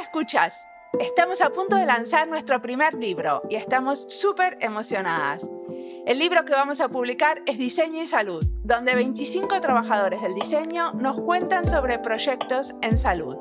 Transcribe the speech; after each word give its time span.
Escuchas. 0.00 0.68
Estamos 1.00 1.40
a 1.40 1.50
punto 1.50 1.76
de 1.76 1.86
lanzar 1.86 2.28
nuestro 2.28 2.60
primer 2.60 2.94
libro 2.94 3.42
y 3.48 3.56
estamos 3.56 4.06
súper 4.08 4.58
emocionadas. 4.60 5.48
El 6.06 6.18
libro 6.18 6.44
que 6.44 6.52
vamos 6.52 6.80
a 6.80 6.88
publicar 6.88 7.42
es 7.46 7.56
Diseño 7.56 8.02
y 8.02 8.06
Salud, 8.06 8.44
donde 8.62 8.94
25 8.94 9.60
trabajadores 9.60 10.20
del 10.20 10.34
diseño 10.34 10.92
nos 10.92 11.20
cuentan 11.20 11.66
sobre 11.66 11.98
proyectos 11.98 12.74
en 12.82 12.98
salud. 12.98 13.36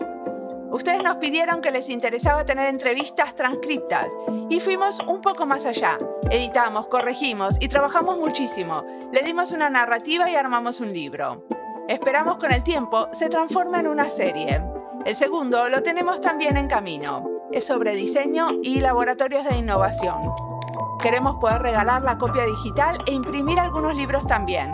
Ustedes 0.72 1.04
nos 1.04 1.18
pidieron 1.18 1.62
que 1.62 1.72
les 1.72 1.90
interesaba 1.90 2.46
tener 2.46 2.68
entrevistas 2.70 3.36
transcritas 3.36 4.06
y 4.50 4.60
fuimos 4.60 5.00
un 5.00 5.22
poco 5.22 5.46
más 5.46 5.66
allá. 5.66 5.98
Editamos, 6.30 6.88
corregimos 6.88 7.56
y 7.60 7.68
trabajamos 7.68 8.18
muchísimo. 8.18 8.84
Le 9.12 9.24
dimos 9.24 9.52
una 9.52 9.70
narrativa 9.70 10.30
y 10.30 10.36
armamos 10.36 10.80
un 10.80 10.94
libro. 10.94 11.46
Esperamos 11.88 12.38
con 12.38 12.52
el 12.52 12.64
tiempo 12.64 13.10
se 13.14 13.30
transforme 13.30 13.80
en 13.80 13.88
una 13.88 14.10
serie. 14.10 14.75
El 15.06 15.16
segundo 15.16 15.70
lo 15.70 15.84
tenemos 15.84 16.20
también 16.20 16.58
en 16.58 16.68
camino. 16.68 17.30
Es 17.52 17.68
sobre 17.68 17.96
diseño 17.96 18.48
y 18.64 18.80
laboratorios 18.80 19.46
de 19.46 19.56
innovación. 19.56 20.34
Queremos 21.00 21.36
poder 21.36 21.62
regalar 21.62 22.02
la 22.02 22.18
copia 22.18 22.44
digital 22.44 22.98
e 23.06 23.12
imprimir 23.12 23.60
algunos 23.60 23.96
libros 23.96 24.26
también. 24.26 24.74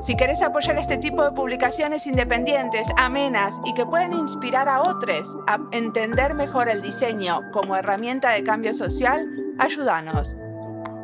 Si 0.00 0.16
querés 0.16 0.40
apoyar 0.40 0.78
este 0.78 0.96
tipo 0.96 1.22
de 1.22 1.32
publicaciones 1.32 2.06
independientes, 2.06 2.88
amenas 2.96 3.54
y 3.66 3.74
que 3.74 3.84
pueden 3.84 4.14
inspirar 4.14 4.70
a 4.70 4.80
otros 4.80 5.36
a 5.46 5.58
entender 5.72 6.32
mejor 6.32 6.70
el 6.70 6.80
diseño 6.80 7.40
como 7.52 7.76
herramienta 7.76 8.30
de 8.30 8.44
cambio 8.44 8.72
social, 8.72 9.28
ayúdanos. 9.58 10.34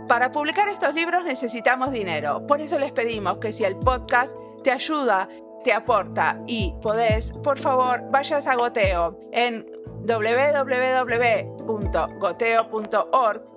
Para 0.08 0.32
publicar 0.32 0.68
estos 0.68 0.94
libros 0.94 1.24
necesitamos 1.24 1.92
dinero, 1.92 2.46
por 2.46 2.62
eso 2.62 2.78
les 2.78 2.92
pedimos 2.92 3.36
que 3.38 3.52
si 3.52 3.64
el 3.64 3.76
podcast 3.76 4.34
te 4.62 4.70
ayuda 4.70 5.28
te 5.64 5.72
aporta 5.72 6.38
y 6.46 6.72
podés, 6.80 7.32
por 7.38 7.58
favor, 7.58 8.02
vayas 8.10 8.46
a 8.46 8.54
Goteo 8.54 9.18
en 9.32 9.66
www.goteo.org 10.06 10.62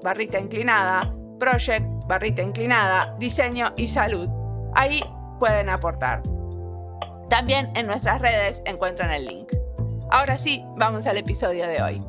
barrita 0.04 0.40
inclinada, 0.40 1.14
project 1.40 1.86
barrita 2.08 2.42
inclinada, 2.42 3.16
diseño 3.20 3.74
y 3.78 3.88
salud. 3.88 4.28
Ahí 4.74 5.04
pueden 5.40 5.70
aportar. 5.70 6.24
También 7.30 7.70
en 7.76 7.86
nuestras 7.88 8.22
redes 8.22 8.64
encuentran 8.66 9.12
el 9.12 9.26
link. 9.26 9.52
Ahora 10.10 10.38
sí, 10.38 10.64
vamos 10.78 11.06
al 11.06 11.18
episodio 11.18 11.68
de 11.68 11.82
hoy. 11.82 12.00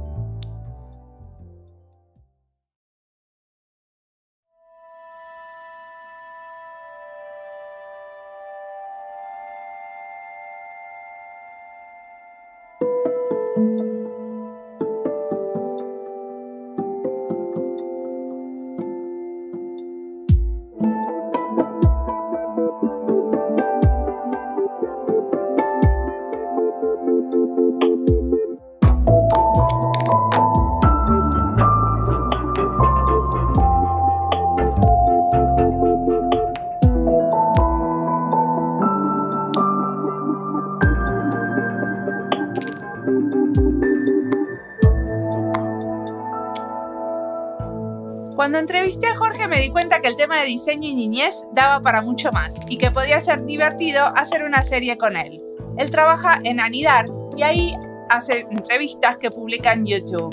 Cuando 48.49 48.60
entrevisté 48.60 49.09
a 49.09 49.16
Jorge 49.16 49.49
me 49.49 49.60
di 49.60 49.71
cuenta 49.71 50.00
que 50.00 50.09
el 50.09 50.16
tema 50.16 50.41
de 50.41 50.47
diseño 50.47 50.88
y 50.88 50.94
niñez 50.94 51.49
daba 51.53 51.83
para 51.83 52.03
mucho 52.03 52.31
más 52.33 52.54
y 52.69 52.78
que 52.78 52.91
podía 52.91 53.21
ser 53.21 53.44
divertido 53.44 54.06
hacer 54.16 54.44
una 54.44 54.62
serie 54.62 54.97
con 54.97 55.16
él. 55.16 55.47
Él 55.78 55.91
trabaja 55.91 56.41
en 56.44 56.61
Anidar 56.61 57.06
y 57.37 57.43
ahí 57.43 57.77
hace 58.11 58.47
entrevistas 58.50 59.16
que 59.16 59.31
publica 59.31 59.72
en 59.72 59.87
YouTube. 59.87 60.31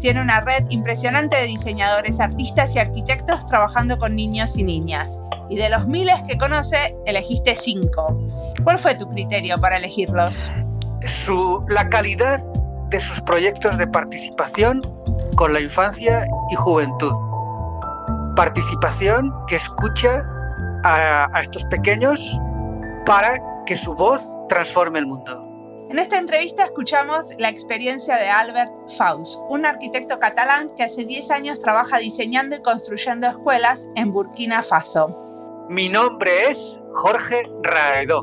Tiene 0.00 0.22
una 0.22 0.40
red 0.40 0.64
impresionante 0.70 1.36
de 1.36 1.44
diseñadores, 1.44 2.20
artistas 2.20 2.74
y 2.76 2.78
arquitectos 2.78 3.44
trabajando 3.46 3.98
con 3.98 4.14
niños 4.14 4.56
y 4.56 4.62
niñas. 4.62 5.20
Y 5.50 5.56
de 5.56 5.68
los 5.70 5.86
miles 5.86 6.20
que 6.28 6.38
conoce, 6.38 6.94
elegiste 7.06 7.54
cinco. 7.56 8.16
¿Cuál 8.62 8.78
fue 8.78 8.94
tu 8.94 9.08
criterio 9.08 9.56
para 9.58 9.78
elegirlos? 9.78 10.44
La 11.68 11.88
calidad 11.88 12.40
de 12.90 13.00
sus 13.00 13.20
proyectos 13.22 13.78
de 13.78 13.86
participación 13.86 14.80
con 15.36 15.52
la 15.52 15.60
infancia 15.60 16.24
y 16.50 16.54
juventud 16.54 17.12
participación 18.38 19.34
que 19.48 19.56
escucha 19.56 20.24
a, 20.84 21.28
estos 21.40 21.64
pequeños 21.64 22.40
para 23.04 23.34
que 23.68 23.76
su 23.76 23.94
voz 23.94 24.38
transforme 24.48 24.98
el 24.98 25.06
mundo. 25.06 25.44
En 25.90 25.98
esta 25.98 26.16
entrevista 26.16 26.64
escuchamos 26.64 27.32
la 27.38 27.50
experiencia 27.50 28.16
de 28.16 28.26
Albert 28.26 28.72
Faust, 28.96 29.38
un 29.50 29.66
arquitecto 29.66 30.18
catalán 30.18 30.70
que 30.74 30.84
hace 30.84 31.04
10 31.04 31.30
años 31.30 31.60
trabaja 31.60 31.98
diseñando 31.98 32.56
y 32.56 32.62
construyendo 32.62 33.26
escuelas 33.26 33.86
en 33.94 34.10
Burkina 34.10 34.62
Faso. 34.62 35.66
Mi 35.68 35.90
nombre 35.90 36.48
es 36.48 36.80
Jorge 36.92 37.42
Raedó. 37.62 38.22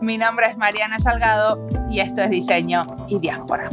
Mi 0.00 0.16
nombre 0.16 0.46
es 0.46 0.56
Mariana 0.56 0.98
Salgado 0.98 1.68
y 1.90 2.00
esto 2.00 2.22
es 2.22 2.30
Diseño 2.30 2.86
y 3.08 3.18
Diáspora. 3.18 3.68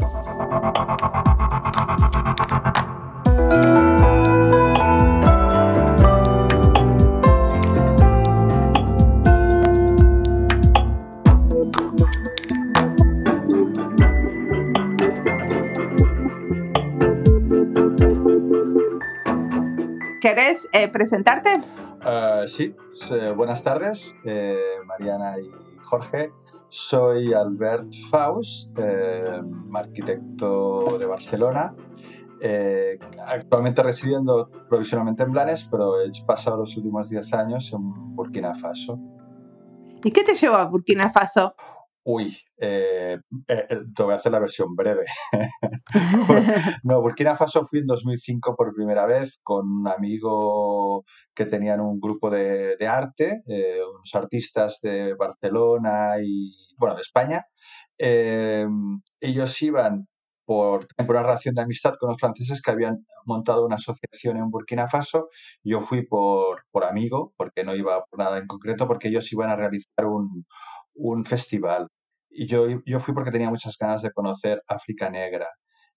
¿Querés 20.19 20.67
eh, 20.73 20.89
presentarte? 20.89 21.53
Uh, 22.01 22.47
sí, 22.47 22.75
buenas 23.35 23.63
tardes, 23.63 24.17
eh, 24.25 24.57
Mariana 24.85 25.39
y 25.39 25.49
Jorge. 25.83 26.31
Soy 26.67 27.33
Albert 27.33 27.93
Faust, 28.11 28.77
eh, 28.77 29.41
arquitecto 29.73 30.97
de 30.99 31.05
Barcelona. 31.05 31.73
actualmente 33.25 33.83
residiendo 33.83 34.49
provisionalmente 34.69 35.23
en 35.23 35.31
Blanes, 35.31 35.67
pero 35.69 36.01
he 36.01 36.11
pasado 36.25 36.57
los 36.57 36.75
últimos 36.77 37.09
10 37.09 37.33
años 37.33 37.73
en 37.73 38.15
Burkina 38.15 38.53
Faso. 38.55 38.99
¿Y 40.03 40.11
qué 40.11 40.23
te 40.23 40.35
llevó 40.35 40.55
a 40.55 40.65
Burkina 40.65 41.09
Faso? 41.09 41.55
Uy, 42.11 42.35
eh, 42.57 43.19
eh, 43.47 43.67
eh, 43.69 43.79
te 43.95 44.01
voy 44.03 44.13
a 44.13 44.15
hacer 44.15 44.31
la 44.31 44.39
versión 44.39 44.75
breve. 44.75 45.05
no, 46.83 47.01
Burkina 47.01 47.35
Faso 47.35 47.63
fui 47.65 47.79
en 47.79 47.85
2005 47.85 48.55
por 48.55 48.73
primera 48.73 49.05
vez 49.05 49.39
con 49.43 49.69
un 49.69 49.87
amigo 49.87 51.05
que 51.35 51.45
tenían 51.45 51.81
un 51.81 51.99
grupo 51.99 52.31
de, 52.31 52.75
arte, 52.87 53.43
unos 53.45 54.09
artistas 54.15 54.79
de 54.81 55.13
Barcelona 55.13 56.15
y, 56.19 56.51
bueno, 56.79 56.95
de 56.95 57.01
España. 57.01 57.45
ellos 57.99 59.61
iban 59.61 60.07
por, 60.45 60.87
por, 60.95 61.11
una 61.11 61.21
relación 61.23 61.53
de 61.53 61.61
amistad 61.61 61.93
con 61.99 62.09
los 62.09 62.19
franceses 62.19 62.61
que 62.63 62.71
habían 62.71 63.05
montado 63.25 63.65
una 63.65 63.75
asociación 63.75 64.37
en 64.37 64.49
Burkina 64.49 64.87
Faso. 64.87 65.29
Yo 65.63 65.81
fui 65.81 66.07
por, 66.07 66.63
por 66.71 66.85
amigo, 66.85 67.33
porque 67.37 67.63
no 67.63 67.75
iba 67.75 68.03
por 68.05 68.17
nada 68.19 68.39
en 68.39 68.47
concreto, 68.47 68.87
porque 68.87 69.09
ellos 69.09 69.31
iban 69.31 69.49
a 69.51 69.55
realizar 69.55 70.07
un, 70.07 70.45
un 70.95 71.25
festival. 71.25 71.87
Y 72.39 72.47
yo, 72.47 72.67
yo 72.85 72.99
fui 73.01 73.13
porque 73.13 73.31
tenía 73.31 73.49
muchas 73.49 73.77
ganas 73.77 74.01
de 74.01 74.11
conocer 74.11 74.63
África 74.69 75.09
Negra. 75.09 75.47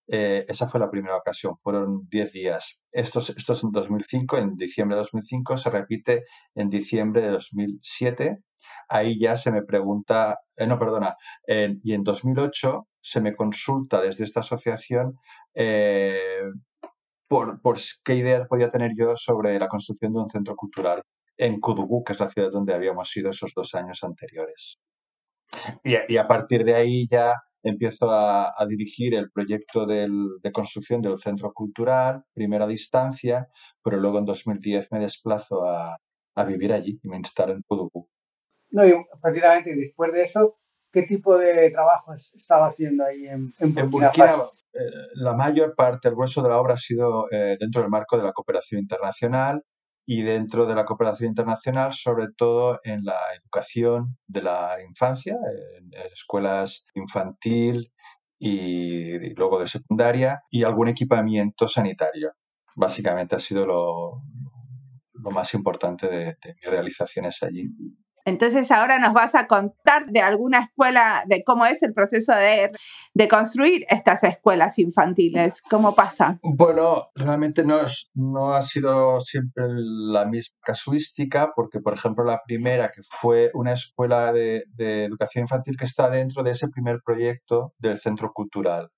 Eh, 0.08 0.44
esa 0.48 0.66
fue 0.66 0.80
la 0.80 0.90
primera 0.90 1.16
ocasión, 1.16 1.56
fueron 1.56 2.08
10 2.08 2.32
días. 2.32 2.82
Esto, 2.90 3.20
esto 3.20 3.52
es 3.52 3.62
en 3.62 3.70
2005, 3.70 4.38
en 4.38 4.56
diciembre 4.56 4.96
de 4.96 5.02
2005, 5.02 5.56
se 5.56 5.70
repite 5.70 6.24
en 6.56 6.68
diciembre 6.68 7.22
de 7.22 7.30
2007. 7.30 8.38
Ahí 8.88 9.20
ya 9.20 9.36
se 9.36 9.52
me 9.52 9.62
pregunta, 9.62 10.40
eh, 10.58 10.66
no, 10.66 10.80
perdona, 10.80 11.14
y 11.46 11.94
en 11.94 12.02
2008 12.02 12.88
se 13.00 13.20
me 13.20 13.36
consulta 13.36 14.00
desde 14.00 14.24
esta 14.24 14.40
asociación 14.40 15.14
eh, 15.54 16.42
por, 17.28 17.62
por, 17.62 17.78
qué 18.04 18.16
idea 18.16 18.46
podía 18.46 18.72
tener 18.72 18.90
yo 18.98 19.16
sobre 19.16 19.56
la 19.60 19.68
construcción 19.68 20.12
de 20.12 20.20
un 20.20 20.28
centro 20.28 20.56
cultural 20.56 21.02
en 21.36 21.60
Kudugú, 21.60 22.02
que 22.02 22.14
es 22.14 22.20
la 22.20 22.28
ciudad 22.28 22.50
donde 22.50 22.74
habíamos 22.74 23.16
ido 23.16 23.30
esos 23.30 23.52
dos 23.54 23.76
años 23.76 24.02
anteriores. 24.02 24.80
Y, 25.84 26.16
a 26.16 26.26
partir 26.26 26.64
de 26.64 26.74
ahí 26.74 27.06
ya 27.08 27.34
empiezo 27.62 28.10
a, 28.10 28.52
dirigir 28.68 29.14
el 29.14 29.30
proyecto 29.30 29.86
de 29.86 30.52
construcción 30.52 31.00
del 31.00 31.18
centro 31.18 31.52
cultural, 31.52 32.24
primero 32.34 32.64
a 32.64 32.68
distancia, 32.68 33.48
pero 33.82 33.98
luego 33.98 34.18
en 34.18 34.24
2010 34.24 34.92
me 34.92 35.00
desplazo 35.00 35.64
a, 35.64 35.96
vivir 36.46 36.72
allí 36.72 36.98
y 37.02 37.08
me 37.08 37.16
instalo 37.16 37.52
en 37.52 37.62
Puducú. 37.62 38.08
No, 38.70 38.86
y 38.86 38.92
prácticamente 39.20 39.76
después 39.76 40.12
de 40.12 40.22
eso 40.22 40.58
qué 40.90 41.02
tipo 41.02 41.36
de 41.36 41.70
trabajo 41.70 42.14
estaba 42.14 42.68
haciendo 42.68 43.04
ahí 43.04 43.26
en, 43.26 43.52
Burkina, 43.90 44.12
Faso. 44.12 44.52
Eh, 44.72 44.78
la 45.16 45.34
mayor 45.34 45.74
parte, 45.74 46.08
el 46.08 46.14
grueso 46.14 46.42
de 46.42 46.48
la 46.48 46.58
obra 46.58 46.74
ha 46.74 46.78
sido 46.78 47.30
eh, 47.30 47.56
dentro 47.60 47.82
del 47.82 47.90
marco 47.90 48.16
de 48.16 48.22
la 48.22 48.32
cooperación 48.32 48.80
internacional 48.80 49.62
y 50.06 50.22
dentro 50.22 50.66
de 50.66 50.74
la 50.74 50.84
cooperación 50.84 51.28
internacional, 51.28 51.92
sobre 51.92 52.26
todo 52.36 52.78
en 52.84 53.04
la 53.04 53.18
educación 53.40 54.16
de 54.26 54.42
la 54.42 54.76
infancia, 54.86 55.36
en, 55.78 55.90
escuelas 56.12 56.86
infantil 56.94 57.92
y, 58.38 59.34
luego 59.34 59.60
de 59.60 59.68
secundaria 59.68 60.42
y 60.50 60.64
algún 60.64 60.88
equipamiento 60.88 61.68
sanitario. 61.68 62.32
Básicamente 62.74 63.36
ha 63.36 63.40
sido 63.40 63.66
lo, 63.66 64.22
más 65.30 65.54
importante 65.54 66.08
de 66.08 66.36
mis 66.44 66.64
realizaciones 66.64 67.42
allí. 67.42 67.70
Entonces 68.24 68.70
ahora 68.70 68.98
nos 68.98 69.12
vas 69.12 69.34
a 69.34 69.46
contar 69.46 70.06
de 70.06 70.20
alguna 70.20 70.60
escuela, 70.64 71.24
de 71.26 71.42
cómo 71.44 71.66
es 71.66 71.82
el 71.82 71.92
proceso 71.92 72.34
de, 72.34 72.70
de 73.14 73.28
construir 73.28 73.84
estas 73.88 74.22
escuelas 74.24 74.78
infantiles, 74.78 75.62
cómo 75.62 75.94
pasa. 75.94 76.38
Bueno, 76.42 77.08
realmente 77.14 77.64
no, 77.64 77.78
no 78.14 78.54
ha 78.54 78.62
sido 78.62 79.20
siempre 79.20 79.64
la 79.68 80.24
misma 80.26 80.58
casuística, 80.62 81.52
porque 81.54 81.80
por 81.80 81.94
ejemplo 81.94 82.24
la 82.24 82.40
primera, 82.46 82.88
que 82.88 83.02
fue 83.08 83.50
una 83.54 83.72
escuela 83.72 84.32
de, 84.32 84.64
de 84.74 85.04
educación 85.04 85.44
infantil 85.44 85.76
que 85.76 85.84
está 85.84 86.10
dentro 86.10 86.42
de 86.42 86.52
ese 86.52 86.68
primer 86.68 87.00
proyecto 87.04 87.74
del 87.78 87.98
centro 87.98 88.32
cultural. 88.32 88.90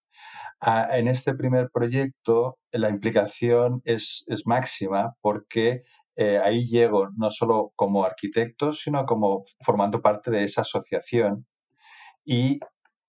Ah, 0.61 0.88
en 0.93 1.09
este 1.09 1.35
primer 1.35 1.69
proyecto 1.71 2.59
la 2.73 2.88
implicación 2.88 3.81
es, 3.85 4.25
es 4.29 4.47
máxima 4.47 5.15
porque 5.21 5.82
eh, 6.16 6.38
ahí 6.43 6.66
llego 6.66 7.08
no 7.16 7.31
solo 7.31 7.72
como 7.76 8.05
arquitecto, 8.05 8.72
sino 8.72 9.05
como 9.06 9.43
formando 9.61 10.00
parte 10.02 10.31
de 10.31 10.44
esa 10.44 10.62
asociación 10.62 11.46
y, 12.25 12.61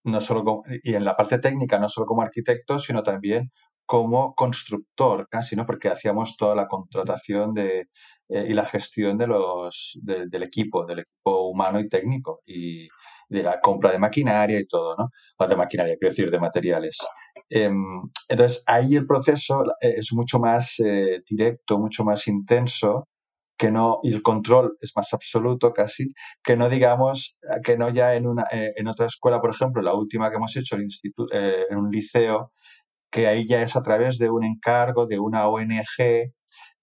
no 0.04 0.22
solo 0.22 0.64
y 0.84 0.96
en 0.96 1.06
la 1.06 1.16
parte 1.16 1.40
técnica, 1.40 1.80
no 1.80 1.90
solo 1.90 2.08
como 2.08 2.22
arquitecto, 2.24 2.80
sino 2.80 3.04
también 3.04 3.52
como 3.86 4.34
constructor, 4.36 5.28
casi, 5.30 5.56
¿no? 5.56 5.66
Porque 5.66 5.90
hacíamos 5.90 6.38
toda 6.38 6.56
la 6.56 6.68
contratación 6.68 7.54
de, 7.54 7.90
eh, 8.30 8.46
y 8.50 8.54
la 8.54 8.66
gestión 8.66 9.18
de 9.18 9.28
los, 9.28 10.00
del 10.02 10.44
equipo, 10.44 10.86
del 10.86 11.00
equipo 11.00 11.48
humano 11.50 11.80
y 11.80 11.88
técnico, 11.90 12.42
y 12.46 12.88
de 13.30 13.44
la 13.44 13.60
compra 13.62 13.92
de 13.92 14.00
maquinaria 14.00 14.60
y 14.60 14.66
todo, 14.66 14.96
¿no? 14.98 15.10
O 15.38 15.48
de 15.48 15.56
maquinaria, 15.56 15.96
quiero 15.98 16.12
decir, 16.12 16.32
de 16.32 16.40
materiales. 16.40 16.98
Em, 17.50 18.02
entonces, 18.30 18.64
ahí 18.68 18.96
el 18.96 19.06
proceso 19.08 19.64
eh, 19.82 19.96
es 19.98 20.14
mucho 20.14 20.40
más 20.40 20.80
eh, 20.80 21.22
directo, 21.30 21.80
mucho 21.80 22.04
más 22.04 22.28
intenso, 22.28 23.08
que 23.58 23.72
no, 23.72 24.00
y 24.04 24.14
el 24.14 24.22
control 24.22 24.76
es 24.82 24.94
más 24.96 25.14
absoluto 25.14 25.74
casi, 25.74 26.14
que 26.44 26.58
no 26.58 26.70
digamos, 26.70 27.38
que 27.64 27.78
no 27.78 27.90
ya 27.90 28.16
en, 28.16 28.28
una, 28.28 28.46
en 28.52 28.88
otra 28.88 29.06
escuela, 29.06 29.40
por 29.42 29.52
ejemplo, 29.52 29.82
la 29.82 29.94
última 29.94 30.30
que 30.30 30.38
hemos 30.38 30.56
hecho, 30.58 30.76
el 30.76 30.84
instituto, 30.84 31.34
en 31.34 31.78
un 31.78 31.90
liceo, 31.92 32.52
que 33.12 33.28
ahí 33.28 33.48
ya 33.48 33.62
es 33.62 33.76
a 33.78 33.82
través 33.82 34.18
de 34.18 34.30
un 34.30 34.44
encargo 34.44 35.06
de 35.08 35.20
una 35.20 35.48
ONG, 35.48 36.34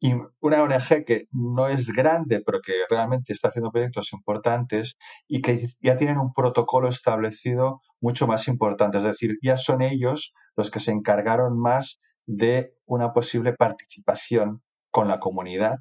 y 0.02 0.14
una 0.40 0.62
ONG 0.62 1.04
que 1.06 1.28
no 1.30 1.68
es 1.68 1.92
grande, 1.92 2.42
pero 2.44 2.60
que 2.60 2.72
realmente 2.90 3.32
está 3.32 3.48
haciendo 3.48 3.70
proyectos 3.70 4.12
importantes 4.12 4.96
y 5.28 5.40
que 5.40 5.66
ya 5.80 5.94
tienen 5.96 6.18
un 6.18 6.32
protocolo 6.32 6.88
establecido 6.88 7.80
mucho 8.00 8.26
más 8.26 8.48
importante. 8.48 8.98
Es 8.98 9.04
decir, 9.04 9.38
ya 9.40 9.56
son 9.56 9.80
ellos 9.80 10.34
los 10.56 10.72
que 10.72 10.80
se 10.80 10.90
encargaron 10.90 11.56
más 11.56 12.00
de 12.26 12.74
una 12.84 13.12
posible 13.12 13.52
participación 13.52 14.62
con 14.90 15.06
la 15.06 15.20
comunidad 15.20 15.76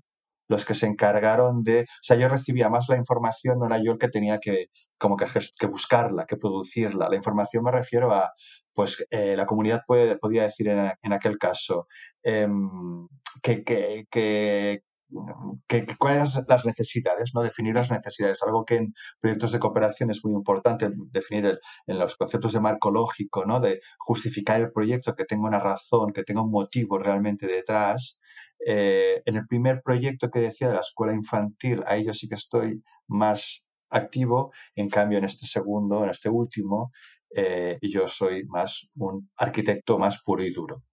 los 0.52 0.66
que 0.66 0.74
se 0.74 0.86
encargaron 0.86 1.64
de, 1.64 1.84
o 1.84 2.04
sea, 2.04 2.18
yo 2.18 2.28
recibía 2.28 2.70
más 2.70 2.90
la 2.90 2.98
información, 2.98 3.58
no 3.58 3.68
era 3.68 3.78
yo 3.82 3.94
el 3.94 3.98
que 3.98 4.10
tenía 4.10 4.38
que, 4.38 4.68
como 4.98 5.16
que, 5.16 5.26
buscarla, 5.68 6.26
que 6.26 6.36
producirla. 6.36 7.08
La 7.10 7.16
información 7.16 7.64
me 7.64 7.72
refiero 7.72 8.12
a, 8.14 8.34
pues 8.74 9.06
eh, 9.10 9.36
la 9.38 9.46
comunidad 9.46 9.84
puede, 9.88 10.18
podía 10.18 10.44
decir 10.44 10.68
en, 10.68 10.92
en 11.02 11.14
aquel 11.14 11.38
caso 11.38 11.88
em, 12.22 13.08
que, 13.42 13.64
que 13.64 14.84
cuáles 15.98 16.32
son 16.32 16.46
las 16.48 16.66
necesidades, 16.66 17.32
¿no? 17.34 17.42
Definir 17.42 17.76
las 17.76 17.92
necesidades, 17.92 18.42
algo 18.44 18.66
que 18.66 18.76
en 18.76 18.94
proyectos 19.20 19.52
de 19.52 19.60
cooperación 19.60 20.10
es 20.12 20.24
muy 20.24 20.34
importante, 20.34 20.90
definir 21.12 21.60
en 21.88 22.00
los 22.00 22.16
conceptos 22.16 22.54
de 22.54 22.62
marco 22.62 22.92
lógico, 22.92 23.46
¿no? 23.46 23.60
De 23.60 23.80
justificar 23.98 24.62
el 24.62 24.72
proyecto, 24.72 25.16
que 25.16 25.26
tenga 25.26 25.48
una 25.48 25.60
razón, 25.60 26.12
que 26.14 26.24
tenga 26.24 26.42
un 26.42 26.52
motivo 26.52 26.98
realmente 26.98 27.48
detrás, 27.48 28.20
eh, 28.66 29.22
en 29.26 29.36
el 29.38 29.48
primer 29.48 29.82
proyecto 29.82 30.30
que 30.30 30.40
decía 30.40 30.68
de 30.68 30.76
la 30.76 30.82
escuela 30.82 31.14
infantil, 31.14 31.84
ahí 31.88 32.06
yo 32.06 32.14
sí 32.14 32.28
que 32.28 32.36
estoy 32.36 32.84
más 33.08 33.64
activo, 33.90 34.52
en 34.76 34.90
cambio 34.90 35.18
en 35.18 35.26
este 35.26 35.48
segundo, 35.48 36.04
en 36.04 36.12
este 36.12 36.30
último, 36.30 36.92
eh, 37.36 37.80
yo 37.82 38.08
soy 38.08 38.46
más 38.46 38.90
un 38.96 39.30
arquitecto 39.38 39.98
más 39.98 40.22
puro 40.24 40.44
y 40.44 40.52
duro. 40.52 40.84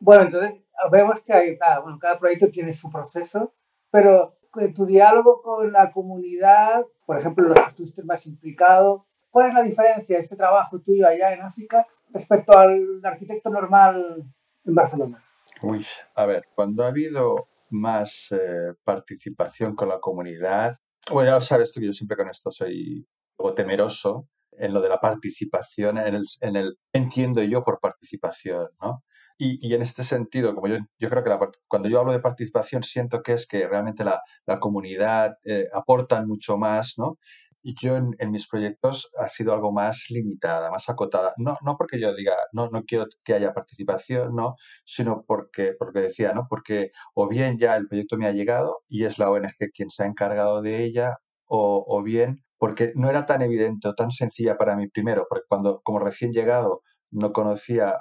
Bueno, 0.00 0.24
entonces 0.24 0.63
vemos 0.90 1.20
que 1.22 1.32
hay, 1.32 1.58
bueno, 1.82 1.98
cada 1.98 2.18
proyecto 2.18 2.50
tiene 2.50 2.72
su 2.72 2.90
proceso, 2.90 3.54
pero 3.90 4.36
en 4.56 4.74
tu 4.74 4.86
diálogo 4.86 5.42
con 5.42 5.72
la 5.72 5.90
comunidad, 5.90 6.84
por 7.06 7.18
ejemplo, 7.18 7.48
los 7.48 7.58
que 7.58 7.66
estuviste 7.66 8.02
más 8.04 8.26
implicado, 8.26 9.06
¿cuál 9.30 9.48
es 9.48 9.54
la 9.54 9.62
diferencia 9.62 10.16
de 10.16 10.22
este 10.22 10.36
trabajo 10.36 10.80
tuyo 10.80 11.06
allá 11.06 11.32
en 11.32 11.42
África 11.42 11.86
respecto 12.10 12.56
al 12.56 13.00
arquitecto 13.02 13.50
normal 13.50 14.24
en 14.64 14.74
Barcelona? 14.74 15.22
Uy, 15.62 15.86
a 16.16 16.26
ver, 16.26 16.46
cuando 16.54 16.84
ha 16.84 16.88
habido 16.88 17.48
más 17.70 18.32
eh, 18.32 18.74
participación 18.84 19.74
con 19.74 19.88
la 19.88 19.98
comunidad, 19.98 20.78
bueno, 21.10 21.30
ya 21.30 21.34
lo 21.34 21.40
sabes 21.40 21.72
tú 21.72 21.80
que 21.80 21.86
yo 21.86 21.92
siempre 21.92 22.16
con 22.16 22.28
esto 22.28 22.50
soy 22.50 23.06
algo 23.38 23.54
temeroso 23.54 24.28
en 24.52 24.72
lo 24.72 24.80
de 24.80 24.88
la 24.88 25.00
participación, 25.00 25.98
en 25.98 26.14
el, 26.14 26.24
en 26.42 26.56
el 26.56 26.78
entiendo 26.92 27.42
yo 27.42 27.62
por 27.62 27.80
participación, 27.80 28.68
¿no? 28.80 29.02
Y, 29.36 29.58
y 29.66 29.74
en 29.74 29.82
este 29.82 30.04
sentido, 30.04 30.54
como 30.54 30.68
yo, 30.68 30.76
yo 30.98 31.10
creo 31.10 31.24
que 31.24 31.30
cuando 31.68 31.88
yo 31.88 32.00
hablo 32.00 32.12
de 32.12 32.20
participación, 32.20 32.82
siento 32.84 33.22
que 33.22 33.32
es 33.32 33.46
que 33.46 33.66
realmente 33.66 34.04
la, 34.04 34.22
la 34.46 34.60
comunidad 34.60 35.36
eh, 35.44 35.66
aporta 35.72 36.24
mucho 36.24 36.56
más, 36.56 36.94
¿no? 36.98 37.18
y 37.64 37.74
yo 37.80 37.96
en, 37.96 38.30
mis 38.30 38.46
proyectos 38.46 39.10
ha 39.18 39.26
sido 39.28 39.54
algo 39.54 39.72
más 39.72 40.06
limitada, 40.10 40.70
más 40.70 40.88
acotada. 40.90 41.32
No, 41.38 41.56
no 41.62 41.76
porque 41.78 41.98
yo 41.98 42.14
diga, 42.14 42.34
no, 42.52 42.68
no 42.68 42.84
quiero 42.84 43.06
que 43.24 43.34
haya 43.34 43.54
participación, 43.54 44.36
no, 44.36 44.56
sino 44.84 45.24
porque, 45.26 45.72
porque 45.78 46.00
decía, 46.00 46.32
¿no? 46.34 46.46
Porque 46.48 46.90
o 47.14 47.26
bien 47.28 47.58
ya 47.58 47.76
el 47.76 47.88
proyecto 47.88 48.18
me 48.18 48.26
ha 48.26 48.32
llegado 48.32 48.82
y 48.88 49.04
es 49.04 49.18
la 49.18 49.30
ONG 49.30 49.56
quien 49.74 49.90
se 49.90 50.04
ha 50.04 50.06
encargado 50.06 50.60
de 50.62 50.84
ella, 50.84 51.16
o, 51.46 51.84
o 51.88 52.02
bien 52.02 52.44
porque 52.58 52.92
no 52.96 53.10
era 53.10 53.26
tan 53.26 53.42
evidente 53.42 53.88
o 53.88 53.94
tan 53.94 54.10
sencilla 54.10 54.56
para 54.56 54.76
mí 54.76 54.88
primero, 54.88 55.26
porque 55.28 55.44
cuando 55.48 55.80
como 55.82 55.98
recién 55.98 56.32
llegado 56.32 56.82
no 57.14 57.32
conocía, 57.32 57.96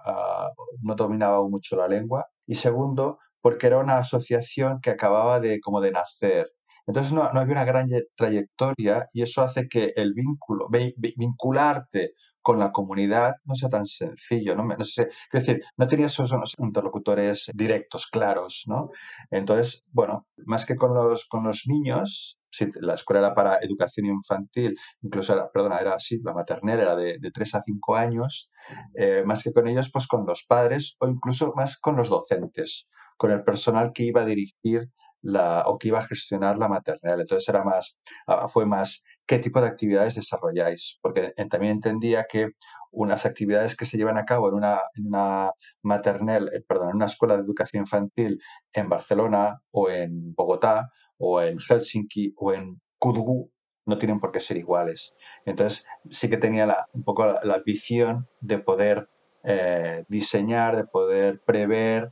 no 0.82 0.96
dominaba 0.96 1.48
mucho 1.48 1.76
la 1.78 1.88
lengua, 1.88 2.28
y 2.46 2.56
segundo, 2.56 3.20
porque 3.42 3.68
era 3.68 3.80
una 3.80 3.98
asociación 3.98 4.80
que 4.82 4.92
acababa 4.92 5.40
de 5.40 5.60
como 5.62 5.82
de 5.82 5.92
nacer 5.92 6.54
entonces 6.86 7.14
no, 7.14 7.32
no 7.34 7.40
había 7.40 7.54
una 7.54 7.66
gran 7.66 7.88
trayectoria 8.16 9.08
y 9.14 9.22
eso 9.22 9.42
hace 9.42 9.68
que 9.70 9.94
el 9.96 10.14
vínculo, 10.14 10.68
vincularte 10.70 12.14
con 12.42 12.60
la 12.60 12.72
comunidad 12.72 13.36
no 13.46 13.56
sea 13.56 13.70
tan 13.70 13.86
sencillo, 13.86 14.56
¿no? 14.56 14.66
no 14.66 14.84
sé, 14.84 15.10
es 15.32 15.46
decir, 15.46 15.62
no 15.78 15.88
tenía 15.88 16.08
esos 16.08 16.34
interlocutores 16.58 17.50
directos, 17.54 18.08
claros, 18.08 18.64
¿no? 18.68 18.90
Entonces, 19.32 19.86
bueno, 19.92 20.28
más 20.46 20.66
que 20.66 20.76
con 20.76 20.94
los, 20.94 21.26
con 21.26 21.44
los 21.44 21.64
niños, 21.68 22.38
sí, 22.54 22.68
la 22.82 22.94
escuela 22.94 23.20
era 23.20 23.36
para 23.36 23.58
educación 23.62 24.06
infantil, 24.06 24.76
incluso 25.02 25.34
era, 25.34 25.50
perdona, 25.52 25.80
era 25.80 25.96
así, 25.96 26.20
la 26.24 26.34
maternal 26.34 26.80
era 26.80 26.96
de, 26.96 27.18
de 27.20 27.32
3 27.32 27.56
a 27.56 27.64
5 27.64 27.96
años, 27.96 28.52
eh, 28.96 29.24
más 29.26 29.44
que 29.44 29.52
con 29.52 29.68
ellos, 29.68 29.90
pues 29.92 30.08
con 30.08 30.26
los 30.26 30.44
padres 30.48 30.96
o 31.00 31.08
incluso 31.08 31.54
más 31.56 31.78
con 31.80 31.96
los 31.98 32.10
docentes, 32.10 32.88
con 33.18 33.32
el 33.32 33.44
personal 33.44 33.92
que 33.94 34.04
iba 34.04 34.22
a 34.22 34.26
dirigir 34.26 34.90
la, 35.24 35.64
o 35.68 35.78
que 35.80 35.88
iba 35.88 36.00
a 36.00 36.08
gestionar 36.08 36.58
la 36.58 36.68
maternidad. 36.68 37.20
Entonces 37.20 37.48
era 37.50 37.64
más, 37.64 37.98
ah, 38.28 38.48
fue 38.48 38.66
más 38.66 39.04
qué 39.26 39.40
tipo 39.40 39.62
de 39.62 39.68
actividades 39.68 40.16
desarrolláis, 40.16 41.00
porque 41.02 41.34
también 41.50 41.74
entendía 41.74 42.26
que 42.30 42.50
unas 42.92 43.26
actividades 43.26 43.76
que 43.76 43.86
se 43.86 43.98
llevan 43.98 44.18
a 44.18 44.26
cabo 44.26 44.50
en 44.50 44.56
una, 44.56 44.80
en 44.96 45.08
una 45.08 45.52
eh, 45.84 46.64
en 46.70 46.96
una 46.96 47.06
escuela 47.06 47.36
de 47.38 47.44
educación 47.44 47.84
infantil 47.84 48.40
en 48.74 48.90
Barcelona 48.90 49.60
o 49.72 49.90
en 49.90 50.34
Bogotá 50.36 50.90
o 51.26 51.42
en 51.42 51.58
Helsinki 51.58 52.34
o 52.38 52.54
en 52.54 52.82
Kudgu 53.00 53.50
no 53.86 53.98
tienen 53.98 54.20
por 54.20 54.32
qué 54.32 54.42
ser 54.42 54.58
iguales. 54.58 55.16
Entonces 55.46 55.86
sí 56.10 56.30
que 56.30 56.38
tenía 56.38 56.66
la, 56.66 56.90
un 56.94 57.04
poco 57.04 57.26
la, 57.26 57.60
visión 57.66 58.28
de 58.42 58.60
poder 58.60 59.10
eh, 59.44 60.04
diseñar, 60.10 60.76
de 60.76 60.86
poder 60.86 61.42
prever 61.46 62.12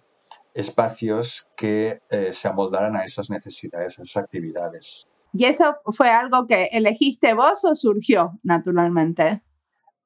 espacios 0.53 1.47
que 1.57 1.99
eh, 2.09 2.33
se 2.33 2.47
amoldaran 2.47 2.95
a 2.95 3.05
esas 3.05 3.29
necesidades, 3.29 3.99
a 3.99 4.03
esas 4.03 4.23
actividades. 4.23 5.07
¿Y 5.33 5.45
eso 5.45 5.75
fue 5.85 6.09
algo 6.09 6.45
que 6.47 6.65
elegiste 6.71 7.33
vos 7.33 7.63
o 7.65 7.75
surgió 7.75 8.39
naturalmente? 8.43 9.41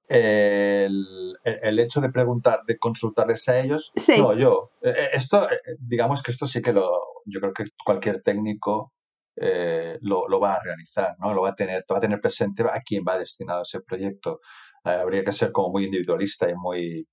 El, 0.07 1.03
el, 1.43 1.79
hecho 1.79 1.99
de 1.99 2.11
preguntar, 2.11 2.61
de 2.67 2.77
consultarles 2.77 3.49
a 3.49 3.59
ellos, 3.59 3.91
no, 4.19 4.35
yo. 4.35 4.71
Eh, 4.83 5.09
esto, 5.13 5.47
digamos 5.79 6.21
que 6.21 6.29
esto 6.29 6.45
sí 6.45 6.61
que 6.61 6.73
lo, 6.73 6.91
yo 7.25 7.39
creo 7.39 7.53
que 7.53 7.65
cualquier 7.83 8.21
técnico 8.21 8.93
eh, 9.35 9.97
lo, 10.01 10.39
va 10.39 10.55
a 10.55 10.59
realizar, 10.63 11.15
¿no? 11.19 11.33
Lo 11.33 11.41
va 11.43 11.49
a 11.49 11.55
tener, 11.55 11.85
va 11.91 11.97
a 11.97 12.01
tener 12.01 12.19
presente 12.19 12.63
a 12.63 12.81
quién 12.85 13.03
va 13.07 13.17
destinado 13.17 13.63
ese 13.63 13.81
proyecto. 13.81 14.39
Eh, 14.85 14.89
habría 14.89 15.23
que 15.23 15.31
ser 15.31 15.51
como 15.51 15.69
muy 15.71 15.85
individualista 15.85 16.49
y 16.49 16.55
muy, 16.55 17.07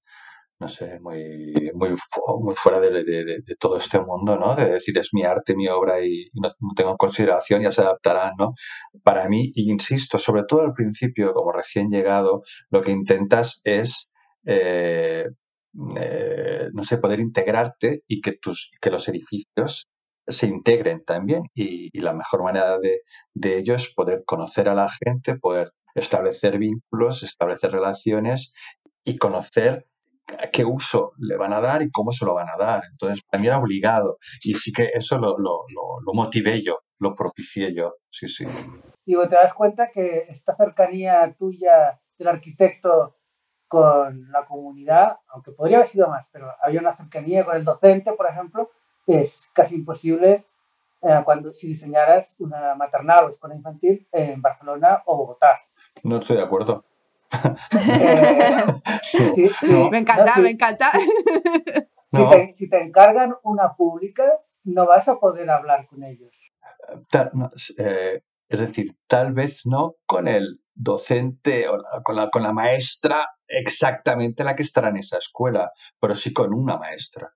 no 0.60 0.68
sé, 0.68 1.00
muy, 1.00 1.52
muy, 1.74 1.96
fuera 2.56 2.80
de, 2.80 2.90
de, 3.04 3.24
de, 3.24 3.56
todo 3.58 3.76
este 3.76 4.00
mundo, 4.00 4.38
¿no? 4.38 4.54
De 4.54 4.66
decir, 4.74 4.96
es 4.98 5.10
mi 5.12 5.24
arte, 5.24 5.56
mi 5.56 5.68
obra 5.68 6.00
y, 6.04 6.30
no, 6.40 6.52
tengo 6.76 6.96
consideración, 6.96 7.62
ya 7.62 7.72
se 7.72 7.82
adaptarán, 7.82 8.32
¿no? 8.38 8.52
Para 9.02 9.28
mí, 9.28 9.52
insisto, 9.56 10.18
sobre 10.18 10.44
todo 10.44 10.62
al 10.62 10.74
principio, 10.74 11.32
como 11.34 11.52
recién 11.52 11.90
llegado, 11.90 12.42
lo 12.70 12.82
que 12.82 12.92
intentas 12.92 13.60
es 13.64 14.08
eh, 14.44 15.26
no 16.72 16.84
sé, 16.84 16.98
poder 16.98 17.20
integrarte 17.20 18.02
y 18.06 18.20
que, 18.20 18.32
tus, 18.32 18.70
que 18.80 18.90
los 18.90 19.08
edificios 19.08 19.88
se 20.26 20.46
integren 20.46 21.04
también. 21.04 21.44
Y, 21.54 21.98
la 22.00 22.14
mejor 22.14 22.42
manera 22.42 22.78
de, 22.78 23.02
de, 23.34 23.58
ello 23.58 23.74
es 23.74 23.92
poder 23.94 24.24
conocer 24.24 24.68
a 24.68 24.74
la 24.74 24.88
gente, 24.88 25.36
poder 25.36 25.72
establecer 25.94 26.58
vínculos, 26.58 27.22
establecer 27.22 27.72
relaciones 27.72 28.54
y 29.04 29.18
conocer 29.18 29.86
qué 30.52 30.64
uso 30.64 31.12
le 31.18 31.36
van 31.36 31.52
a 31.52 31.60
dar 31.60 31.82
y 31.82 31.90
cómo 31.90 32.12
se 32.12 32.24
lo 32.24 32.34
van 32.34 32.48
a 32.48 32.56
dar. 32.56 32.82
Entonces, 32.90 33.22
para 33.22 33.40
mí 33.40 33.46
era 33.46 33.58
obligado. 33.58 34.16
Y 34.42 34.54
sí 34.54 34.72
que 34.72 34.90
eso 34.94 35.18
lo, 35.18 35.36
lo, 35.38 35.64
lo, 35.68 36.14
motivé 36.14 36.62
yo, 36.62 36.78
lo 36.98 37.14
propicié 37.14 37.74
yo. 37.74 37.94
Sí, 38.10 38.28
sí. 38.28 38.46
Digo, 39.04 39.28
te 39.28 39.36
das 39.36 39.54
cuenta 39.54 39.90
que 39.92 40.26
esta 40.28 40.54
cercanía 40.54 41.34
tuya 41.38 42.00
del 42.18 42.28
arquitecto 42.28 43.16
con 43.68 44.30
la 44.30 44.44
comunidad, 44.46 45.16
aunque 45.28 45.52
podría 45.52 45.78
haber 45.78 45.88
sido 45.88 46.08
más, 46.08 46.28
pero 46.30 46.46
había 46.62 46.80
una 46.80 46.94
cercanía 46.94 47.44
con 47.44 47.56
el 47.56 47.64
docente, 47.64 48.12
por 48.12 48.28
ejemplo, 48.28 48.70
es 49.06 49.48
casi 49.52 49.74
imposible 49.74 50.46
eh, 51.02 51.20
cuando 51.24 51.50
si 51.50 51.66
diseñaras 51.66 52.36
una 52.38 52.74
maternal 52.74 53.24
o 53.24 53.28
escuela 53.28 53.56
infantil 53.56 54.06
en 54.12 54.40
Barcelona 54.40 55.02
o 55.06 55.16
Bogotá. 55.16 55.60
No 56.04 56.18
estoy 56.18 56.36
de 56.36 56.42
acuerdo. 56.42 56.84
Eh, 57.72 59.50
me 59.90 59.98
encanta, 59.98 60.38
me 60.38 60.50
encanta. 60.50 60.92
Si, 62.54 62.68
te, 62.68 62.80
encargan 62.80 63.34
una 63.42 63.74
pública, 63.74 64.24
no 64.64 64.86
vas 64.86 65.08
a 65.08 65.18
poder 65.18 65.48
hablar 65.50 65.86
con 65.86 66.04
ellos. 66.04 66.36
Eh, 67.78 68.22
es 68.48 68.60
decir, 68.60 68.94
tal 69.06 69.32
vez 69.32 69.66
no 69.66 69.96
con 70.06 70.28
el 70.28 70.60
docente 70.74 71.68
o 71.68 71.80
con 72.02 72.16
la, 72.16 72.28
con 72.30 72.42
la 72.42 72.52
maestra 72.52 73.28
exactamente 73.48 74.44
la 74.44 74.54
que 74.54 74.62
estará 74.62 74.88
en 74.88 74.98
esa 74.98 75.18
escuela, 75.18 75.72
pero 76.00 76.14
sí 76.14 76.32
con 76.32 76.54
una 76.54 76.76
maestra. 76.76 77.32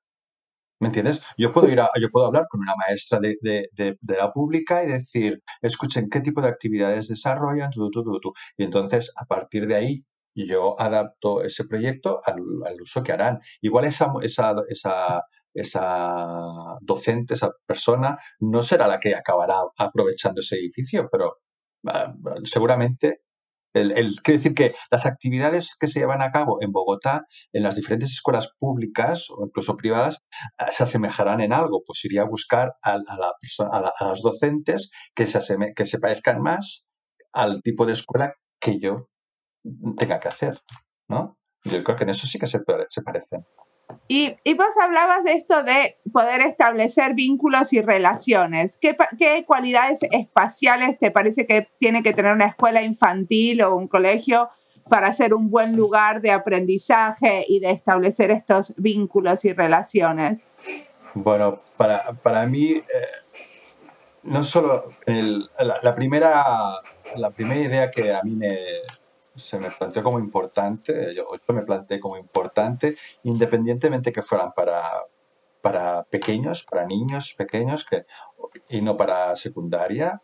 ¿Me 0.80 0.88
entiendes? 0.88 1.22
Yo 1.38 1.52
puedo 1.52 1.68
ir 1.68 1.80
a, 1.80 1.88
yo 2.00 2.08
puedo 2.10 2.26
hablar 2.26 2.46
con 2.50 2.60
una 2.60 2.74
maestra 2.76 3.18
de, 3.18 3.36
de, 3.40 3.68
de, 4.00 4.16
la 4.16 4.30
pública 4.32 4.84
y 4.84 4.88
decir, 4.88 5.42
escuchen 5.62 6.08
qué 6.10 6.20
tipo 6.20 6.42
de 6.42 6.48
actividades 6.48 7.08
desarrollan, 7.08 7.70
tú, 7.70 7.90
tú, 7.90 8.02
tú. 8.20 8.32
y 8.58 8.64
entonces 8.64 9.12
a 9.16 9.24
partir 9.24 9.66
de 9.66 9.74
ahí 9.74 10.04
yo 10.34 10.78
adapto 10.78 11.42
ese 11.42 11.64
proyecto 11.64 12.20
al, 12.24 12.36
al 12.66 12.80
uso 12.80 13.02
que 13.02 13.12
harán. 13.12 13.40
Igual 13.62 13.86
esa, 13.86 14.12
esa, 14.22 14.54
esa, 14.68 15.22
esa 15.54 16.76
docente, 16.82 17.34
esa 17.34 17.50
persona, 17.66 18.18
no 18.40 18.62
será 18.62 18.86
la 18.86 19.00
que 19.00 19.14
acabará 19.14 19.56
aprovechando 19.78 20.40
ese 20.40 20.56
edificio, 20.56 21.08
pero 21.10 21.38
ah, 21.86 22.12
seguramente 22.44 23.22
el, 23.76 24.20
quiero 24.22 24.38
decir 24.38 24.54
que 24.54 24.74
las 24.90 25.06
actividades 25.06 25.76
que 25.78 25.88
se 25.88 26.00
llevan 26.00 26.22
a 26.22 26.32
cabo 26.32 26.58
en 26.62 26.72
Bogotá, 26.72 27.26
en 27.52 27.62
las 27.62 27.76
diferentes 27.76 28.10
escuelas 28.10 28.52
públicas 28.58 29.26
o 29.30 29.46
incluso 29.46 29.76
privadas, 29.76 30.18
ah, 30.58 30.70
se 30.70 30.82
asemejarán 30.82 31.40
en 31.40 31.52
algo. 31.52 31.82
Pues 31.84 32.04
iría 32.04 32.22
a 32.22 32.26
buscar 32.26 32.74
a, 32.82 32.96
la 32.98 33.32
persona, 33.40 33.70
a, 33.72 34.08
las 34.08 34.22
docentes 34.22 34.90
que 35.14 35.26
se, 35.26 35.40
que 35.74 35.84
se 35.84 35.98
parezcan 35.98 36.40
más 36.40 36.86
al 37.32 37.62
tipo 37.62 37.86
de 37.86 37.92
escuela 37.92 38.34
que 38.60 38.78
yo 38.78 39.08
tenga 39.98 40.20
que 40.20 40.28
hacer. 40.28 40.60
¿no? 41.08 41.38
Yo 41.64 41.82
creo 41.84 41.96
que 41.96 42.04
en 42.04 42.10
eso 42.10 42.26
sí 42.26 42.38
que 42.38 42.46
se 42.46 42.60
parecen. 42.60 43.44
Y, 44.08 44.36
y, 44.44 44.54
vos 44.54 44.76
hablabas 44.80 45.24
de 45.24 45.32
esto 45.32 45.62
de 45.62 45.96
poder 46.12 46.40
establecer 46.40 47.14
vínculos 47.14 47.72
y 47.72 47.80
relaciones. 47.80 48.78
¿Qué, 48.80 48.96
¿Qué, 49.18 49.44
cualidades 49.44 50.00
espaciales 50.10 50.98
te 50.98 51.10
parece 51.10 51.46
que 51.46 51.68
tiene 51.78 52.02
que 52.02 52.12
tener 52.12 52.32
una 52.32 52.46
escuela 52.46 52.82
infantil 52.82 53.62
o 53.62 53.76
un 53.76 53.88
colegio 53.88 54.48
para 54.88 55.12
ser 55.12 55.34
un 55.34 55.50
buen 55.50 55.74
lugar 55.76 56.20
de 56.20 56.30
aprendizaje 56.30 57.44
y 57.48 57.60
de 57.60 57.70
establecer 57.70 58.30
estos 58.30 58.74
vínculos 58.76 59.44
y 59.44 59.52
relaciones? 59.52 60.40
Bueno, 61.14 61.60
para, 61.76 62.04
para 62.22 62.46
mí, 62.46 62.72
eh, 62.72 62.82
no 64.22 64.44
solo 64.44 64.92
la, 65.06 65.94
primera, 65.94 66.44
la 67.16 67.30
primera 67.30 67.60
idea 67.60 67.90
que 67.90 68.12
a 68.12 68.22
mí 68.22 68.36
me, 68.36 68.56
se 69.36 69.58
me 69.58 69.70
planteó 69.70 70.02
como 70.02 70.18
importante, 70.18 71.14
yo, 71.14 71.28
me 71.48 71.62
planteé 71.62 72.00
como 72.00 72.16
importante, 72.16 72.96
independientemente 73.22 74.12
que 74.12 74.22
fueran 74.22 74.52
para, 74.54 74.82
para 75.60 76.04
pequeños, 76.04 76.64
para 76.64 76.86
niños 76.86 77.34
pequeños 77.34 77.84
que, 77.84 78.06
y 78.68 78.80
no 78.80 78.96
para 78.96 79.36
secundaria. 79.36 80.22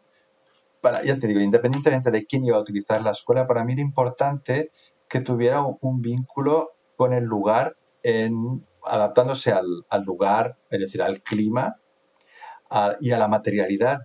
Para, 0.80 1.02
ya 1.04 1.18
te 1.18 1.28
digo, 1.28 1.40
independientemente 1.40 2.10
de 2.10 2.26
quién 2.26 2.44
iba 2.44 2.56
a 2.56 2.60
utilizar 2.60 3.02
la 3.02 3.12
escuela, 3.12 3.46
para 3.46 3.64
mí 3.64 3.74
era 3.74 3.82
importante 3.82 4.70
que 5.08 5.20
tuviera 5.20 5.62
un, 5.62 6.00
vínculo 6.00 6.72
con 6.96 7.12
el 7.12 7.24
lugar, 7.24 7.76
en, 8.02 8.66
adaptándose 8.84 9.52
al, 9.52 9.84
al 9.90 10.02
lugar, 10.02 10.58
es 10.70 10.80
decir, 10.80 11.02
al 11.02 11.22
clima 11.22 11.76
y 13.00 13.10
a 13.10 13.18
la 13.18 13.28
materialidad 13.28 14.00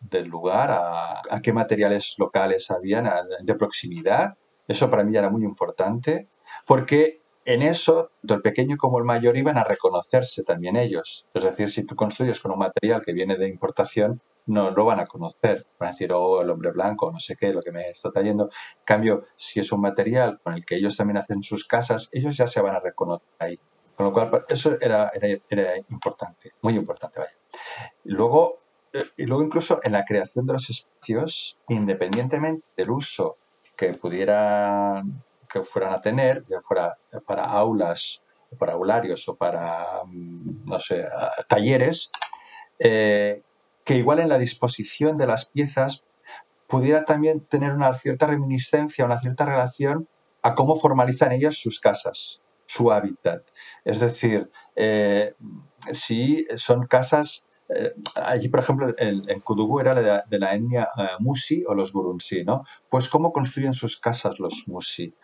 del 0.00 0.26
lugar, 0.26 0.70
a, 0.72 1.40
qué 1.42 1.52
materiales 1.52 2.14
locales 2.18 2.70
habían 2.70 3.06
de 3.42 3.54
proximidad 3.54 4.36
eso 4.68 4.90
para 4.90 5.04
mí 5.04 5.16
era 5.16 5.30
muy 5.30 5.44
importante 5.44 6.28
porque 6.66 7.22
en 7.46 7.62
eso, 7.62 8.10
el 8.28 8.42
pequeño 8.42 8.76
como 8.76 8.98
el 8.98 9.04
mayor 9.04 9.36
iban 9.36 9.56
a 9.56 9.62
reconocerse 9.62 10.42
también 10.42 10.76
ellos. 10.76 11.26
Es 11.32 11.44
decir, 11.44 11.70
si 11.70 11.84
tú 11.84 11.94
construyes 11.94 12.40
con 12.40 12.50
un 12.50 12.58
material 12.58 13.02
que 13.02 13.12
viene 13.12 13.36
de 13.36 13.46
importación, 13.46 14.20
no 14.46 14.72
lo 14.72 14.84
van 14.84 14.98
a 14.98 15.06
conocer. 15.06 15.64
Van 15.78 15.88
a 15.88 15.92
decir, 15.92 16.12
oh, 16.12 16.42
el 16.42 16.50
hombre 16.50 16.72
blanco, 16.72 17.10
no 17.12 17.20
sé 17.20 17.36
qué, 17.36 17.52
lo 17.52 17.62
que 17.62 17.70
me 17.70 17.88
está 17.88 18.10
trayendo. 18.10 18.44
En 18.44 18.84
cambio, 18.84 19.24
si 19.36 19.60
es 19.60 19.70
un 19.70 19.80
material 19.80 20.40
con 20.42 20.54
el 20.54 20.64
que 20.64 20.74
ellos 20.74 20.96
también 20.96 21.18
hacen 21.18 21.42
sus 21.42 21.64
casas, 21.64 22.08
ellos 22.12 22.36
ya 22.36 22.48
se 22.48 22.60
van 22.60 22.74
a 22.74 22.80
reconocer 22.80 23.28
ahí. 23.38 23.60
Con 23.96 24.06
lo 24.06 24.12
cual, 24.12 24.44
eso 24.48 24.76
era, 24.80 25.10
era, 25.14 25.78
importante, 25.88 26.50
muy 26.62 26.74
importante, 26.74 27.20
vaya. 27.20 27.32
Luego, 28.04 28.58
eh, 28.92 29.04
y 29.16 29.26
luego 29.26 29.42
incluso 29.42 29.80
en 29.84 29.92
la 29.92 30.04
creación 30.04 30.46
de 30.46 30.52
los 30.52 30.68
espacios, 30.68 31.60
independientemente 31.68 32.66
del 32.76 32.90
uso 32.90 33.38
que 33.76 33.92
pudieran, 33.94 35.22
que 35.48 35.62
fueran 35.62 35.92
a 35.92 36.00
tener, 36.00 36.44
ya 36.48 36.60
fuera 36.62 36.98
para 37.26 37.44
aulas, 37.44 38.24
para 38.58 38.72
aularios 38.72 39.28
o 39.28 39.36
para, 39.36 39.84
mm, 40.06 40.64
no 40.64 40.80
sé, 40.80 41.04
talleres, 41.48 42.10
eh, 42.78 43.42
que 43.84 43.94
igual 43.94 44.20
en 44.20 44.28
la 44.28 44.38
disposición 44.38 45.16
de 45.16 45.26
las 45.26 45.46
piezas 45.46 46.04
pudiera 46.66 47.04
también 47.04 47.40
tener 47.40 47.72
una 47.72 47.92
cierta 47.94 48.26
reminiscencia, 48.26 49.04
una 49.04 49.20
cierta 49.20 49.44
relación 49.44 50.08
a 50.42 50.54
cómo 50.54 50.76
formalizan 50.76 51.32
ellas 51.32 51.56
sus 51.56 51.80
casas, 51.80 52.40
su 52.66 52.90
hábitat. 52.92 53.42
Es 53.84 54.00
decir, 54.00 54.50
eh, 54.74 55.34
si 55.92 56.46
son 56.56 56.86
casas 56.86 57.45
eh, 57.68 57.94
allí, 58.14 58.48
por 58.48 58.60
ejemplo, 58.60 58.94
el, 58.96 59.28
en 59.28 59.40
Kudugu 59.40 59.80
era 59.80 59.94
de, 59.94 60.38
la 60.38 60.54
etnia 60.54 60.88
eh, 60.98 61.08
Musi 61.18 61.64
o 61.66 61.74
los 61.74 61.92
Gurunsi, 61.92 62.44
¿no? 62.44 62.64
Pues 62.88 63.08
cómo 63.08 63.32
construyen 63.32 63.74
sus 63.74 63.96
casas 63.98 64.38
los 64.38 64.64
Musi. 64.66 65.14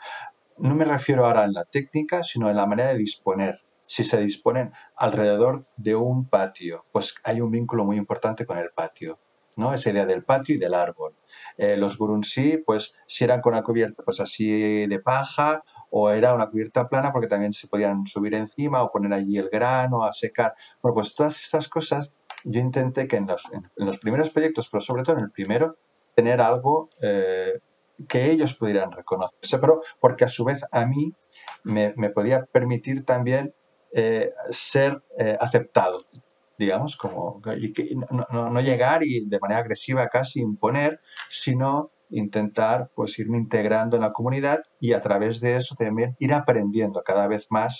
No 0.58 0.75
me 0.75 0.84
refiero 0.84 1.26
ahora 1.26 1.44
en 1.44 1.52
la 1.52 1.64
técnica, 1.64 2.25
sino 2.25 2.50
en 2.50 2.56
la 2.56 2.66
manera 2.66 2.90
de 2.90 2.99
disponer. 2.99 3.61
Si 3.87 4.04
se 4.04 4.18
disponen 4.20 4.72
alrededor 4.96 5.66
de 5.76 5.94
un 5.94 6.28
patio, 6.28 6.87
pues 6.92 7.14
hay 7.25 7.40
un 7.40 7.50
vínculo 7.50 7.84
muy 7.84 7.96
importante 7.96 8.46
con 8.46 8.58
el 8.58 8.70
patio. 8.75 9.18
¿no? 9.56 9.72
Esa 9.75 9.90
idea 9.90 10.06
del 10.06 10.25
patio 10.25 10.54
y 10.54 10.58
del 10.58 10.75
árbol. 10.75 11.14
Eh, 11.56 11.76
los 11.76 11.99
gurunsi, 11.99 12.58
pues 12.58 12.94
si 13.06 13.25
eran 13.25 13.40
con 13.40 13.52
una 13.54 13.62
cubierta 13.62 14.02
pues 14.02 14.20
así 14.20 14.87
de 14.87 14.99
paja 15.00 15.62
o 15.90 16.11
era 16.11 16.34
una 16.34 16.49
cubierta 16.49 16.88
plana 16.88 17.12
porque 17.12 17.28
también 17.28 17.52
se 17.52 17.68
podían 17.68 18.06
subir 18.06 18.34
encima 18.34 18.82
o 18.82 18.90
poner 18.90 19.12
allí 19.12 19.37
el 19.37 19.49
grano 19.50 20.04
a 20.04 20.12
secar. 20.12 20.54
Bueno, 20.82 20.94
pues 20.94 21.14
todas 21.14 21.40
estas 21.40 21.68
cosas 21.68 22.11
yo 22.44 22.61
intenté 22.61 23.06
que 23.06 23.16
en 23.16 23.26
los, 23.26 23.42
en, 23.52 23.70
los, 23.76 23.99
primeros 23.99 24.30
proyectos, 24.30 24.68
pero 24.68 24.80
sobre 24.80 25.02
todo 25.02 25.16
en 25.18 25.25
el 25.25 25.30
primero, 25.30 25.76
tener 26.14 26.40
algo 26.40 26.90
eh, 27.02 27.58
que 28.08 28.30
ellos 28.30 28.54
pudieran 28.54 28.92
reconocerse, 28.92 29.58
pero 29.58 29.82
porque 30.00 30.25
a 30.25 30.28
su 30.28 30.44
vez 30.44 30.64
a 30.70 30.87
mí 30.87 31.12
me, 31.64 31.94
me 31.96 32.11
podía 32.11 32.44
permitir 32.46 33.04
también 33.04 33.54
eh, 33.92 34.30
ser 34.50 35.02
eh, 35.18 35.37
aceptado, 35.40 36.06
digamos, 36.58 36.96
como, 36.96 37.40
y 37.56 37.72
que 37.72 37.94
no, 37.94 38.50
no, 38.50 38.61
llegar 38.61 39.02
y 39.04 39.26
de 39.26 39.38
manera 39.40 39.61
agresiva 39.61 40.08
casi 40.08 40.40
imponer, 40.40 41.00
sino 41.28 41.90
intentar 42.11 42.90
pues 42.94 43.18
irme 43.18 43.38
integrando 43.38 43.96
en 43.96 44.02
la 44.02 44.12
comunidad 44.12 44.62
y 44.80 44.92
a 44.92 45.00
través 45.00 45.40
de 45.40 45.56
eso 45.56 45.75
también 45.75 46.14
ir 46.18 46.34
aprendiendo 46.34 47.02
cada 47.02 47.26
vez 47.26 47.46
más, 47.50 47.78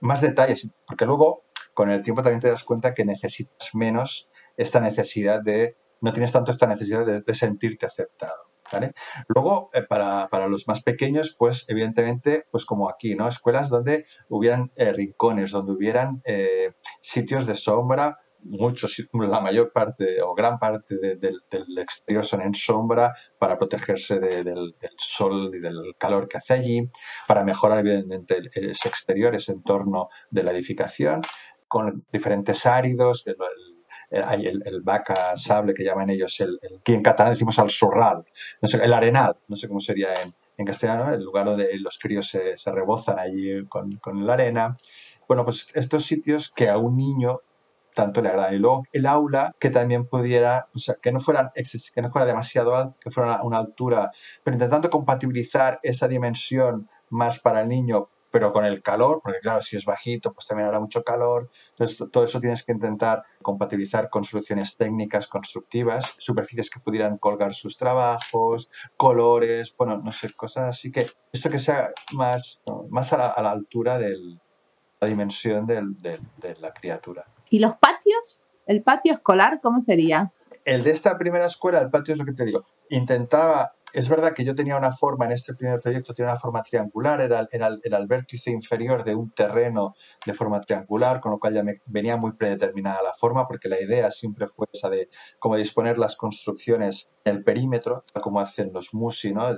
más 0.00 0.20
detalles, 0.20 0.68
porque 0.86 1.06
luego 1.06 1.44
con 1.74 1.90
el 1.90 2.02
tiempo 2.02 2.22
también 2.22 2.40
te 2.40 2.48
das 2.48 2.64
cuenta 2.64 2.94
que 2.94 3.04
necesitas 3.04 3.70
menos 3.74 4.30
esta 4.56 4.80
necesidad 4.80 5.40
de, 5.42 5.76
no 6.00 6.12
tienes 6.12 6.32
tanto 6.32 6.50
esta 6.50 6.66
necesidad 6.66 7.06
de, 7.06 7.34
sentirte 7.34 7.86
aceptado. 7.86 8.50
¿Vale? 8.72 8.92
Luego, 9.28 9.68
eh, 9.74 9.82
para, 9.82 10.28
para, 10.30 10.48
los 10.48 10.66
más 10.66 10.82
pequeños, 10.82 11.34
pues 11.38 11.66
evidentemente, 11.68 12.46
pues 12.50 12.64
como 12.64 12.88
aquí, 12.88 13.14
¿no? 13.14 13.28
Escuelas 13.28 13.68
donde 13.68 14.06
hubieran 14.30 14.70
eh, 14.76 14.92
rincones, 14.94 15.50
donde 15.50 15.72
hubieran 15.72 16.22
eh, 16.24 16.72
sitios 17.02 17.44
de 17.44 17.54
sombra 17.54 18.16
muchos, 18.44 19.02
la 19.12 19.40
mayor 19.40 19.72
parte 19.72 20.20
o 20.22 20.34
gran 20.34 20.58
parte 20.58 21.16
del 21.16 21.78
exterior 21.78 22.24
son 22.24 22.42
en 22.42 22.54
sombra 22.54 23.14
para 23.38 23.58
protegerse 23.58 24.18
del, 24.18 24.74
sol 24.98 25.52
y 25.54 25.60
del 25.60 25.94
calor 25.98 26.28
que 26.28 26.38
hace 26.38 26.54
allí, 26.54 26.90
para 27.26 27.44
mejorar 27.44 27.78
evidentemente 27.78 28.40
ese 28.54 28.88
exterior, 28.88 29.34
ese 29.34 29.52
entorno 29.52 30.08
de 30.30 30.42
la 30.42 30.52
edificación, 30.52 31.22
con 31.72 32.04
diferentes 32.12 32.66
áridos, 32.66 33.24
hay 34.10 34.46
el, 34.46 34.62
el, 34.66 34.82
vaca 34.82 35.34
sable 35.38 35.72
que 35.72 35.82
llaman 35.82 36.10
ellos, 36.10 36.38
el, 36.40 36.58
que 36.84 36.92
en 36.92 37.02
catalán 37.02 37.32
decimos 37.32 37.58
al 37.58 37.70
sorral, 37.70 38.26
no 38.60 38.68
sé, 38.68 38.84
el 38.84 38.92
arenal, 38.92 39.38
no 39.48 39.56
sé 39.56 39.68
cómo 39.68 39.80
sería 39.80 40.20
en, 40.20 40.34
en 40.58 40.66
castellano, 40.66 41.14
el 41.14 41.24
lugar 41.24 41.46
donde 41.46 41.66
los 41.78 41.98
críos 41.98 42.28
se, 42.28 42.58
se 42.58 42.70
rebozan 42.70 43.18
allí 43.18 43.64
con, 43.68 43.96
con 43.96 44.26
la 44.26 44.34
arena. 44.34 44.76
Bueno, 45.26 45.46
pues 45.46 45.68
estos 45.72 46.04
sitios 46.04 46.50
que 46.50 46.68
a 46.68 46.76
un 46.76 46.94
niño 46.94 47.40
tanto 47.94 48.20
le 48.20 48.28
agrada. 48.28 48.52
Y 48.52 48.58
luego 48.58 48.82
el 48.92 49.06
aula 49.06 49.56
que 49.58 49.70
también 49.70 50.06
pudiera, 50.06 50.68
o 50.74 50.78
sea, 50.78 50.96
que 51.00 51.10
no 51.10 51.20
fuera, 51.20 51.52
que 51.54 52.02
no 52.02 52.10
fuera 52.10 52.26
demasiado 52.26 52.76
alto, 52.76 52.96
que 53.00 53.10
fuera 53.10 53.36
una, 53.36 53.44
una 53.44 53.58
altura, 53.58 54.10
pero 54.44 54.56
intentando 54.56 54.90
compatibilizar 54.90 55.80
esa 55.82 56.06
dimensión 56.06 56.90
más 57.08 57.38
para 57.38 57.62
el 57.62 57.68
niño, 57.68 58.10
pero 58.32 58.52
con 58.52 58.64
el 58.64 58.82
calor, 58.82 59.20
porque 59.22 59.38
claro, 59.40 59.62
si 59.62 59.76
es 59.76 59.84
bajito, 59.84 60.32
pues 60.32 60.46
también 60.46 60.66
habrá 60.66 60.80
mucho 60.80 61.04
calor. 61.04 61.50
Entonces, 61.70 62.08
todo 62.10 62.24
eso 62.24 62.40
tienes 62.40 62.64
que 62.64 62.72
intentar 62.72 63.22
compatibilizar 63.42 64.08
con 64.08 64.24
soluciones 64.24 64.76
técnicas 64.76 65.28
constructivas, 65.28 66.14
superficies 66.16 66.70
que 66.70 66.80
pudieran 66.80 67.18
colgar 67.18 67.52
sus 67.52 67.76
trabajos, 67.76 68.70
colores, 68.96 69.74
bueno, 69.76 69.98
no 69.98 70.10
sé, 70.10 70.32
cosas 70.32 70.64
así 70.64 70.90
que 70.90 71.06
esto 71.30 71.50
que 71.50 71.58
sea 71.58 71.90
más, 72.12 72.62
más 72.88 73.12
a, 73.12 73.18
la, 73.18 73.26
a 73.28 73.42
la 73.42 73.50
altura 73.50 73.98
de 73.98 74.16
la 75.00 75.06
dimensión 75.06 75.66
del, 75.66 75.96
de 75.98 76.56
la 76.60 76.72
criatura. 76.72 77.26
¿Y 77.50 77.58
los 77.58 77.76
patios? 77.76 78.44
¿El 78.66 78.82
patio 78.82 79.12
escolar 79.12 79.60
cómo 79.60 79.80
sería? 79.82 80.32
El 80.64 80.82
de 80.82 80.92
esta 80.92 81.18
primera 81.18 81.46
escuela, 81.46 81.80
el 81.80 81.90
patio 81.90 82.12
es 82.12 82.18
lo 82.18 82.24
que 82.24 82.32
te 82.32 82.44
digo. 82.44 82.64
Intentaba, 82.88 83.74
es 83.92 84.08
verdad 84.08 84.32
que 84.34 84.44
yo 84.44 84.54
tenía 84.54 84.76
una 84.76 84.92
forma 84.92 85.26
en 85.26 85.32
este 85.32 85.54
primer 85.54 85.78
proyecto, 85.78 86.14
tenía 86.14 86.32
una 86.32 86.40
forma 86.40 86.62
triangular, 86.62 87.20
era, 87.20 87.46
era, 87.50 87.98
el 87.98 88.06
vértice 88.06 88.50
inferior 88.50 89.04
de 89.04 89.14
un 89.14 89.30
terreno 89.32 89.94
de 90.24 90.34
forma 90.34 90.60
triangular, 90.60 91.20
con 91.20 91.32
lo 91.32 91.38
cual 91.38 91.54
ya 91.54 91.62
me 91.62 91.80
venía 91.86 92.16
muy 92.16 92.32
predeterminada 92.32 93.02
la 93.02 93.12
forma, 93.14 93.46
porque 93.46 93.68
la 93.68 93.80
idea 93.80 94.10
siempre 94.10 94.46
fue 94.46 94.66
esa 94.72 94.88
de 94.88 95.08
cómo 95.38 95.56
disponer 95.56 95.98
las 95.98 96.16
construcciones 96.16 97.10
en 97.24 97.36
el 97.36 97.44
perímetro, 97.44 98.04
como 98.22 98.40
hacen 98.40 98.72
los 98.72 98.94
musi, 98.94 99.32
¿no? 99.32 99.54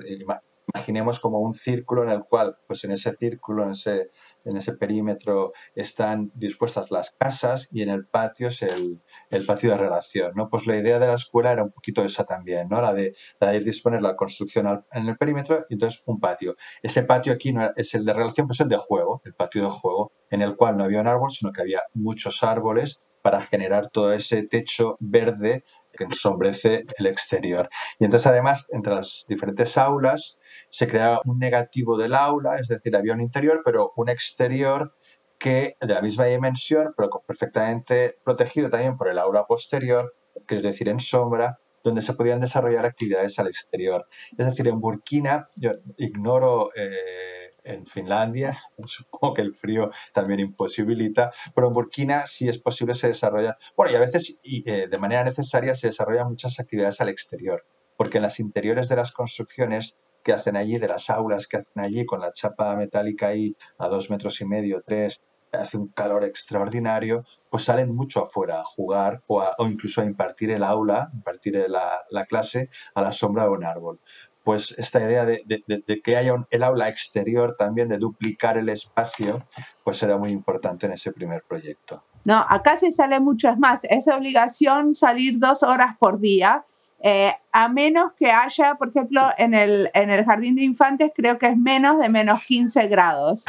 Imaginemos 0.75 1.21
como 1.21 1.39
un 1.39 1.55
círculo 1.55 2.03
en 2.03 2.11
el 2.11 2.25
cual, 2.25 2.57
pues 2.67 2.83
en 2.83 2.91
ese 2.91 3.15
círculo, 3.15 3.63
en 3.63 3.71
ese, 3.71 4.11
en 4.45 4.57
ese 4.57 4.73
perímetro 4.73 5.53
están 5.77 6.33
dispuestas 6.35 6.91
las 6.91 7.13
casas 7.17 7.69
y 7.71 7.83
en 7.83 7.91
el 7.91 8.09
patio 8.09 8.49
es 8.49 8.61
el, 8.63 9.01
patio 9.47 9.71
de 9.71 9.77
relación, 9.77 10.33
¿no? 10.35 10.49
Pues 10.51 10.67
la 10.67 10.77
idea 10.77 10.99
de 10.99 11.07
la 11.07 11.15
escuela 11.15 11.53
era 11.53 11.63
un 11.63 11.71
poquito 11.71 12.03
esa 12.05 12.25
también, 12.25 12.69
¿no? 12.69 12.83
La 12.83 12.93
de, 12.93 13.15
la 13.39 13.55
ir 13.55 13.63
disponer 13.63 14.03
la 14.03 14.17
construcción 14.17 14.85
en 14.91 15.07
el 15.07 15.17
perímetro 15.17 15.61
y 15.69 15.75
entonces 15.75 16.03
un 16.07 16.19
patio. 16.19 16.57
Ese 16.83 17.05
patio 17.05 17.33
aquí 17.33 17.53
no 17.53 17.71
es 17.77 17.95
el 17.95 18.05
de 18.05 18.13
relación, 18.13 18.49
pues 18.49 18.59
el 18.59 18.69
de 18.69 18.77
juego, 18.77 19.23
el 19.25 19.35
patio 19.35 19.63
de 19.63 19.71
juego, 19.71 20.11
en 20.29 20.43
el 20.43 20.57
cual 20.57 20.77
no 20.77 20.83
había 20.83 21.01
un 21.01 21.07
árbol, 21.07 21.31
sino 21.31 21.53
que 21.53 21.63
había 21.63 21.83
muchos 21.93 22.43
árboles 22.43 23.01
para 23.23 23.41
generar 23.41 23.89
todo 23.89 24.13
ese 24.13 24.43
techo 24.43 24.97
verde 25.01 25.65
que 25.93 26.05
ensombrece 26.05 26.85
el 26.99 27.07
exterior. 27.07 27.71
Y 27.99 28.05
entonces 28.05 28.27
además 28.27 28.67
entre 28.71 28.95
las 28.95 29.25
diferentes 29.27 29.79
aulas 29.79 30.39
se 30.75 30.89
creaba 30.89 31.21
un 31.25 31.39
negativo 31.39 31.97
del 31.97 32.15
aula, 32.15 32.57
es 32.57 32.67
decir, 32.67 32.97
había 32.97 33.13
un 33.13 33.21
interior, 33.21 33.63
pero 33.65 33.93
un 33.95 34.09
exterior 34.09 34.93
que 35.39 35.77
de 35.81 35.95
la 35.95 36.03
misma 36.03 36.25
dimensión, 36.25 36.93
pero 36.97 37.11
perfectamente 37.25 38.17
protegido 38.25 38.69
también 38.69 38.97
por 38.97 39.09
el 39.09 39.21
aula 39.21 39.47
posterior, 39.47 40.13
que 40.49 40.57
es 40.57 40.63
decir, 40.65 40.89
en 40.89 40.99
sombra, 40.99 41.61
donde 41.85 42.03
se 42.03 42.15
podían 42.15 42.41
desarrollar 42.41 42.87
actividades 42.87 43.39
al 43.39 43.47
exterior. 43.47 44.09
Es 44.37 44.47
decir, 44.47 44.67
en 44.67 44.81
Burkina, 44.81 45.47
yo 45.55 45.75
ignoro 45.97 46.71
eh, 46.75 47.53
en 47.63 47.87
Finlandia, 47.87 48.59
supongo 48.85 49.35
que 49.35 49.43
el 49.43 49.55
frío 49.55 49.91
también 50.13 50.41
imposibilita, 50.41 51.31
pero 51.55 51.69
en 51.69 51.73
Burkina 51.73 52.27
sí 52.27 52.49
es 52.49 52.59
posible 52.59 52.95
se 52.95 53.07
desarrollan, 53.07 53.55
bueno, 53.77 53.93
y 53.93 53.95
a 53.95 54.01
veces 54.01 54.41
y, 54.43 54.69
eh, 54.69 54.89
de 54.91 54.99
manera 54.99 55.23
necesaria 55.23 55.77
se 55.77 55.87
desarrollan 55.87 56.31
muchas 56.31 56.59
actividades 56.59 57.01
al 57.01 57.11
exterior, 57.11 57.65
porque 57.97 58.19
en 58.19 58.23
las 58.23 58.41
interiores 58.41 58.89
de 58.89 58.97
las 58.97 59.13
construcciones 59.13 59.99
que 60.25 60.33
hacen 60.33 60.57
allí, 60.57 60.79
de 60.79 60.89
las 60.89 61.11
aulas 61.11 61.47
que 61.47 61.59
hacen 61.59 61.81
allí, 61.83 62.05
con 62.05 62.21
la 62.21 62.33
chapa 62.33 62.75
metálica 62.77 63.29
ahí 63.29 63.55
a 63.79 63.89
dos 63.89 64.11
metros 64.11 64.41
y 64.41 64.47
medio, 64.47 64.83
tres, 64.85 65.21
hace 65.53 65.77
un 65.77 65.89
calor 65.89 66.25
extraordinario, 66.25 67.25
pues 67.51 67.65
salen 67.65 67.95
mucho 67.95 68.23
afuera 68.23 68.61
a 68.61 68.65
jugar 68.65 69.23
o, 69.27 69.45
o 69.59 69.67
incluso 69.67 70.01
a 70.01 70.05
impartir 70.05 70.51
el 70.51 70.63
aula, 70.63 71.11
impartir 71.15 71.65
la, 71.69 72.01
la, 72.11 72.25
clase 72.25 72.71
a 72.95 73.03
la 73.03 73.13
sombra 73.13 73.45
de 73.45 73.51
un 73.51 73.65
árbol. 73.65 74.01
Pues 74.43 74.75
esta 74.77 75.01
idea 75.01 75.25
de, 75.25 75.43
de, 75.47 76.03
que 76.03 76.17
haya 76.17 76.35
un, 76.35 76.47
el 76.51 76.63
aula 76.63 76.89
exterior 76.89 77.57
también, 77.59 77.89
de 77.89 77.97
duplicar 77.97 78.59
el 78.59 78.69
espacio, 78.69 79.47
pues 79.85 80.03
era 80.03 80.19
muy 80.19 80.31
importante 80.31 80.87
en 80.87 80.93
ese 80.93 81.13
primer 81.13 81.43
proyecto. 81.49 82.05
No, 82.25 82.45
acá 82.49 82.77
se 82.77 82.93
sale 82.93 83.21
mucho, 83.21 83.49
es 83.49 83.59
más, 83.59 83.85
es 83.85 84.09
obligación 84.09 84.95
salir 84.95 85.39
dos 85.39 85.63
horas 85.63 85.97
por 85.99 86.21
día 86.21 86.65
eh, 87.07 87.37
a 87.53 87.69
menos 87.69 88.13
que 88.15 88.31
haya, 88.31 88.77
por 88.77 88.89
ejemplo, 88.89 89.21
en 89.37 89.53
el, 89.53 89.91
en 89.93 90.09
el 90.09 90.25
jardín 90.25 90.57
de 90.57 90.63
infantes 90.63 91.13
creo 91.15 91.39
que 91.39 91.49
es 91.49 91.57
menos 91.59 91.99
de 91.99 92.09
menos 92.09 92.47
15 92.47 92.87
grados. 92.87 93.45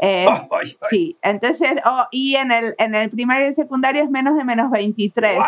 Eh, 0.00 0.26
sí, 0.88 1.16
entonces, 1.22 1.74
oh, 1.84 2.06
y 2.10 2.34
en 2.34 2.50
el, 2.50 2.74
en 2.78 2.96
el 2.96 3.08
primario 3.08 3.46
y 3.46 3.52
secundario 3.52 4.02
es 4.02 4.10
menos 4.10 4.36
de 4.36 4.42
menos 4.42 4.72
23. 4.72 5.38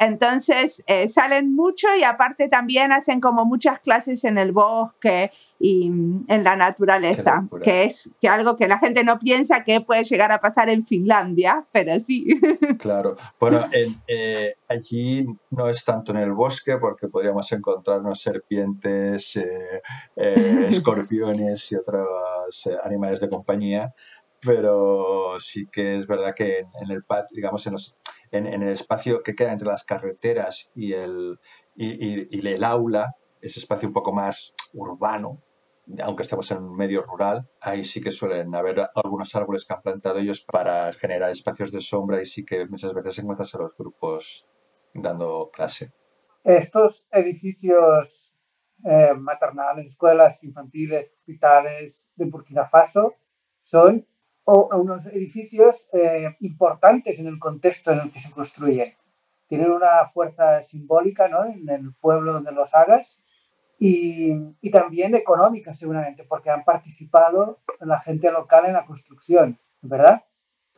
Entonces 0.00 0.82
eh, 0.86 1.08
salen 1.08 1.54
mucho 1.54 1.94
y 1.94 2.04
aparte 2.04 2.48
también 2.48 2.90
hacen 2.90 3.20
como 3.20 3.44
muchas 3.44 3.80
clases 3.80 4.24
en 4.24 4.38
el 4.38 4.50
bosque 4.50 5.30
y 5.60 5.90
mm, 5.90 6.24
en 6.28 6.42
la 6.42 6.56
naturaleza, 6.56 7.46
que 7.62 7.84
es 7.84 8.10
que 8.20 8.28
algo 8.28 8.56
que 8.56 8.66
la 8.66 8.78
gente 8.78 9.04
no 9.04 9.18
piensa 9.18 9.62
que 9.62 9.80
puede 9.80 10.04
llegar 10.04 10.32
a 10.32 10.40
pasar 10.40 10.70
en 10.70 10.84
Finlandia, 10.84 11.66
pero 11.70 12.00
sí. 12.00 12.26
Claro, 12.80 13.16
bueno, 13.38 13.68
eh, 14.08 14.54
allí 14.68 15.26
no 15.50 15.68
es 15.68 15.84
tanto 15.84 16.12
en 16.12 16.18
el 16.18 16.32
bosque 16.32 16.78
porque 16.78 17.08
podríamos 17.08 17.52
encontrarnos 17.52 18.20
serpientes, 18.20 19.36
eh, 19.36 19.82
escorpiones 20.66 21.70
y 21.72 21.76
otros 21.76 22.06
animales 22.82 23.20
de 23.20 23.28
compañía, 23.28 23.94
pero 24.40 25.38
sí 25.38 25.68
que 25.70 25.98
es 25.98 26.06
verdad 26.06 26.34
que 26.34 26.60
en, 26.60 26.68
en 26.82 26.90
el 26.90 27.04
patio, 27.04 27.36
digamos, 27.36 27.66
en 27.66 27.74
los 27.74 27.96
en, 28.30 28.46
el 28.46 28.68
espacio 28.68 29.22
que 29.22 29.34
queda 29.34 29.52
entre 29.52 29.68
las 29.68 29.84
carreteras 29.84 30.70
y 30.74 30.92
el, 30.92 31.38
y, 31.74 32.46
el 32.46 32.64
aula, 32.64 33.16
ese 33.40 33.60
espacio 33.60 33.88
un 33.88 33.94
poco 33.94 34.12
más 34.12 34.54
urbano, 34.72 35.42
aunque 36.02 36.22
estemos 36.22 36.50
en 36.50 36.62
un 36.62 36.76
medio 36.76 37.02
rural, 37.02 37.48
ahí 37.60 37.84
sí 37.84 38.00
que 38.00 38.10
suelen 38.10 38.54
haber 38.54 38.88
algunos 38.94 39.34
árboles 39.34 39.64
que 39.64 39.74
han 39.74 39.82
plantado 39.82 40.18
ellos 40.18 40.40
para 40.40 40.92
generar 40.92 41.30
espacios 41.30 41.72
de 41.72 41.80
sombra 41.80 42.20
y 42.20 42.26
sí 42.26 42.44
que 42.44 42.66
muchas 42.66 42.94
veces 42.94 43.18
encuentras 43.18 43.54
a 43.54 43.58
los 43.58 43.76
grupos 43.76 44.48
dando 44.94 45.50
clase. 45.52 45.92
Estos 46.44 47.06
edificios 47.10 48.34
eh, 48.84 49.12
maternales, 49.14 49.86
escuelas 49.86 50.42
infantiles, 50.42 51.10
hospitales 51.18 52.10
de 52.16 52.24
Burkina 52.26 52.66
Faso 52.66 53.14
son 53.60 54.06
o 54.44 54.68
unos 54.76 55.06
edificios 55.06 55.88
eh, 55.92 56.34
importantes 56.40 57.18
en 57.18 57.26
el 57.26 57.38
contexto 57.38 57.92
en 57.92 58.00
el 58.00 58.10
que 58.10 58.20
se 58.20 58.30
construyen. 58.30 58.94
Tienen 59.46 59.70
una 59.70 60.06
fuerza 60.06 60.62
simbólica 60.62 61.28
¿no? 61.28 61.44
en 61.44 61.68
el 61.68 61.94
pueblo 61.94 62.32
donde 62.32 62.52
los 62.52 62.74
hagas 62.74 63.22
y, 63.82 64.70
también 64.70 65.14
económica 65.14 65.72
seguramente, 65.72 66.24
porque 66.28 66.50
han 66.50 66.64
participado 66.64 67.60
la 67.80 67.98
gente 67.98 68.30
local 68.30 68.66
en 68.66 68.74
la 68.74 68.84
construcción, 68.84 69.58
¿verdad? 69.80 70.22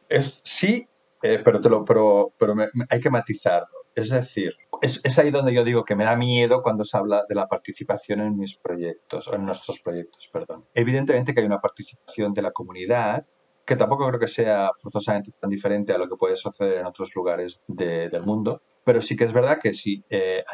Es, 0.09 0.41
sí, 0.45 0.87
eh, 1.23 1.41
pero, 1.45 1.61
te 1.61 1.69
lo, 1.69 1.85
pero, 1.85 2.33
pero 2.39 2.55
hay 2.89 3.01
que 3.01 3.11
matizarlo. 3.11 3.67
Es 3.95 4.09
decir, 4.09 4.55
es, 4.81 5.01
es, 5.03 5.19
ahí 5.19 5.33
donde 5.33 5.53
yo 5.53 5.65
digo 5.65 5.85
que 5.85 5.97
me 5.97 6.05
da 6.05 6.17
miedo 6.17 6.63
cuando 6.63 6.85
se 6.85 6.97
habla 6.97 7.25
de 7.29 7.35
la 7.35 7.49
participación 7.49 8.21
en 8.21 8.37
mis 8.37 8.57
proyectos, 8.57 9.27
o 9.27 9.35
en 9.35 9.45
nuestros 9.47 9.81
proyectos, 9.81 10.31
perdón. 10.33 10.65
Evidentemente 10.73 11.35
que 11.35 11.41
hay 11.41 11.47
una 11.47 11.61
participación 11.61 12.33
de 12.33 12.43
la 12.43 12.53
comunidad, 12.53 13.27
que 13.67 13.77
tampoco 13.77 14.07
creo 14.09 14.21
que 14.21 14.29
sea 14.29 14.71
forzosamente 14.81 15.33
tan 15.41 15.51
diferente 15.51 15.93
a 15.93 15.99
lo 15.99 16.09
que 16.09 16.17
puede 16.17 16.37
suceder 16.37 16.79
en 16.79 16.87
otros 16.87 17.15
lugares 17.17 17.63
del 17.67 18.23
mundo, 18.23 18.63
pero 18.85 19.03
sí 19.03 19.17
que 19.17 19.25
es 19.25 19.33
verdad 19.33 19.59
que 19.61 19.75
si 19.75 20.05
eh, 20.11 20.45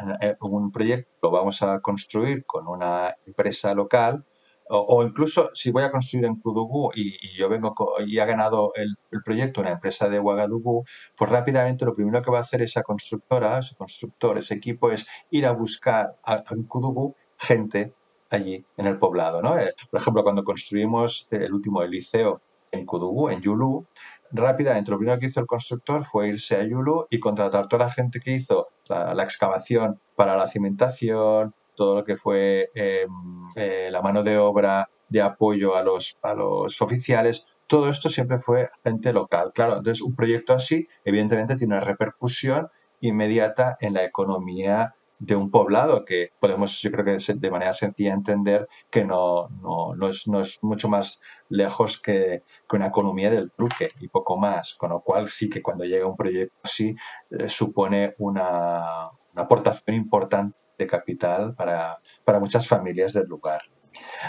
un 0.41 0.71
proyecto 0.71 1.09
lo 1.23 1.31
vamos 1.31 1.61
a 1.61 1.79
construir 1.79 2.45
con 2.45 2.67
una 2.67 3.15
empresa 3.25 3.73
local, 3.73 4.25
o, 4.71 5.03
incluso 5.03 5.49
si 5.55 5.71
voy 5.71 5.81
a 5.81 5.91
construir 5.91 6.25
en 6.25 6.35
Kudugu 6.35 6.91
y, 6.95 7.17
yo 7.35 7.49
vengo 7.49 7.73
y 8.05 8.19
ha 8.19 8.25
ganado 8.25 8.71
el, 8.75 8.95
proyecto 9.25 9.61
una 9.61 9.71
empresa 9.71 10.09
de 10.09 10.19
Ouagadougou, 10.19 10.83
pues 11.17 11.31
rápidamente 11.31 11.85
lo 11.85 11.95
primero 11.95 12.21
que 12.21 12.29
va 12.29 12.37
a 12.37 12.41
hacer 12.41 12.61
esa 12.61 12.83
constructora, 12.83 13.57
ese 13.57 13.75
constructor, 13.75 14.37
ese 14.37 14.53
equipo 14.53 14.91
es 14.91 15.07
ir 15.31 15.47
a 15.47 15.53
buscar 15.53 16.17
en 16.51 16.63
Kudugu 16.65 17.15
gente 17.39 17.95
allí 18.29 18.63
en 18.77 18.85
el 18.85 18.99
poblado. 18.99 19.41
¿no? 19.41 19.57
Eh, 19.57 19.73
por 19.89 20.01
ejemplo, 20.01 20.23
cuando 20.23 20.43
construimos 20.43 21.27
el 21.31 21.51
último 21.51 21.83
liceo 21.83 22.41
en 22.71 22.85
Kudugu, 22.85 23.29
en 23.29 23.41
Yulu, 23.41 23.87
rápidamente 24.31 24.91
lo 24.91 24.97
primero 24.97 25.19
que 25.19 25.27
hizo 25.27 25.39
el 25.39 25.45
constructor 25.45 26.03
fue 26.05 26.27
irse 26.29 26.55
a 26.55 26.63
Yulu 26.63 27.07
y 27.09 27.19
contratar 27.19 27.67
toda 27.67 27.85
la 27.85 27.91
gente 27.91 28.19
que 28.19 28.31
hizo 28.31 28.67
la, 28.87 29.23
excavación 29.23 29.99
para 30.15 30.35
la 30.35 30.47
cimentación, 30.47 31.53
todo 31.75 31.95
lo 31.95 32.03
que 32.03 32.17
fue 32.17 32.69
em, 32.75 33.09
eh, 33.55 33.89
la 33.91 34.01
mano 34.01 34.23
de 34.23 34.37
obra 34.37 34.89
de 35.07 35.21
apoyo 35.21 35.75
a 35.75 35.83
los, 35.83 36.17
a 36.21 36.33
los 36.33 36.81
oficiales, 36.81 37.47
todo 37.67 37.89
esto 37.89 38.09
siempre 38.09 38.39
fue 38.39 38.69
gente 38.83 39.13
local. 39.13 39.51
Claro, 39.53 39.77
entonces 39.77 40.01
un 40.01 40.15
proyecto 40.15 40.53
así, 40.53 40.87
evidentemente, 41.05 41.55
tiene 41.55 41.75
una 41.75 41.85
repercusión 41.85 42.69
inmediata 42.99 43.77
en 43.79 43.93
la 43.93 44.03
economía 44.03 44.95
de 45.19 45.35
un 45.35 45.51
poblado 45.51 46.05
que 46.05 46.31
podemos, 46.39 46.81
yo 46.81 46.91
creo 46.91 47.05
que 47.05 47.33
de 47.33 47.51
manera 47.51 47.73
sencilla 47.73 48.13
entender 48.13 48.67
que 48.89 49.03
no, 49.03 49.49
no, 49.61 49.93
no, 49.95 50.07
es, 50.07 50.27
no 50.27 50.39
es, 50.39 50.59
mucho 50.61 50.87
más 50.87 51.19
lejos 51.49 52.01
que, 52.01 52.43
que, 52.67 52.75
una 52.75 52.87
economía 52.87 53.29
del 53.29 53.51
truque 53.51 53.89
y 53.99 54.07
poco 54.07 54.37
más, 54.37 54.75
con 54.75 54.91
lo 54.91 55.01
cual 55.01 55.29
sí 55.29 55.49
que 55.49 55.61
cuando 55.61 55.83
llega 55.83 56.07
un 56.07 56.15
proyecto 56.15 56.55
así 56.63 56.95
eh, 57.31 57.49
supone 57.49 58.15
una, 58.17 59.09
una 59.33 59.43
aportación 59.43 59.95
importante 59.95 60.57
de 60.77 60.87
capital 60.87 61.53
para, 61.55 61.97
para 62.23 62.39
muchas 62.39 62.65
familias 62.65 63.11
del 63.11 63.27
lugar. 63.27 63.61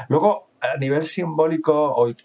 Luego, 0.09 0.51
a 0.61 0.77
nivel 0.79 1.05
simbólico, 1.05 1.95
hoy, 1.95 2.17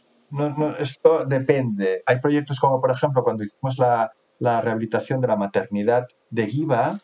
esto 0.80 1.26
depende. 1.26 2.02
Hay 2.08 2.20
proyectos 2.20 2.60
como, 2.60 2.80
por 2.80 2.90
ejemplo, 2.90 3.24
cuando 3.24 3.44
hicimos 3.44 3.78
la, 3.78 4.12
la 4.40 4.62
rehabilitación 4.62 5.22
de 5.22 5.28
la 5.28 5.38
maternidad 5.38 6.08
de 6.32 6.48
Giva, 6.48 7.00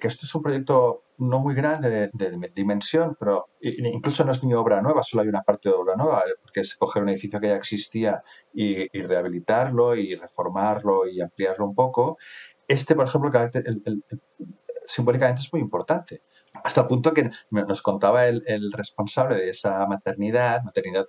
que 0.00 0.08
esto 0.08 0.26
es 0.26 0.34
un 0.34 0.42
proyecto 0.42 1.04
no 1.18 1.38
muy 1.38 1.54
grande 1.54 2.10
de, 2.12 2.50
dimensión, 2.54 3.16
pero 3.20 3.50
incluso 3.60 4.24
no 4.24 4.32
es 4.32 4.42
ni 4.42 4.54
obra 4.54 4.80
nueva, 4.80 5.02
solo 5.02 5.22
hay 5.22 5.28
una 5.28 5.42
parte 5.42 5.68
de 5.68 5.76
obra 5.76 5.94
nueva, 5.94 6.24
porque 6.42 6.60
es 6.60 6.74
coger 6.74 7.02
un 7.02 7.10
edificio 7.10 7.38
que 7.38 7.48
ya 7.48 7.56
existía 7.56 8.22
y, 8.52 8.88
rehabilitarlo 8.88 9.94
y 9.94 10.16
reformarlo 10.16 11.06
y 11.06 11.20
ampliarlo 11.20 11.66
un 11.66 11.74
poco. 11.74 12.18
Este, 12.66 12.94
por 12.94 13.06
ejemplo, 13.06 13.30
simbólicamente 14.86 15.42
es 15.42 15.52
muy 15.52 15.60
importante, 15.60 16.22
hasta 16.64 16.80
el 16.80 16.86
punto 16.86 17.12
que 17.12 17.30
nos 17.50 17.82
contaba 17.82 18.26
el, 18.26 18.72
responsable 18.72 19.36
de 19.36 19.50
esa 19.50 19.86
maternidad, 19.86 20.62
maternidad 20.64 21.06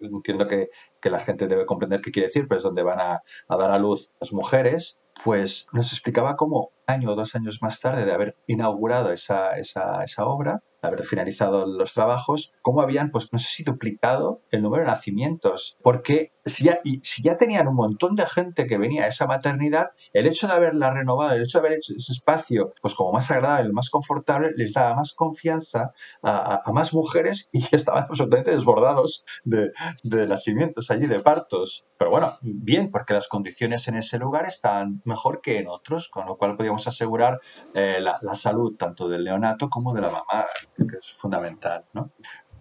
entiendo 0.00 0.48
que, 0.48 0.68
la 1.10 1.20
gente 1.20 1.46
debe 1.46 1.66
comprender 1.66 2.00
qué 2.00 2.10
quiere 2.10 2.28
decir, 2.28 2.48
pues 2.48 2.62
donde 2.62 2.82
van 2.82 3.00
a, 3.00 3.22
a 3.48 3.56
dar 3.56 3.70
a 3.70 3.78
luz 3.78 4.12
las 4.20 4.32
mujeres, 4.32 5.00
pues 5.24 5.66
nos 5.72 5.92
explicaba 5.92 6.36
cómo 6.36 6.72
año 6.86 7.10
o 7.10 7.14
dos 7.14 7.34
años 7.34 7.58
más 7.62 7.80
tarde 7.80 8.04
de 8.04 8.12
haber 8.12 8.36
inaugurado 8.46 9.12
esa, 9.12 9.56
esa, 9.58 10.02
esa 10.04 10.26
obra, 10.26 10.62
de 10.82 10.88
haber 10.88 11.04
finalizado 11.04 11.66
los 11.66 11.94
trabajos, 11.94 12.52
cómo 12.60 12.82
habían, 12.82 13.10
pues 13.10 13.28
no 13.32 13.38
sé 13.38 13.48
si 13.48 13.62
duplicado 13.62 14.42
el 14.50 14.62
número 14.62 14.82
de 14.82 14.90
nacimientos, 14.90 15.78
porque 15.80 16.32
si 16.44 16.64
ya, 16.64 16.80
si 17.02 17.22
ya 17.22 17.36
tenían 17.36 17.68
un 17.68 17.76
montón 17.76 18.16
de 18.16 18.26
gente 18.26 18.66
que 18.66 18.78
venía 18.78 19.04
a 19.04 19.06
esa 19.06 19.26
maternidad, 19.26 19.90
el 20.12 20.26
hecho 20.26 20.48
de 20.48 20.54
haberla 20.54 20.90
renovado, 20.90 21.34
el 21.34 21.42
hecho 21.42 21.60
de 21.60 21.66
haber 21.66 21.78
hecho 21.78 21.92
ese 21.96 22.12
espacio, 22.12 22.74
pues 22.82 22.94
como 22.94 23.12
más 23.12 23.30
agradable, 23.30 23.72
más 23.72 23.90
confortable, 23.90 24.50
les 24.56 24.72
daba 24.72 24.96
más 24.96 25.12
confianza 25.12 25.92
a, 26.20 26.60
a, 26.64 26.72
más 26.72 26.92
mujeres 26.92 27.48
y 27.52 27.64
estaban 27.74 28.04
absolutamente 28.08 28.50
desbordados 28.50 29.24
de, 29.44 29.70
de 30.02 30.26
nacimientos 30.26 30.90
allí, 30.92 31.06
de 31.06 31.20
partos. 31.20 31.86
Pero 31.96 32.10
bueno, 32.10 32.38
bien, 32.42 32.90
porque 32.90 33.14
las 33.14 33.28
condiciones 33.28 33.88
en 33.88 33.96
ese 33.96 34.18
lugar 34.18 34.46
están 34.46 35.02
mejor 35.04 35.40
que 35.40 35.58
en 35.58 35.68
otros, 35.68 36.08
con 36.08 36.26
lo 36.26 36.36
cual 36.36 36.56
podíamos 36.56 36.86
asegurar 36.86 37.40
eh, 37.74 37.98
la, 38.00 38.18
la, 38.22 38.34
salud 38.34 38.76
tanto 38.76 39.08
del 39.08 39.24
neonato 39.24 39.68
como 39.68 39.92
de 39.92 40.00
la 40.00 40.10
mamá, 40.10 40.46
que 40.76 40.96
es 40.96 41.12
fundamental, 41.12 41.84
¿no? 41.92 42.10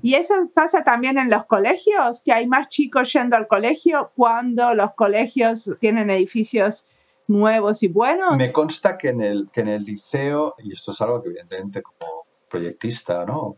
Y 0.04 0.16
eso 0.16 0.34
pasa 0.54 0.84
también 0.84 1.18
en 1.20 1.30
los 1.30 1.46
colegios, 1.46 2.22
que 2.26 2.34
hay 2.34 2.48
más 2.48 2.70
chicos 2.70 3.14
yendo 3.14 3.36
al 3.36 3.48
colegio 3.48 4.12
cuando 4.16 4.74
los 4.74 4.94
colegios 4.96 5.70
tienen 5.80 6.10
edificios 6.10 6.88
nuevos 7.28 7.84
y 7.84 7.88
buenos. 7.88 8.36
Me 8.36 8.52
consta 8.52 8.98
que 8.98 9.10
en 9.10 9.22
el, 9.22 9.50
que 9.52 9.62
en 9.62 9.68
el 9.68 9.84
liceo, 9.84 10.56
y 10.64 10.74
esto 10.74 10.92
es 10.92 11.02
algo 11.02 11.22
que 11.22 11.30
evidentemente 11.30 11.82
como 11.84 12.26
proyectista, 12.52 13.26
¿no? 13.26 13.56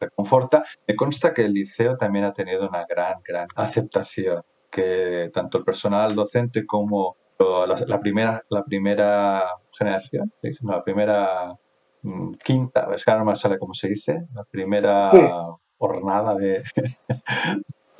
Me 0.00 0.08
conforta, 0.10 0.64
me 0.86 0.96
consta 0.96 1.32
que 1.32 1.44
el 1.44 1.54
liceo 1.54 1.96
también 1.96 2.24
ha 2.24 2.32
tenido 2.32 2.68
una 2.68 2.84
gran, 2.84 3.14
gran 3.26 3.46
aceptación, 3.54 4.42
que 4.70 5.30
tanto 5.32 5.58
el 5.58 5.64
personal 5.64 6.14
docente 6.14 6.66
como 6.66 7.16
la, 7.86 8.00
primera, 8.00 8.42
la 8.50 8.64
primera 8.64 9.44
generación, 9.76 10.32
la 10.62 10.82
primera 10.82 11.54
mm, 12.02 12.34
quinta, 12.44 12.88
es 12.94 13.04
que 13.04 13.10
ahora 13.10 13.24
no 13.24 13.30
me 13.30 13.36
sale 13.36 13.58
como 13.58 13.74
se 13.74 13.88
dice, 13.88 14.26
la 14.34 14.44
primera 14.44 15.10
jornada 15.78 16.34
de 16.36 16.62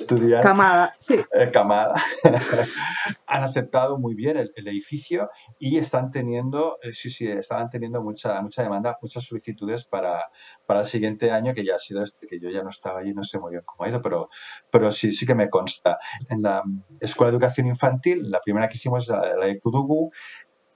estudiar. 0.03 0.43
Camada, 0.43 0.93
sí. 0.99 1.19
Eh, 1.33 1.49
camada. 1.51 1.95
Han 3.27 3.43
aceptado 3.43 3.97
muy 3.97 4.15
bien 4.15 4.37
el, 4.37 4.51
edificio 4.67 5.29
y 5.59 5.77
están 5.77 6.11
teniendo, 6.11 6.77
eh, 6.83 6.91
sí, 6.93 7.09
sí, 7.09 7.27
estaban 7.27 7.69
teniendo 7.69 8.01
mucha, 8.01 8.41
mucha 8.41 8.63
demanda, 8.63 8.97
muchas 9.01 9.23
solicitudes 9.25 9.85
para, 9.85 10.29
para 10.65 10.81
el 10.81 10.85
siguiente 10.85 11.31
año, 11.31 11.53
que 11.53 11.65
ya 11.65 11.75
ha 11.75 11.79
sido 11.79 12.03
este, 12.03 12.27
que 12.27 12.39
yo 12.39 12.49
ya 12.49 12.63
no 12.63 12.69
estaba 12.69 12.99
allí, 12.99 13.13
no 13.13 13.23
sé 13.23 13.39
muy 13.39 13.51
bien 13.51 13.63
cómo 13.65 13.85
ha 13.85 13.89
ido, 13.89 14.01
pero, 14.01 14.29
pero 14.69 14.91
sí, 14.91 15.11
sí 15.11 15.25
que 15.25 15.35
me 15.35 15.49
consta. 15.49 15.97
En 16.29 16.41
la 16.41 16.63
Escuela 16.99 17.31
de 17.31 17.37
Educación 17.37 17.67
Infantil, 17.67 18.29
la 18.29 18.39
primera 18.41 18.69
que 18.69 18.77
hicimos, 18.77 19.07
la, 19.07 19.35
la 19.37 19.45
de 19.45 19.59
Kudugu, 19.59 20.11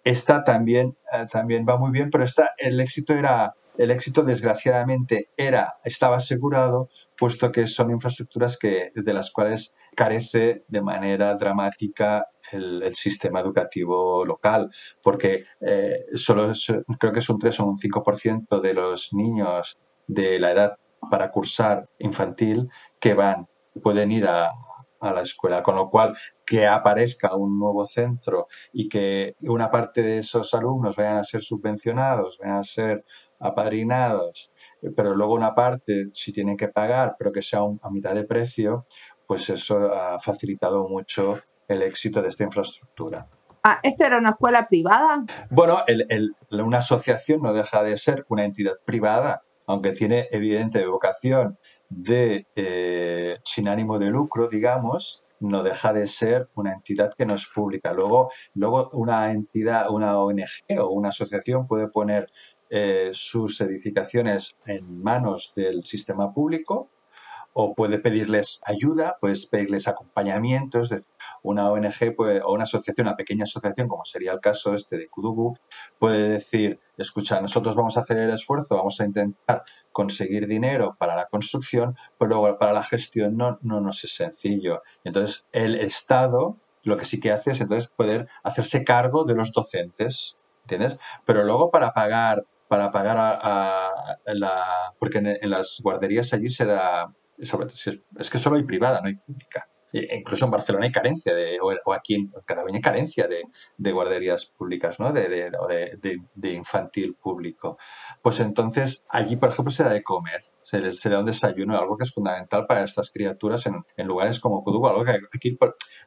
esta 0.04 0.44
también, 0.44 0.98
eh, 1.14 1.26
también 1.32 1.66
va 1.68 1.78
muy 1.78 1.92
bien, 1.92 2.10
pero 2.10 2.24
esta, 2.24 2.52
el 2.58 2.80
éxito 2.80 3.14
era 3.14 3.54
el 3.78 3.92
éxito 3.92 4.24
desgraciadamente 4.24 5.30
era, 5.38 5.78
estaba 5.84 6.18
asegurado, 6.18 6.90
puesto 7.18 7.52
que 7.52 7.68
son 7.68 7.92
infraestructuras 7.92 8.58
que, 8.58 8.92
de 8.94 9.14
las 9.14 9.32
cuales 9.32 9.74
carece 9.96 10.64
de 10.68 10.82
manera 10.82 11.34
dramática 11.36 12.28
el, 12.52 12.96
sistema 12.96 13.42
educativo 13.42 14.26
local, 14.26 14.70
porque 15.02 15.44
eh, 15.60 16.06
solo 16.16 16.52
creo 17.00 17.12
que 17.12 17.20
es 17.20 17.30
un 17.30 17.40
3 17.40 17.60
o 17.60 17.66
un 17.66 17.78
5% 17.78 18.62
de 18.62 18.74
los 18.74 19.14
niños 19.14 19.78
de 20.08 20.40
la 20.40 20.52
edad 20.52 20.76
para 21.10 21.30
cursar 21.32 21.90
infantil 22.00 22.70
que 23.00 23.14
van, 23.14 23.48
pueden 23.82 24.12
ir 24.12 24.28
a, 24.28 24.52
a 25.00 25.14
la 25.14 25.22
escuela, 25.22 25.64
con 25.64 25.76
lo 25.76 25.90
cual 25.90 26.16
que 26.48 26.66
aparezca 26.66 27.36
un 27.36 27.60
nuevo 27.60 27.86
centro 27.86 28.48
y 28.72 28.88
que 28.88 29.36
una 29.42 29.70
parte 29.70 30.02
de 30.02 30.20
esos 30.20 30.54
alumnos 30.54 30.96
vayan 30.96 31.18
a 31.18 31.26
ser 31.26 31.42
subvencionados, 31.42 32.38
vayan 32.40 32.58
a 32.58 32.64
ser 32.64 33.04
apadrinados, 33.38 34.54
pero 34.96 35.14
luego 35.14 35.36
una 35.36 35.54
parte, 35.54 36.06
si 36.14 36.32
tienen 36.32 36.56
que 36.56 36.70
pagar, 36.70 37.16
pero 37.20 37.34
que 37.34 37.42
sea 37.42 37.60
a 37.60 37.92
mitad 37.92 38.16
de 38.16 38.24
precio, 38.24 38.86
pues 39.28 39.50
eso 39.50 39.94
ha 39.94 40.20
facilitado 40.20 40.88
mucho 40.88 41.42
el 41.68 41.82
éxito 41.82 42.22
de 42.22 42.30
esta 42.30 42.46
infraestructura. 42.46 43.28
Ah, 43.64 43.80
¿Esto 43.84 44.06
era 44.06 44.18
una 44.18 44.30
escuela 44.30 44.70
privada? 44.70 45.26
Bueno, 45.50 45.80
una 46.52 46.78
asociación 46.78 47.42
no 47.42 47.52
deja 47.52 47.84
de 47.84 47.98
ser 47.98 48.26
una 48.30 48.46
entidad 48.46 48.76
privada, 48.86 49.44
aunque 49.66 49.92
tiene 49.92 50.30
evidente 50.32 50.86
vocación 50.86 51.60
de 51.90 52.48
eh, 52.56 53.38
sin 53.44 53.68
ánimo 53.68 54.00
de 54.00 54.10
lucro, 54.12 54.48
digamos, 54.48 55.26
no 55.40 55.64
deja 55.64 55.94
de 55.94 56.08
ser 56.08 56.50
una 56.56 56.74
entidad 56.74 57.14
que 57.18 57.26
no 57.26 57.36
es 57.36 57.48
pública. 57.48 57.94
Luego, 57.94 58.32
luego 58.54 58.90
una 58.94 59.32
entidad, 59.32 59.90
una 59.90 60.20
ONG 60.20 60.80
o 60.80 60.90
una 60.90 61.10
asociación 61.10 61.68
puede 61.68 61.88
poner 61.88 62.32
eh, 62.70 63.12
sus 63.14 63.62
edificaciones 63.62 64.58
en 64.66 65.02
manos 65.02 65.54
del 65.56 65.84
sistema 65.84 66.34
público 66.34 66.90
o 67.54 67.74
puede 67.74 67.98
pedirles 67.98 68.62
ayuda, 68.66 69.18
puedes 69.20 69.48
pedirles 69.48 69.88
acompañamiento, 69.88 70.82
es 70.82 70.90
decir, 70.90 71.08
una 71.50 71.72
ONG 71.72 72.16
o 72.18 72.54
una 72.54 72.64
asociación, 72.64 73.08
una 73.08 73.16
pequeña 73.16 73.44
asociación, 73.44 73.88
como 73.88 74.06
sería 74.06 74.32
el 74.32 74.40
caso 74.40 74.74
este 74.74 74.98
de 74.98 75.08
Kudugu, 75.08 75.58
puede 76.00 76.30
decir, 76.30 76.80
escucha, 76.98 77.42
nosotros 77.42 77.76
vamos 77.76 77.98
a 77.98 78.02
hacer 78.02 78.18
el 78.18 78.30
esfuerzo, 78.30 78.76
vamos 78.76 79.00
a 79.00 79.06
intentar 79.06 79.64
conseguir 79.92 80.48
dinero 80.48 80.96
para 81.00 81.16
la 81.16 81.28
construcción, 81.28 81.96
pero 82.18 82.58
para 82.58 82.74
la 82.74 82.84
gestión 82.84 83.38
no, 83.38 83.60
no 83.62 83.82
nos 83.82 84.04
es 84.04 84.16
sencillo. 84.16 84.82
Entonces, 85.04 85.46
el 85.52 85.76
Estado 85.76 86.58
lo 86.84 86.96
que 86.96 87.06
sí 87.06 87.20
que 87.20 87.32
hace 87.32 87.52
es 87.52 87.60
entonces 87.60 87.90
poder 87.90 88.28
hacerse 88.44 88.86
cargo 88.86 89.26
de 89.26 89.36
los 89.36 89.52
docentes, 89.52 90.38
¿entiendes? 90.62 90.98
Pero 91.26 91.44
luego 91.44 91.70
para 91.70 91.92
pagar 91.92 92.46
para 92.68 92.92
pagar 92.92 93.18
a, 93.18 94.18
la... 94.26 94.94
Porque 95.00 95.20
en, 95.20 95.50
las 95.50 95.80
guarderías 95.82 96.34
allí 96.34 96.50
se 96.50 96.66
da... 96.66 97.14
Sobre, 97.40 97.68
es 97.68 98.30
que 98.30 98.40
solo 98.40 98.58
hay 98.58 98.64
privada, 98.64 99.00
no 99.00 99.08
hay 99.08 99.16
pública. 99.16 99.70
E 99.94 100.18
incluso 100.18 100.46
en 100.46 100.52
Barcelona 100.52 100.86
hay 100.86 100.92
carencia, 100.92 101.34
de, 101.34 101.60
o, 101.62 101.94
aquí 101.94 102.16
en 102.16 102.30
Cataluña 102.46 102.76
hay 102.76 102.82
carencia 102.82 103.28
de, 103.28 103.44
de 103.78 103.92
guarderías 103.92 104.46
públicas, 104.46 105.00
¿no? 105.00 105.12
De, 105.12 105.30
de, 105.30 106.20
de, 106.36 106.54
infantil 106.54 107.16
público. 107.16 107.78
Pues 108.22 108.40
entonces 108.40 109.04
allí, 109.10 109.38
por 109.38 109.50
ejemplo, 109.50 109.72
se 109.72 109.84
da 109.84 109.92
de 109.92 110.04
comer. 110.04 110.44
se 110.62 110.92
se 110.92 111.10
le 111.10 111.16
da 111.16 111.20
un 111.22 111.26
desayuno, 111.26 111.78
algo 111.78 111.98
que 111.98 112.04
es 112.04 112.14
fundamental 112.14 112.66
para 112.68 112.84
estas 112.84 113.12
criaturas 113.12 113.66
en, 113.66 113.84
en 113.96 114.08
lugares 114.08 114.40
como 114.40 114.64
Kudu, 114.64 114.86
algo 114.88 115.06
que 115.06 115.20
aquí 115.34 115.58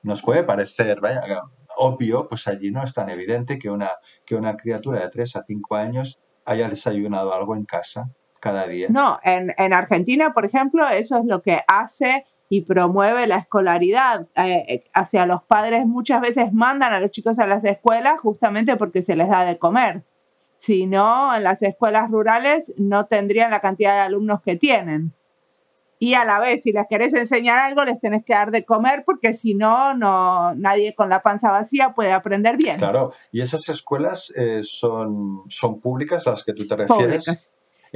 nos 0.02 0.22
puede 0.22 0.44
parecer 0.44 1.00
vaya, 1.00 1.22
obvio, 1.76 2.28
pues 2.28 2.46
allí 2.46 2.70
no 2.70 2.82
es 2.82 2.92
tan 2.92 3.08
evidente 3.10 3.58
que 3.58 3.70
una, 3.70 3.90
que 4.24 4.34
una 4.34 4.56
criatura 4.56 5.00
de 5.00 5.08
3 5.08 5.36
a 5.36 5.42
5 5.42 5.76
años 5.76 6.20
haya 6.44 6.68
desayunado 6.68 7.32
algo 7.32 7.54
en 7.54 7.64
casa 7.64 8.10
cada 8.40 8.66
día. 8.66 8.88
No, 8.90 9.18
en, 9.22 9.54
en 9.56 9.72
Argentina, 9.72 10.32
por 10.32 10.44
ejemplo, 10.44 10.88
eso 10.88 11.18
es 11.18 11.24
lo 11.26 11.42
que 11.42 11.60
hace 11.68 12.24
y 12.52 12.62
promueve 12.62 13.26
la 13.26 13.36
escolaridad. 13.36 14.26
Eh, 14.36 14.64
eh, 14.68 14.84
hacia 14.92 15.24
los 15.24 15.42
padres 15.44 15.86
muchas 15.86 16.20
veces 16.20 16.52
mandan 16.52 16.92
a 16.92 17.00
los 17.00 17.10
chicos 17.10 17.38
a 17.38 17.46
las 17.46 17.64
escuelas 17.64 18.14
justamente 18.20 18.76
porque 18.76 19.00
se 19.02 19.16
les 19.16 19.28
da 19.28 19.44
de 19.44 19.56
comer. 19.56 20.02
Si 20.58 20.84
no, 20.86 21.34
en 21.34 21.44
las 21.44 21.62
escuelas 21.62 22.10
rurales 22.10 22.74
no 22.76 23.06
tendrían 23.06 23.50
la 23.52 23.60
cantidad 23.60 23.94
de 23.94 24.00
alumnos 24.00 24.42
que 24.42 24.56
tienen. 24.56 25.14
Y 26.02 26.14
a 26.14 26.24
la 26.24 26.40
vez, 26.40 26.62
si 26.62 26.72
les 26.72 26.86
querés 26.88 27.14
enseñar 27.14 27.58
algo, 27.58 27.84
les 27.84 28.00
tenés 28.00 28.24
que 28.24 28.32
dar 28.32 28.50
de 28.50 28.64
comer 28.64 29.04
porque 29.06 29.34
si 29.34 29.54
no, 29.54 29.94
no 29.94 30.54
nadie 30.56 30.94
con 30.94 31.08
la 31.08 31.22
panza 31.22 31.50
vacía 31.50 31.92
puede 31.94 32.10
aprender 32.12 32.56
bien. 32.56 32.78
Claro, 32.78 33.12
y 33.30 33.42
esas 33.42 33.68
escuelas 33.68 34.32
eh, 34.36 34.60
son, 34.62 35.42
son 35.48 35.78
públicas, 35.78 36.24
las 36.26 36.42
que 36.42 36.52
tú 36.54 36.66
te 36.66 36.74
refieres. 36.74 37.24
Públicas. 37.24 37.52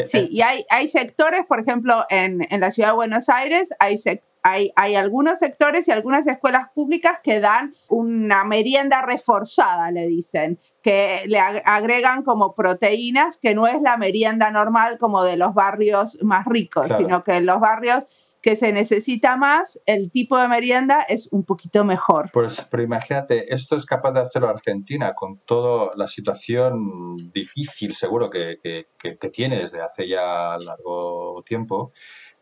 Sí, 0.06 0.28
y 0.30 0.42
hay, 0.42 0.64
hay 0.70 0.88
sectores, 0.88 1.46
por 1.46 1.60
ejemplo, 1.60 2.04
en, 2.10 2.46
en 2.50 2.60
la 2.60 2.70
ciudad 2.70 2.90
de 2.90 2.94
Buenos 2.96 3.28
Aires, 3.28 3.74
hay, 3.78 3.94
sec- 3.94 4.22
hay, 4.46 4.70
hay 4.76 4.94
algunos 4.94 5.38
sectores 5.38 5.88
y 5.88 5.90
algunas 5.90 6.26
escuelas 6.26 6.68
públicas 6.74 7.18
que 7.24 7.40
dan 7.40 7.72
una 7.88 8.44
merienda 8.44 9.00
reforzada, 9.00 9.90
le 9.90 10.06
dicen, 10.06 10.60
que 10.82 11.22
le 11.26 11.38
ag- 11.40 11.62
agregan 11.64 12.22
como 12.22 12.54
proteínas, 12.54 13.38
que 13.38 13.54
no 13.54 13.66
es 13.66 13.80
la 13.80 13.96
merienda 13.96 14.50
normal 14.50 14.98
como 14.98 15.24
de 15.24 15.38
los 15.38 15.54
barrios 15.54 16.18
más 16.22 16.44
ricos, 16.46 16.86
Claro. 16.86 17.02
sino 17.02 17.24
que 17.24 17.32
en 17.38 17.46
los 17.46 17.58
barrios 17.58 18.04
que 18.42 18.56
se 18.56 18.74
necesita 18.74 19.38
más, 19.38 19.80
el 19.86 20.10
tipo 20.10 20.36
de 20.36 20.46
merienda 20.48 21.00
es 21.08 21.28
un 21.32 21.44
poquito 21.44 21.82
mejor. 21.82 22.28
Pues, 22.30 22.68
pero 22.70 22.82
imagínate, 22.82 23.54
esto 23.54 23.74
es 23.74 23.86
capaz 23.86 24.12
de 24.12 24.20
hacerlo 24.20 24.50
Argentina 24.50 25.14
con 25.14 25.38
toda 25.46 25.92
la 25.96 26.06
situación 26.06 27.16
difícil, 27.32 27.94
seguro, 27.94 28.28
que, 28.28 28.58
que- 28.62 28.88
que- 28.98 29.16
que 29.16 29.28
tiene 29.30 29.56
desde 29.60 29.80
hace 29.80 30.06
ya 30.06 30.58
largo 30.58 31.42
tiempo. 31.46 31.92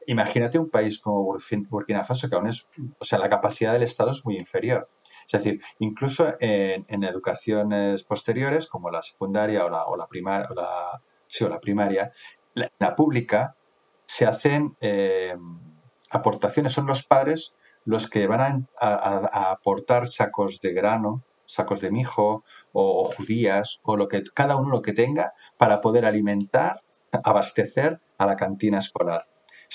Imagínate 0.07 0.59
un 0.59 0.71
país 0.71 0.99
como 0.99 1.37
Burkina 1.71 2.05
Faso, 2.05 2.29
que 2.29 2.37
aún 2.37 2.49
es, 2.49 2.67
o 2.99 3.05
sea, 3.05 3.19
la 3.19 3.29
capacidad 3.29 3.73
del 3.73 3.83
Estado 3.83 4.11
es 4.11 4.25
muy 4.25 4.37
inferior. 4.37 4.88
Es 5.27 5.33
decir, 5.33 5.61
incluso 5.79 6.35
en, 6.41 6.85
en 6.88 7.05
educaciones 7.05 8.03
posteriores, 8.05 8.67
como 8.67 8.91
la 8.91 9.03
secundaria 9.03 9.65
o 9.65 9.71
la, 9.71 9.85
o 9.87 9.97
la 9.97 10.05
o 10.05 10.55
la, 10.55 11.03
sí, 11.27 11.45
o 11.45 11.49
la 11.49 11.61
primaria, 11.61 12.12
la, 12.55 12.71
la 12.79 12.95
pública, 12.95 13.57
se 14.05 14.27
hacen 14.27 14.77
eh, 14.81 15.37
aportaciones, 16.11 16.73
son 16.73 16.87
los 16.87 17.05
padres 17.05 17.55
los 17.85 18.09
que 18.09 18.27
van 18.27 18.69
a 18.81 19.51
aportar 19.51 20.07
sacos 20.07 20.61
de 20.61 20.73
grano, 20.73 21.25
sacos 21.47 21.81
de 21.81 21.91
mijo 21.91 22.45
o, 22.73 23.03
o 23.03 23.05
judías 23.05 23.81
o 23.83 23.97
lo 23.97 24.09
que 24.09 24.23
cada 24.35 24.57
uno 24.57 24.71
lo 24.71 24.83
que 24.83 24.93
tenga 24.93 25.33
para 25.59 25.81
poder 25.81 26.05
alimentar, 26.05 26.83
abastecer 27.25 28.01
a 28.19 28.27
la 28.27 28.37
cantina 28.37 28.79
escolar. 28.79 29.27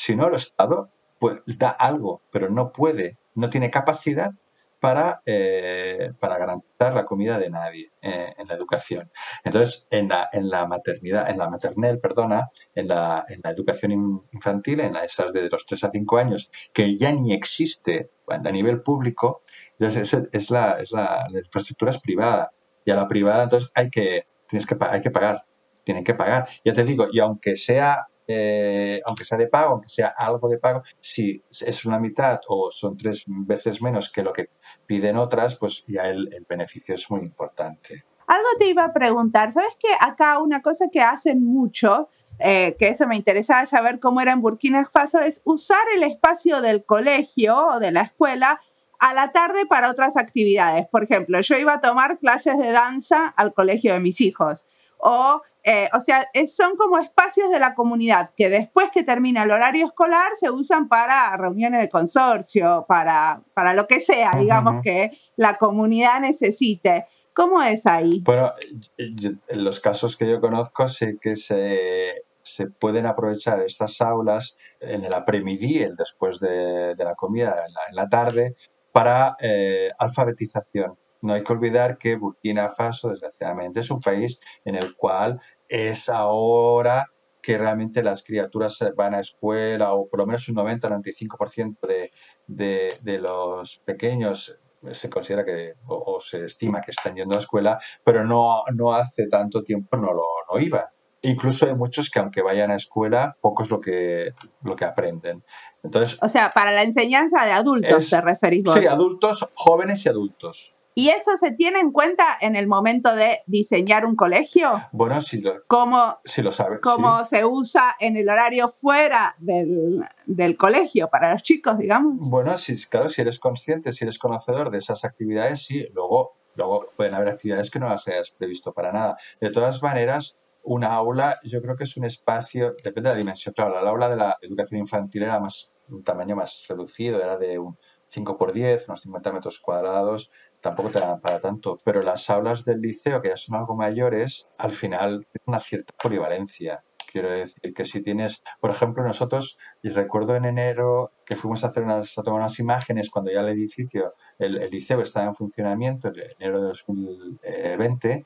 Si 0.04 0.16
no, 0.16 0.28
el 0.28 0.36
Estado 0.36 0.90
pues, 1.20 1.42
da 1.46 1.70
algo, 1.70 2.22
pero 2.32 2.50
no 2.50 2.72
puede, 2.72 3.18
no 3.36 3.50
tiene 3.50 3.72
capacidad 3.72 4.32
para, 4.80 5.22
eh, 5.26 6.12
para 6.20 6.38
garantizar 6.38 6.94
la 6.94 7.06
comida 7.06 7.40
de 7.40 7.50
nadie 7.50 7.88
eh, 8.02 8.32
en 8.38 8.48
la 8.48 8.54
educación. 8.54 9.12
Entonces, 9.44 9.88
en 9.90 10.08
la, 10.10 10.30
en 10.32 10.50
la 10.50 10.68
maternidad, 10.68 11.30
en 11.32 11.40
la 11.40 11.50
maternel, 11.50 12.00
perdona, 12.00 12.48
en 12.76 12.88
la, 12.88 13.26
en 13.28 13.42
la 13.44 13.50
educación 13.50 13.92
in- 13.92 14.22
infantil, 14.32 14.80
en 14.82 14.94
la- 14.94 15.04
esas 15.04 15.34
de 15.34 15.50
los 15.50 15.66
3 15.66 15.84
a 15.84 15.90
5 15.90 16.18
años, 16.20 16.52
que 16.74 16.96
ya 16.98 17.12
ni 17.12 17.34
existe 17.34 18.12
a 18.28 18.38
nivel 18.52 18.82
público, 18.84 19.42
entonces 19.80 20.14
es, 20.32 20.52
la, 20.52 20.80
es 20.80 20.92
la, 20.92 21.26
la 21.32 21.40
infraestructura 21.40 21.92
es 21.92 22.00
privada. 22.00 22.52
Y 22.86 22.92
a 22.92 22.96
la 22.96 23.08
privada, 23.08 23.44
entonces 23.44 23.72
hay 23.76 23.90
que, 23.90 24.28
tienes 24.48 24.66
que, 24.68 24.78
hay 24.80 25.02
que 25.02 25.12
pagar, 25.12 25.44
tienen 25.84 26.04
que 26.04 26.14
pagar. 26.14 26.48
Ya 26.64 26.74
te 26.74 26.84
digo, 26.84 27.08
y 27.12 27.20
aunque 27.20 27.56
sea, 27.58 28.08
eh, 28.30 29.00
aunque 29.06 29.24
sea 29.24 29.38
de 29.38 29.48
pago, 29.48 29.72
aunque 29.72 29.88
sea 29.88 30.14
algo 30.18 30.50
de 30.50 30.58
pago, 30.58 30.82
si 31.00 31.42
es 31.66 31.86
una 31.86 31.98
mitad 31.98 32.42
o 32.48 32.72
son 32.72 32.98
tres 32.98 33.24
veces 33.26 33.82
menos 33.82 34.12
que 34.12 34.22
lo 34.22 34.34
que 34.34 34.50
piden 34.86 35.16
otras, 35.16 35.56
pues 35.56 35.86
ya 35.88 36.08
el, 36.08 36.46
beneficio 36.48 36.94
es 36.96 37.10
muy 37.10 37.22
importante. 37.22 38.04
Algo 38.28 38.48
te 38.60 38.68
iba 38.68 38.84
a 38.84 38.94
preguntar, 38.94 39.54
¿sabes 39.54 39.78
que 39.80 39.88
acá 40.02 40.40
una 40.40 40.62
cosa 40.62 40.88
que 40.92 41.00
hacen 41.00 41.42
mucho, 41.42 42.10
eh, 42.40 42.76
que 42.78 42.90
eso 42.90 43.08
me 43.08 43.16
interesaba 43.16 43.66
saber 43.66 44.02
cómo 44.02 44.20
era 44.20 44.34
en 44.34 44.42
Burkina 44.42 44.86
Faso, 44.86 45.22
es 45.22 45.42
usar 45.46 45.86
el 45.96 46.04
espacio 46.04 46.60
del 46.62 46.84
colegio 46.84 47.58
o 47.68 47.80
de 47.80 47.92
la 47.92 48.02
escuela 48.02 48.60
a 49.00 49.14
la 49.14 49.32
tarde 49.32 49.66
para 49.66 49.90
otras 49.90 50.18
actividades? 50.18 50.86
Por 50.88 51.06
ejemplo, 51.06 51.40
yo 51.40 51.56
iba 51.56 51.76
a 51.76 51.82
tomar 51.82 52.20
clases 52.20 52.58
de 52.58 52.72
danza 52.74 53.28
al 53.28 53.54
colegio 53.54 53.94
de 53.94 54.02
mis 54.02 54.20
hijos. 54.20 54.66
O, 54.98 55.42
eh, 55.70 55.90
o 55.94 56.00
sea, 56.00 56.26
es- 56.34 56.56
son 56.56 56.78
como 56.78 56.98
espacios 56.98 57.52
de 57.52 57.60
la 57.60 57.76
comunidad 57.76 58.32
que 58.38 58.48
después 58.50 58.90
que 58.94 59.04
termina 59.04 59.44
el 59.44 59.52
horario 59.52 59.86
escolar 59.86 60.32
se 60.40 60.50
usan 60.50 60.88
para 60.88 61.36
reuniones 61.36 61.82
de 61.82 61.90
consorcio, 61.90 62.86
para, 62.88 63.42
para 63.54 63.74
lo 63.74 63.86
que 63.86 64.00
sea, 64.00 64.32
digamos, 64.40 64.76
ujú. 64.76 64.82
que 64.84 65.12
la 65.36 65.58
comunidad 65.58 66.22
necesite. 66.22 67.06
¿Cómo 67.34 67.62
es 67.62 67.86
ahí? 67.86 68.22
Bueno, 68.24 68.54
y- 68.98 69.28
y- 69.28 69.40
en 69.50 69.64
los 69.64 69.80
casos 69.80 70.16
que 70.16 70.28
yo 70.30 70.40
conozco, 70.40 70.88
sé 70.88 71.18
que 71.22 71.36
se, 71.36 72.24
se 72.44 72.68
pueden 72.68 73.06
aprovechar 73.06 73.62
estas 73.62 74.00
aulas 74.02 74.56
en 74.80 75.04
el 75.04 75.14
apremidi, 75.14 75.80
el 75.84 75.96
después 75.96 76.40
de, 76.40 76.96
de 76.96 77.04
la 77.04 77.14
comida, 77.16 77.50
en 77.68 77.74
la, 77.74 77.82
en 77.90 77.96
la 77.96 78.08
tarde, 78.08 78.56
para 78.94 79.36
eh, 79.42 79.92
alfabetización. 80.00 80.94
No 81.22 81.34
hay 81.34 81.44
que 81.44 81.52
olvidar 81.52 81.98
que 81.98 82.16
Burkina 82.16 82.70
Faso, 82.70 83.10
desgraciadamente, 83.10 83.80
es 83.80 83.90
un 83.92 84.00
país 84.00 84.40
en 84.66 84.76
el 84.76 84.96
cual 84.96 85.40
es 85.68 86.10
ahora 86.10 87.06
que 87.42 87.58
realmente 87.58 88.04
las 88.04 88.24
criaturas 88.24 88.78
van 88.96 89.14
a 89.16 89.20
escuela, 89.22 89.94
o 89.94 90.08
por 90.08 90.20
lo 90.20 90.26
menos 90.26 90.48
un 90.50 90.56
90-95% 90.56 91.88
de, 91.88 92.12
de, 92.46 92.94
de 93.02 93.20
los 93.20 93.80
pequeños 93.86 94.60
se 94.92 95.10
considera 95.10 95.44
que 95.44 95.74
o, 95.88 96.16
o 96.16 96.20
se 96.20 96.46
estima 96.46 96.82
que 96.82 96.92
están 96.92 97.16
yendo 97.16 97.36
a 97.36 97.40
escuela, 97.40 97.80
pero 98.04 98.24
no, 98.24 98.64
no 98.76 98.94
hace 98.94 99.28
tanto 99.28 99.64
tiempo 99.64 99.98
no 99.98 100.14
lo 100.14 100.24
no 100.54 100.60
iban. 100.60 100.86
Incluso 101.24 101.66
hay 101.66 101.74
muchos 101.76 102.10
que 102.12 102.20
aunque 102.20 102.42
vayan 102.44 102.70
a 102.72 102.76
escuela, 102.76 103.36
pocos 103.42 103.72
lo 103.72 103.80
que, 103.82 104.32
lo 104.62 104.76
que 104.76 104.86
aprenden. 104.86 105.44
Entonces, 105.84 106.20
O 106.22 106.30
sea, 106.30 106.54
para 106.54 106.72
la 106.72 106.84
enseñanza 106.84 107.44
de 107.44 107.52
adultos 107.52 107.90
Es- 108.04 108.10
te 108.12 108.22
referís 108.22 108.64
vos. 108.64 108.76
sí, 108.76 108.86
adultos, 108.86 109.48
jóvenes 109.56 110.06
y 110.06 110.10
adultos. 110.10 110.76
¿Y 110.98 111.10
eso 111.10 111.38
se 111.38 111.52
tiene 111.52 111.80
en 111.80 111.92
cuenta 111.92 112.26
en 112.42 112.56
el 112.56 112.66
momento 112.66 113.14
de 113.14 113.42
diseñar 113.46 114.04
un 114.04 114.16
colegio? 114.16 114.82
Bueno, 114.92 115.22
si 115.22 115.42
lo, 115.42 115.54
¿Cómo, 115.68 116.18
si 116.26 116.42
lo 116.42 116.52
sabes. 116.52 116.80
cómo 116.82 117.24
sí. 117.24 117.36
se 117.36 117.46
usa 117.46 117.96
en 118.00 118.18
el 118.18 118.28
horario 118.28 118.68
fuera 118.68 119.36
del, 119.38 120.04
del 120.26 120.58
colegio 120.58 121.08
para 121.08 121.34
los 121.34 121.44
chicos, 121.44 121.78
digamos? 121.78 122.28
Bueno, 122.32 122.58
sí, 122.58 122.76
claro, 122.90 123.10
si 123.10 123.22
eres 123.22 123.38
consciente, 123.38 123.92
si 123.92 124.06
eres 124.06 124.18
conocedor 124.18 124.72
de 124.72 124.80
esas 124.80 125.06
actividades, 125.06 125.64
sí, 125.64 125.88
luego, 125.94 126.36
luego 126.56 126.88
pueden 126.96 127.14
haber 127.14 127.28
actividades 127.28 127.70
que 127.70 127.78
no 127.78 127.88
las 127.88 128.08
hayas 128.08 128.32
previsto 128.32 128.74
para 128.74 128.92
nada. 128.92 129.18
De 129.40 129.52
todas 129.52 129.84
maneras, 129.84 130.40
una 130.64 130.96
aula 130.96 131.38
yo 131.44 131.62
creo 131.62 131.76
que 131.76 131.84
es 131.84 131.96
un 131.98 132.06
espacio, 132.06 132.76
depende 132.84 133.12
de 133.12 133.14
la 133.14 133.20
dimensión, 133.20 133.54
claro, 133.54 133.80
la 133.80 133.88
aula 133.88 134.10
de 134.10 134.16
la 134.16 134.36
educación 134.42 134.80
infantil 134.80 135.22
era 135.22 135.40
más 135.40 135.74
un 135.90 136.04
tamaño 136.04 136.36
más 136.36 136.66
reducido, 136.68 137.22
era 137.22 137.38
de 137.38 137.60
un 137.60 137.78
5 138.06 138.38
por 138.38 138.54
10, 138.54 138.88
unos 138.88 139.02
50 139.02 139.32
metros 139.34 139.60
cuadrados, 139.60 140.32
tampoco 140.68 140.92
te 140.92 141.00
dan 141.00 141.22
para 141.22 141.40
tanto, 141.40 141.80
pero 141.86 142.02
las 142.02 142.30
aulas 142.30 142.66
del 142.66 142.82
liceo, 142.82 143.22
que 143.22 143.30
ya 143.30 143.38
son 143.38 143.56
algo 143.56 143.76
mayores, 143.76 144.48
al 144.58 144.72
final 144.72 145.26
tienen 145.32 145.46
una 145.46 145.60
cierta 145.62 145.94
polivalencia. 146.02 146.84
Quiero 147.10 147.32
decir 147.32 147.74
que 147.74 147.86
si 147.86 148.02
tienes, 148.02 148.44
por 148.60 148.70
ejemplo, 148.70 149.02
nosotros, 149.02 149.58
y 149.82 149.88
recuerdo 149.90 150.36
en 150.36 150.44
enero 150.44 151.10
que 151.26 151.38
fuimos 151.38 151.64
a 151.64 151.68
hacer 151.68 151.84
unas, 151.84 152.18
a 152.18 152.22
tomar 152.22 152.42
unas 152.42 152.60
imágenes 152.60 153.10
cuando 153.10 153.32
ya 153.32 153.40
el 153.40 153.48
edificio, 153.48 154.14
el, 154.38 154.58
el 154.58 154.70
liceo 154.70 155.00
estaba 155.00 155.26
en 155.26 155.34
funcionamiento, 155.34 156.10
en 156.10 156.16
enero 156.38 156.62
de 156.62 156.68
2020, 156.68 158.26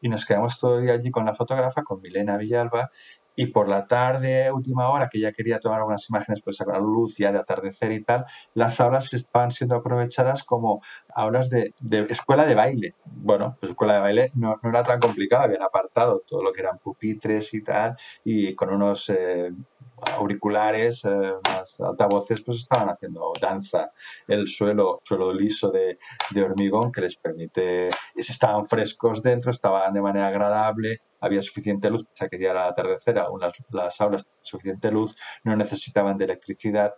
y 0.00 0.08
nos 0.08 0.24
quedamos 0.24 0.58
todo 0.58 0.78
el 0.78 0.84
día 0.84 0.94
allí 0.94 1.10
con 1.10 1.26
la 1.26 1.34
fotógrafa, 1.34 1.82
con 1.82 2.00
Milena 2.00 2.38
Villalba, 2.38 2.90
y 3.36 3.46
por 3.46 3.68
la 3.68 3.86
tarde, 3.86 4.50
última 4.52 4.88
hora, 4.90 5.08
que 5.10 5.20
ya 5.20 5.32
quería 5.32 5.58
tomar 5.58 5.78
algunas 5.78 6.08
imágenes, 6.08 6.40
pues 6.42 6.60
a 6.60 6.66
la 6.66 6.78
luz 6.78 7.16
ya 7.16 7.32
de 7.32 7.38
atardecer 7.38 7.92
y 7.92 8.02
tal, 8.02 8.24
las 8.54 8.80
aulas 8.80 9.12
estaban 9.12 9.50
siendo 9.50 9.76
aprovechadas 9.76 10.44
como 10.44 10.82
aulas 11.14 11.50
de, 11.50 11.74
escuela 12.08 12.46
de 12.46 12.54
baile. 12.54 12.94
Bueno, 13.04 13.56
pues 13.60 13.70
escuela 13.70 13.94
de 13.94 14.00
baile 14.00 14.30
no, 14.34 14.56
no 14.62 14.70
era 14.70 14.82
tan 14.82 15.00
complicado, 15.00 15.44
habían 15.44 15.62
apartado 15.62 16.22
todo 16.26 16.42
lo 16.42 16.52
que 16.52 16.60
eran 16.60 16.78
pupitres 16.78 17.52
y 17.54 17.62
tal, 17.62 17.96
y 18.24 18.54
con 18.54 18.70
unos 18.72 19.08
eh, 19.10 19.50
auriculares, 20.12 21.04
eh, 21.04 21.10
unas 21.10 21.80
altavoces, 21.80 22.40
pues 22.42 22.58
estaban 22.58 22.88
haciendo 22.88 23.32
danza. 23.40 23.92
El 24.26 24.46
suelo, 24.48 25.00
suelo 25.04 25.32
liso 25.32 25.70
de, 25.70 25.98
de 26.30 26.42
hormigón 26.42 26.92
que 26.92 27.00
les 27.00 27.16
permite, 27.16 27.90
estaban 28.14 28.66
frescos 28.66 29.22
dentro, 29.22 29.50
estaban 29.50 29.92
de 29.92 30.02
manera 30.02 30.28
agradable, 30.28 31.00
había 31.24 31.42
suficiente 31.42 31.90
luz, 31.90 32.04
sea 32.12 32.28
que 32.28 32.38
ya 32.38 32.50
era 32.50 32.66
atardecer, 32.68 33.18
aún 33.18 33.40
las, 33.40 33.52
las 33.70 34.00
aulas 34.00 34.24
tenían 34.24 34.44
suficiente 34.44 34.90
luz, 34.92 35.16
no 35.44 35.56
necesitaban 35.56 36.18
de 36.18 36.24
electricidad. 36.26 36.94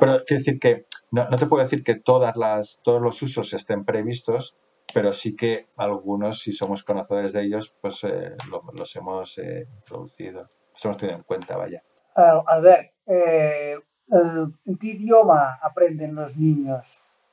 Pero 0.00 0.22
quiero 0.26 0.40
decir 0.40 0.58
que 0.58 0.86
no, 1.10 1.28
no 1.28 1.36
te 1.38 1.46
puedo 1.46 1.62
decir 1.62 1.82
que 1.84 1.96
todas 1.96 2.36
las, 2.36 2.80
todos 2.82 3.00
los 3.00 3.20
usos 3.22 3.52
estén 3.54 3.84
previstos, 3.84 4.56
pero 4.94 5.12
sí 5.12 5.34
que 5.36 5.68
algunos, 5.76 6.40
si 6.40 6.52
somos 6.52 6.82
conocedores 6.82 7.32
de 7.32 7.42
ellos, 7.42 7.74
pues 7.80 8.04
eh, 8.04 8.34
lo- 8.50 8.62
los 8.76 8.96
hemos 8.96 9.38
eh, 9.38 9.66
introducido, 9.78 10.42
los 10.72 10.84
hemos 10.84 10.96
tenido 10.96 11.18
en 11.18 11.24
cuenta, 11.24 11.56
vaya. 11.56 11.82
Ah, 12.16 12.42
a 12.46 12.58
ver, 12.60 12.92
eh, 13.06 13.78
¿en 14.10 14.76
qué 14.78 14.86
idioma 14.88 15.58
aprenden 15.62 16.14
los 16.14 16.36
niños 16.36 16.86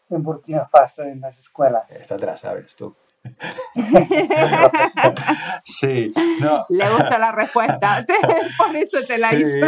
en 0.10 0.24
Burkina 0.24 0.66
Faso 0.66 1.04
en 1.04 1.20
las 1.22 1.38
escuelas? 1.38 1.90
Esta 1.92 2.18
te 2.18 2.26
la 2.26 2.38
sabes 2.38 2.76
tú. 2.76 2.96
Sí, 5.64 6.14
no, 6.40 6.64
Le 6.70 6.90
gusta 6.90 7.20
la 7.20 7.32
respuesta, 7.32 8.06
por 8.58 8.76
eso 8.76 8.98
te 9.08 9.18
la 9.18 9.30
Sí, 9.30 9.38
hizo. 9.38 9.66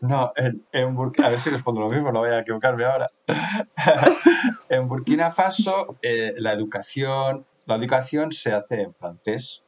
No, 0.00 0.32
en, 0.36 0.66
en 0.72 0.94
Burkina, 0.94 1.28
a 1.28 1.30
ver 1.30 1.40
si 1.40 1.50
respondo 1.50 1.80
lo 1.80 1.88
mismo, 1.88 2.12
no 2.12 2.20
voy 2.20 2.30
a 2.30 2.40
equivocarme 2.40 2.84
ahora. 2.84 3.08
en 4.68 4.88
Burkina 4.88 5.30
Faso, 5.30 5.98
eh, 6.02 6.34
la 6.36 6.52
educación, 6.52 7.46
la 7.66 7.76
educación 7.76 8.32
se 8.32 8.52
hace 8.52 8.82
en 8.82 8.94
francés 8.94 9.64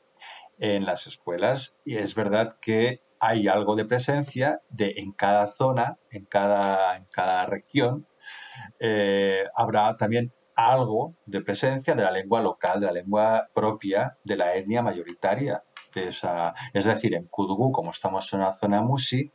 en 0.59 0.85
las 0.85 1.07
escuelas 1.07 1.77
y 1.85 1.97
es 1.97 2.15
verdad 2.15 2.57
que 2.61 3.03
hay 3.19 3.49
algo 3.49 3.77
de 3.77 3.85
presencia 3.85 4.61
de 4.69 4.95
en 4.97 5.13
cada 5.13 5.47
zona, 5.47 5.99
en 6.11 6.25
cada, 6.25 6.97
en 6.97 7.05
cada 7.07 7.47
región, 7.47 8.07
eh, 8.81 9.45
habrá 9.55 9.97
también 9.97 10.33
algo 10.55 11.15
de 11.27 11.41
presencia 11.43 11.95
de 11.95 12.03
la 12.05 12.11
lengua 12.11 12.41
local, 12.41 12.81
de 12.81 12.87
la 12.87 12.93
lengua 12.93 13.49
propia 13.53 14.19
de 14.25 14.37
la 14.37 14.55
etnia 14.55 14.83
mayoritaria. 14.83 15.63
de 15.95 16.09
esa- 16.09 16.55
es 16.73 16.87
decir, 16.87 17.15
en 17.15 17.27
Kudugú, 17.29 17.71
como 17.71 17.91
estamos 17.91 18.33
en 18.33 18.41
una 18.41 18.53
zona 18.53 18.81
musi, 18.81 19.31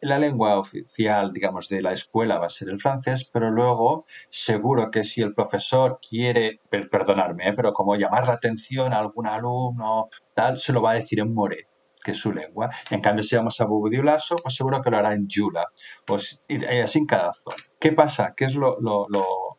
la 0.00 0.18
lengua 0.18 0.58
oficial, 0.58 1.30
digamos, 1.30 1.68
de 1.68 1.82
la 1.82 1.92
escuela 1.92 2.38
va 2.38 2.46
a 2.46 2.48
ser 2.48 2.70
el 2.70 2.80
francés, 2.80 3.28
pero 3.30 3.50
luego 3.50 4.06
seguro 4.30 4.90
que 4.90 5.04
si 5.04 5.20
el 5.20 5.34
profesor 5.34 5.98
quiere, 6.00 6.58
per- 6.70 6.88
perdonarme, 6.88 7.48
¿eh? 7.48 7.52
pero 7.52 7.74
como 7.74 7.96
llamar 7.96 8.26
la 8.26 8.32
atención 8.32 8.94
a 8.94 8.98
algún 8.98 9.26
alumno, 9.26 10.06
tal, 10.32 10.56
se 10.56 10.72
lo 10.72 10.80
va 10.80 10.92
a 10.92 10.94
decir 10.94 11.20
en 11.20 11.34
more, 11.34 11.68
que 12.02 12.12
es 12.12 12.16
su 12.18 12.32
lengua. 12.32 12.70
En 12.88 13.02
cambio, 13.02 13.22
si 13.22 13.36
vamos 13.36 13.60
a 13.60 13.66
Bubudiblaso, 13.66 14.36
pues 14.36 14.54
seguro 14.54 14.80
que 14.80 14.90
lo 14.90 14.96
hará 14.96 15.12
en 15.12 15.28
Yula, 15.28 15.66
pues, 16.06 16.40
y 16.48 16.64
así 16.64 16.98
en 17.00 17.04
cada 17.06 17.34
zona. 17.34 17.56
¿Qué 17.78 17.92
pasa? 17.92 18.32
¿Qué 18.34 18.46
es 18.46 18.54
lo- 18.54 18.78
lo- 18.80 19.06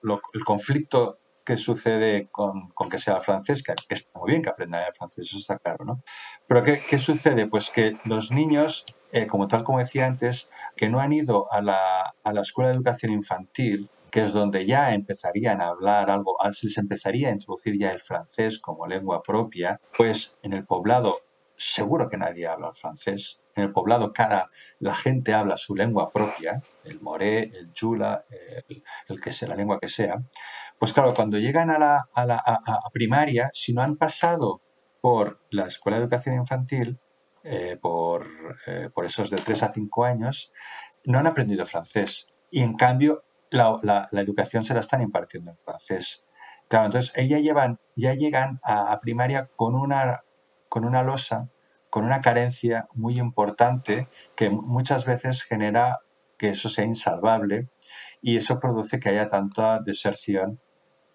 lo- 0.01 0.21
el 0.33 0.43
conflicto 0.43 1.17
que 1.43 1.57
sucede 1.57 2.27
con, 2.31 2.69
con 2.75 2.87
que 2.89 2.97
sea 2.99 3.19
francés? 3.21 3.63
Que, 3.63 3.73
está 3.89 4.19
muy 4.19 4.29
bien 4.31 4.41
que 4.43 4.49
aprendan 4.49 4.83
el 4.87 4.93
francés, 4.97 5.25
eso 5.27 5.37
está 5.39 5.57
claro, 5.57 5.85
¿no? 5.85 6.01
Pero 6.47 6.63
¿qué, 6.63 6.81
qué 6.87 6.99
sucede? 6.99 7.47
Pues 7.47 7.69
que 7.71 7.93
los 8.05 8.31
niños, 8.31 8.85
eh, 9.11 9.25
como 9.27 9.47
tal 9.47 9.63
como 9.63 9.79
decía 9.79 10.05
antes, 10.05 10.49
que 10.75 10.89
no 10.89 10.99
han 10.99 11.13
ido 11.13 11.45
a 11.51 11.61
la, 11.61 12.13
a 12.23 12.33
la 12.33 12.41
escuela 12.41 12.69
de 12.69 12.75
educación 12.75 13.11
infantil, 13.11 13.87
que 14.11 14.21
es 14.23 14.33
donde 14.33 14.65
ya 14.67 14.93
empezarían 14.93 15.61
a 15.61 15.69
hablar 15.69 16.11
algo, 16.11 16.39
al- 16.41 16.53
se 16.53 16.67
les 16.67 16.77
empezaría 16.77 17.29
a 17.29 17.31
introducir 17.31 17.79
ya 17.79 17.91
el 17.91 18.01
francés 18.01 18.59
como 18.59 18.85
lengua 18.85 19.23
propia, 19.23 19.77
pues 19.97 20.37
en 20.43 20.53
el 20.53 20.65
poblado 20.65 21.21
seguro 21.61 22.09
que 22.09 22.17
nadie 22.17 22.47
habla 22.47 22.69
el 22.69 22.75
francés. 22.75 23.41
En 23.55 23.63
el 23.65 23.71
poblado 23.73 24.13
cada, 24.13 24.49
la 24.79 24.95
gente 24.95 25.33
habla 25.33 25.57
su 25.57 25.75
lengua 25.75 26.11
propia, 26.11 26.63
el 26.83 27.01
moré, 27.01 27.43
el 27.43 27.71
chula, 27.73 28.25
el, 29.07 29.19
que 29.21 29.31
sea, 29.31 29.49
la 29.49 29.55
lengua 29.55 29.79
que 29.79 29.89
sea. 29.89 30.15
Pues 30.77 30.93
claro, 30.93 31.13
cuando 31.13 31.37
llegan 31.39 31.69
a 31.69 31.79
la, 31.79 32.01
a 32.15 32.25
la 32.25 32.41
primaria, 32.93 33.49
si 33.53 33.73
no 33.73 33.81
han 33.81 33.97
pasado 33.97 34.61
por 35.01 35.41
la 35.49 35.65
escuela 35.65 35.97
de 35.97 36.03
educación 36.03 36.35
infantil, 36.35 36.99
eh, 37.43 37.77
por, 37.81 38.25
eh, 38.67 38.89
por 38.93 39.05
esos 39.05 39.29
de 39.29 39.37
3 39.37 39.63
a 39.63 39.71
5 39.73 40.05
años, 40.05 40.51
no 41.05 41.19
han 41.19 41.27
aprendido 41.27 41.65
francés. 41.65 42.27
Y 42.49 42.61
en 42.61 42.75
cambio, 42.75 43.23
la, 43.49 43.77
la- 43.83 44.07
educación 44.21 44.63
se 44.63 44.73
la 44.73 44.79
están 44.81 45.01
impartiendo 45.01 45.51
en 45.51 45.57
francés. 45.57 46.25
Claro, 46.67 46.85
entonces 46.85 47.13
llevan, 47.27 47.77
ya 47.95 48.13
llegan 48.13 48.59
a 48.63 48.99
primaria 49.01 49.49
con 49.55 49.75
una, 49.75 50.19
con 50.73 50.85
una 50.85 51.03
losa, 51.03 51.49
con 51.89 52.05
una 52.05 52.21
carencia 52.21 52.87
muy 52.93 53.19
importante 53.19 54.07
que 54.37 54.49
muchas 54.49 55.03
veces 55.05 55.43
genera 55.43 55.99
que 56.37 56.47
eso 56.55 56.69
sea 56.69 56.85
insalvable 56.85 57.67
y 58.21 58.37
eso 58.37 58.57
produce 58.61 58.97
que 59.01 59.09
haya 59.09 59.27
tanta 59.27 59.79
deserción 59.79 60.61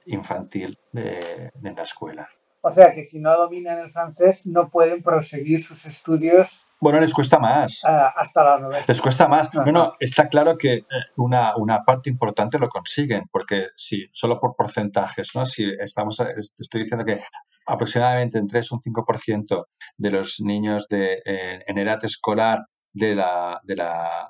infantil 0.05 0.79
de, 0.93 1.51
de 1.55 1.73
la 1.73 1.83
escuela. 1.83 2.29
O 2.61 2.71
sea 2.71 2.93
que 2.95 3.07
si 3.07 3.19
no 3.19 3.35
dominan 3.35 3.79
el 3.79 3.91
francés 3.91 4.45
no 4.45 4.69
pueden 4.69 5.03
proseguir 5.03 5.65
sus 5.65 5.87
estudios 5.87 6.67
Bueno, 6.81 7.01
les 7.01 7.15
cuesta 7.15 7.39
más. 7.39 7.81
ah, 7.87 8.13
hasta 8.15 8.45
la 8.45 8.57
universidad. 8.57 8.89
Les 8.89 9.01
cuesta 9.01 9.27
más. 9.29 9.55
No, 9.55 9.65
no, 9.73 9.93
está 10.01 10.29
claro 10.29 10.59
que 10.59 10.73
eh, 10.75 10.85
una, 11.17 11.57
una 11.57 11.83
parte 11.85 12.11
importante 12.11 12.59
lo 12.59 12.69
consiguen, 12.69 13.25
porque 13.33 13.69
si 13.75 14.07
solo 14.13 14.39
por 14.39 14.55
porcentajes, 14.57 15.31
¿no? 15.35 15.47
Si 15.47 15.65
estamos, 15.81 16.21
est- 16.21 16.61
estoy 16.61 16.83
diciendo 16.83 17.05
que 17.07 17.23
aproximadamente 17.67 18.39
entre 18.39 18.61
3 18.61 18.71
y 18.71 18.75
un 18.75 18.81
5% 18.81 19.67
de 19.97 20.11
los 20.11 20.41
niños 20.41 20.87
de, 20.89 21.21
eh, 21.25 21.63
en 21.67 21.79
edad 21.79 22.05
escolar 22.05 22.61
de 22.93 23.15
la, 23.15 23.61
de 23.65 23.77
la, 23.77 24.29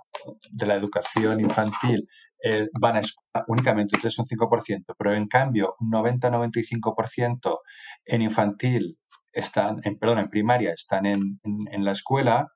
de 0.50 0.66
la 0.66 0.74
educación 0.74 1.40
infantil 1.40 2.08
eh, 2.42 2.66
van 2.80 2.96
a 2.96 3.00
escuela 3.00 3.44
únicamente 3.48 3.96
un 3.96 4.00
3 4.02 4.18
o 4.18 4.22
un 4.22 4.28
5%, 4.28 4.94
pero 4.98 5.14
en 5.14 5.26
cambio 5.28 5.74
un 5.80 5.90
90-95% 5.90 7.60
en 8.04 8.22
infantil 8.22 8.98
están, 9.32 9.80
en, 9.84 9.98
perdón, 9.98 10.18
en 10.20 10.28
primaria 10.30 10.70
están 10.72 11.06
en, 11.06 11.40
en- 11.44 11.68
en 11.70 11.84
la 11.84 11.92
escuela, 11.92 12.48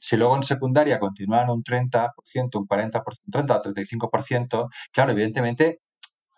si 0.00 0.16
luego 0.16 0.36
en 0.36 0.42
secundaria 0.42 0.98
continúan 0.98 1.50
un 1.50 1.62
30%, 1.62 2.58
un 2.58 2.66
40%, 2.66 3.02
30 3.30 3.56
o 3.56 3.62
35%, 3.62 4.68
claro, 4.92 5.12
evidentemente 5.12 5.80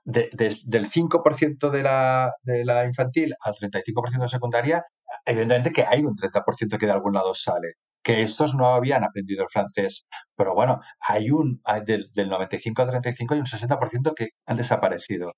de- 0.05 0.29
de- 0.33 0.57
del 0.67 0.87
5% 0.89 1.71
de 1.71 1.83
la, 1.83 2.33
de 2.43 2.65
la 2.65 2.85
infantil 2.85 3.35
al 3.45 3.55
35% 3.55 4.23
de 4.27 4.29
secundaria, 4.29 4.85
evidentemente 5.25 5.73
que 5.73 5.85
hay 5.87 6.05
un 6.05 6.15
30% 6.17 6.79
que 6.79 6.87
de 6.87 6.93
algún 6.93 7.13
lado 7.15 7.35
sale. 7.35 7.75
Que 8.05 8.23
estos 8.23 8.57
no 8.57 8.67
habían 8.67 9.05
aprendido 9.05 9.45
el 9.45 9.49
francés. 9.49 10.07
Pero 10.37 10.55
bueno, 10.55 10.81
hay 11.01 11.31
un, 11.31 11.63
del, 11.87 12.11
del 12.13 12.29
95 12.31 12.83
al 12.83 12.91
35 12.91 13.35
hay 13.35 13.41
un 13.41 13.47
60% 13.47 14.13
que 14.17 14.31
han 14.47 14.57
desaparecido. 14.57 15.35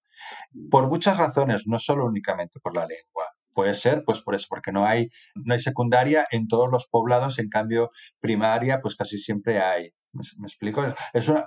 Por 0.70 0.88
muchas 0.88 1.16
razones, 1.18 1.64
no 1.66 1.78
solo 1.78 2.06
únicamente 2.06 2.60
por 2.60 2.74
la 2.74 2.86
lengua. 2.86 3.26
Puede 3.54 3.74
ser, 3.74 4.02
pues 4.04 4.20
por 4.20 4.34
eso, 4.34 4.46
porque 4.50 4.72
no 4.72 4.84
hay, 4.86 5.08
no 5.36 5.54
hay 5.54 5.60
secundaria 5.60 6.26
en 6.30 6.48
todos 6.48 6.70
los 6.70 6.86
poblados, 6.88 7.38
en 7.38 7.48
cambio 7.48 7.90
primaria, 8.20 8.80
pues 8.80 8.96
casi 8.96 9.16
siempre 9.18 9.60
hay. 9.60 9.90
¿Me, 10.12 10.46
explico? 10.46 10.84
Es- 11.12 11.28
una, 11.28 11.46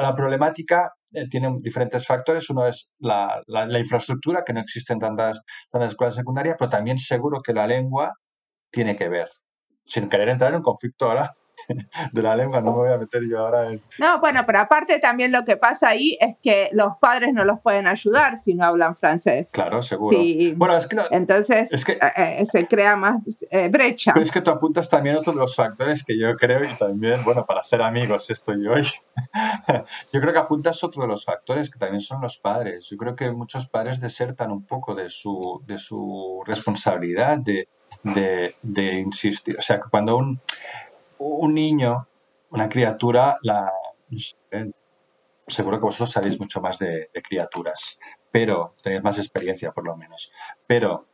la 0.00 0.14
problemática 0.14 0.92
eh, 1.12 1.26
tiene 1.28 1.48
diferentes 1.60 2.06
factores. 2.06 2.48
Uno 2.50 2.66
es 2.66 2.92
la, 2.98 3.42
la- 3.46 3.66
la 3.66 3.78
infraestructura, 3.78 4.42
que 4.44 4.52
no 4.52 4.60
existen 4.60 4.98
tantas, 4.98 5.42
tantas 5.70 5.90
escuelas 5.90 6.14
secundarias, 6.16 6.56
pero 6.58 6.70
también 6.70 6.98
seguro 6.98 7.40
que 7.42 7.52
la 7.52 7.66
lengua 7.66 8.12
tiene 8.70 8.96
que 8.96 9.08
ver. 9.08 9.28
Sin 9.86 10.08
querer 10.08 10.28
entrar 10.30 10.54
en 10.54 10.62
conflicto 10.62 11.06
ahora 11.10 11.34
de 12.12 12.22
la 12.22 12.36
lengua, 12.36 12.60
no 12.60 12.72
me 12.72 12.76
voy 12.78 12.92
a 12.92 12.98
meter 12.98 13.22
yo 13.28 13.38
ahora 13.40 13.70
en... 13.70 13.80
No, 13.98 14.20
bueno, 14.20 14.42
pero 14.46 14.60
aparte 14.60 14.98
también 14.98 15.32
lo 15.32 15.44
que 15.44 15.56
pasa 15.56 15.88
ahí 15.88 16.16
es 16.20 16.36
que 16.42 16.68
los 16.72 16.92
padres 17.00 17.32
no 17.32 17.44
los 17.44 17.60
pueden 17.60 17.86
ayudar 17.86 18.36
si 18.38 18.54
no 18.54 18.64
hablan 18.64 18.94
francés. 18.96 19.50
Claro, 19.52 19.82
seguro. 19.82 20.16
Sí. 20.16 20.54
Bueno, 20.56 20.76
es 20.76 20.86
que, 20.86 20.96
no- 20.96 21.02
Entonces 21.10 21.72
Es 21.72 21.84
que- 21.84 21.92
eh, 21.92 22.12
eh, 22.40 22.46
se 22.46 22.66
crea 22.66 22.96
más 22.96 23.22
eh, 23.50 23.68
brecha. 23.68 24.12
pero 24.12 24.24
es 24.24 24.30
que 24.32 24.40
tú 24.40 24.50
apuntas 24.50 24.88
también 24.88 25.16
otro 25.16 25.32
de 25.32 25.38
los 25.38 25.54
factores 25.56 26.04
que 26.04 26.18
yo 26.18 26.34
creo 26.36 26.64
y 26.64 26.74
también, 26.76 27.24
bueno, 27.24 27.44
para 27.46 27.60
hacer 27.60 27.80
amigos 27.82 28.28
estoy 28.30 28.66
hoy. 28.66 28.86
yo 30.12 30.20
creo 30.20 30.32
que 30.32 30.38
apuntas 30.38 30.82
otro 30.84 31.02
de 31.02 31.08
los 31.08 31.24
factores 31.24 31.70
que 31.70 31.78
también 31.78 32.00
son 32.00 32.20
los 32.20 32.38
padres. 32.38 32.88
Yo 32.90 32.96
creo 32.96 33.16
que 33.16 33.30
muchos 33.32 33.66
padres 33.66 34.00
desertan 34.00 34.50
un 34.52 34.66
poco 34.66 34.94
de 34.94 35.08
su, 35.10 35.62
de 35.66 35.78
su 35.78 36.42
responsabilidad 36.46 37.38
de, 37.38 37.68
de, 38.02 38.54
de 38.62 38.94
insistir. 39.00 39.56
O 39.58 39.62
sea, 39.62 39.76
que 39.80 39.88
cuando 39.90 40.16
un, 40.16 40.40
un 41.18 41.54
niño, 41.54 42.08
una 42.50 42.68
criatura, 42.68 43.36
la, 43.42 43.70
seguro 45.46 45.78
que 45.78 45.84
vosotros 45.84 46.10
sabéis 46.10 46.38
mucho 46.38 46.60
más 46.60 46.78
de, 46.78 47.10
criaturas, 47.28 47.98
pero 48.30 48.74
tenéis 48.82 49.02
más 49.02 49.18
experiencia 49.18 49.72
por 49.72 49.84
lo 49.84 49.96
menos. 49.96 50.32
Pero 50.66 51.06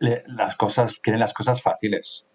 le- 0.00 0.22
las 0.26 0.56
cosas, 0.56 1.00
quieren 1.00 1.20
las 1.20 1.34
cosas 1.34 1.62
fáciles, 1.62 2.26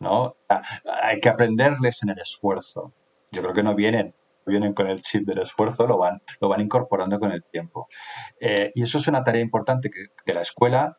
¿no? 0.00 0.36
A- 0.48 0.62
Hay 1.02 1.20
que 1.20 1.28
aprenderles 1.28 2.02
en 2.02 2.10
el 2.10 2.18
esfuerzo. 2.20 2.92
Yo 3.32 3.42
creo 3.42 3.54
que 3.54 3.62
no 3.62 3.74
vienen, 3.74 4.14
vienen 4.46 4.74
con 4.74 4.88
el 4.88 5.02
chip 5.02 5.26
del 5.26 5.38
esfuerzo, 5.40 5.86
lo 5.86 5.98
van, 5.98 6.22
lo 6.40 6.48
van 6.48 6.60
incorporando 6.62 7.18
con 7.20 7.32
el 7.32 7.44
tiempo. 7.44 7.88
Eh, 8.40 8.72
y 8.74 8.82
eso 8.82 8.98
es 8.98 9.08
una 9.08 9.24
tarea 9.24 9.42
importante 9.42 9.90
que, 9.90 10.06
de 10.26 10.34
la 10.34 10.42
escuela, 10.42 10.98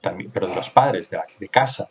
también, 0.00 0.30
pero 0.32 0.48
de 0.48 0.54
los 0.56 0.70
padres, 0.70 1.10
de, 1.10 1.18
la- 1.18 1.26
de 1.38 1.48
casa. 1.48 1.90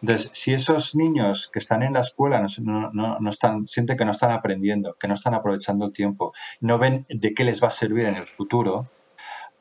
Entonces, 0.00 0.30
si 0.34 0.52
esos 0.54 0.94
niños 0.94 1.48
que 1.52 1.58
están 1.58 1.82
en 1.82 1.94
la 1.94 2.00
escuela 2.00 2.40
no, 2.40 2.46
no- 2.62 2.90
no- 2.92 3.16
no 3.20 3.30
están, 3.30 3.66
sienten 3.68 3.96
que 3.96 4.04
no 4.04 4.10
están 4.12 4.32
aprendiendo, 4.32 4.94
que 4.98 5.08
no 5.08 5.14
están 5.14 5.34
aprovechando 5.34 5.86
el 5.86 5.92
tiempo, 5.92 6.32
no 6.60 6.78
ven 6.78 7.06
de 7.08 7.34
qué 7.34 7.44
les 7.44 7.62
va 7.62 7.68
a 7.68 7.70
servir 7.70 8.06
en 8.06 8.16
el 8.16 8.26
futuro, 8.26 8.90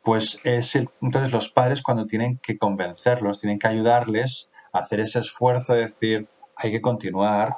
pues 0.03 0.39
es 0.43 0.75
el- 0.75 0.89
entonces 1.01 1.31
los 1.31 1.49
padres 1.49 1.81
cuando 1.81 2.05
tienen 2.05 2.39
que 2.41 2.57
convencerlos, 2.57 3.39
tienen 3.39 3.59
que 3.59 3.67
ayudarles 3.67 4.51
hacer 4.73 4.99
ese 4.99 5.19
esfuerzo 5.19 5.73
de 5.73 5.81
decir, 5.81 6.29
hay 6.55 6.71
que 6.71 6.81
continuar, 6.81 7.57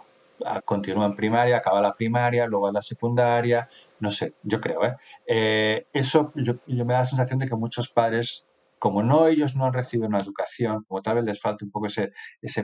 continúa 0.65 1.05
en 1.05 1.15
primaria, 1.15 1.57
acaba 1.57 1.81
la 1.81 1.93
primaria, 1.93 2.47
luego 2.47 2.67
en 2.69 2.73
la 2.75 2.81
secundaria, 2.81 3.67
no 3.99 4.09
sé, 4.11 4.35
yo 4.41 4.59
creo, 4.61 4.83
¿eh? 4.85 4.95
eh 5.27 5.85
eso 5.93 6.31
yo, 6.35 6.53
yo, 6.65 6.85
me 6.85 6.93
da 6.93 6.99
la 7.01 7.05
sensación 7.05 7.39
de 7.39 7.47
que 7.47 7.55
muchos 7.55 7.89
padres, 7.89 8.47
como 8.82 9.03
no 9.03 9.27
ellos 9.27 9.55
no 9.55 9.65
han 9.67 9.73
recibido 9.73 10.07
una 10.07 10.17
educación, 10.17 10.84
como 10.88 11.03
tal 11.03 11.17
vez 11.17 11.25
les 11.25 11.39
falta 11.39 11.63
un 11.63 11.69
poco 11.69 11.86
ese, 11.86 12.11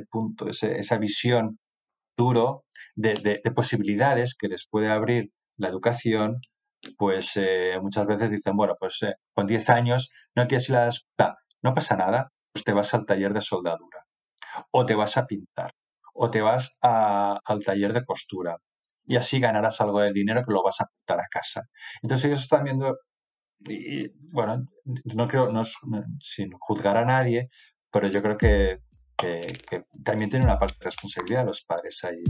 punto, 0.09 0.47
esa 0.49 0.97
visión 0.97 1.59
duro 2.17 2.65
de, 2.95 3.13
de, 3.43 3.51
posibilidades 3.51 4.35
que 4.35 4.47
les 4.47 4.67
puede 4.67 4.89
abrir 4.89 5.31
la 5.57 5.67
educación, 5.69 6.39
pues 6.97 7.33
eh, 7.37 7.77
muchas 7.83 8.07
veces 8.07 8.31
dicen, 8.31 8.55
bueno, 8.57 8.73
pues 8.79 9.03
eh, 9.03 9.13
con 9.35 9.45
10 9.45 9.69
años 9.69 10.09
no 10.35 10.47
quieres 10.47 10.67
ir 10.69 10.77
a 10.77 10.85
la 10.85 10.89
escuela, 10.89 11.35
no 11.61 11.75
pasa 11.75 11.95
nada, 11.95 12.31
pues 12.51 12.63
te 12.65 12.73
vas 12.73 12.95
al 12.95 13.05
taller 13.05 13.33
de 13.33 13.41
soldadura 13.41 14.03
o 14.71 14.87
te 14.87 14.95
vas 14.95 15.17
a 15.17 15.27
pintar 15.27 15.71
o 16.15 16.31
te 16.31 16.41
vas 16.41 16.77
al 16.81 17.63
taller 17.63 17.93
de 17.93 18.03
costura 18.03 18.57
y 19.05 19.17
así 19.17 19.39
ganarás 19.39 19.81
algo 19.81 20.01
de 20.01 20.11
dinero 20.13 20.43
que 20.43 20.51
lo 20.51 20.63
vas 20.63 20.81
a 20.81 20.85
apuntar 20.85 21.19
a 21.19 21.27
casa. 21.29 21.61
Entonces 22.01 22.25
ellos 22.25 22.41
están 22.41 22.63
viendo, 22.63 22.97
y, 23.67 24.09
bueno, 24.31 24.65
no 25.15 25.27
creo, 25.27 25.51
no, 25.51 25.63
sin 26.19 26.51
juzgar 26.59 26.97
a 26.97 27.05
nadie, 27.05 27.47
pero 27.91 28.07
yo 28.07 28.21
creo 28.21 28.37
que, 28.37 28.81
que, 29.17 29.85
también 30.03 30.29
tiene 30.29 30.45
una 30.45 30.57
parte 30.57 30.75
de 30.79 30.85
responsabilidad 30.85 31.45
los 31.45 31.61
padres 31.63 32.03
ahí. 32.03 32.23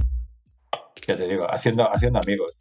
Ya 1.08 1.16
te 1.16 1.28
digo, 1.28 1.46
haciendo, 1.50 1.84
haciendo 1.92 2.20
amigos. 2.20 2.58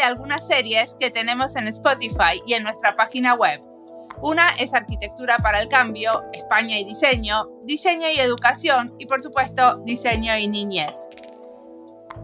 Algunas 0.00 0.46
series 0.46 0.94
que 0.98 1.10
tenemos 1.10 1.56
en 1.56 1.68
Spotify 1.68 2.40
y 2.46 2.54
en 2.54 2.62
nuestra 2.62 2.96
página 2.96 3.34
web. 3.34 3.60
Una 4.22 4.50
es 4.58 4.72
Arquitectura 4.72 5.38
para 5.38 5.60
el 5.60 5.68
Cambio, 5.68 6.22
España 6.32 6.78
y 6.78 6.84
Diseño, 6.84 7.48
Diseño 7.64 8.08
y 8.08 8.20
Educación 8.20 8.94
y 8.98 9.06
por 9.06 9.20
supuesto 9.20 9.82
Diseño 9.84 10.36
y 10.36 10.46
Niñez. 10.46 11.08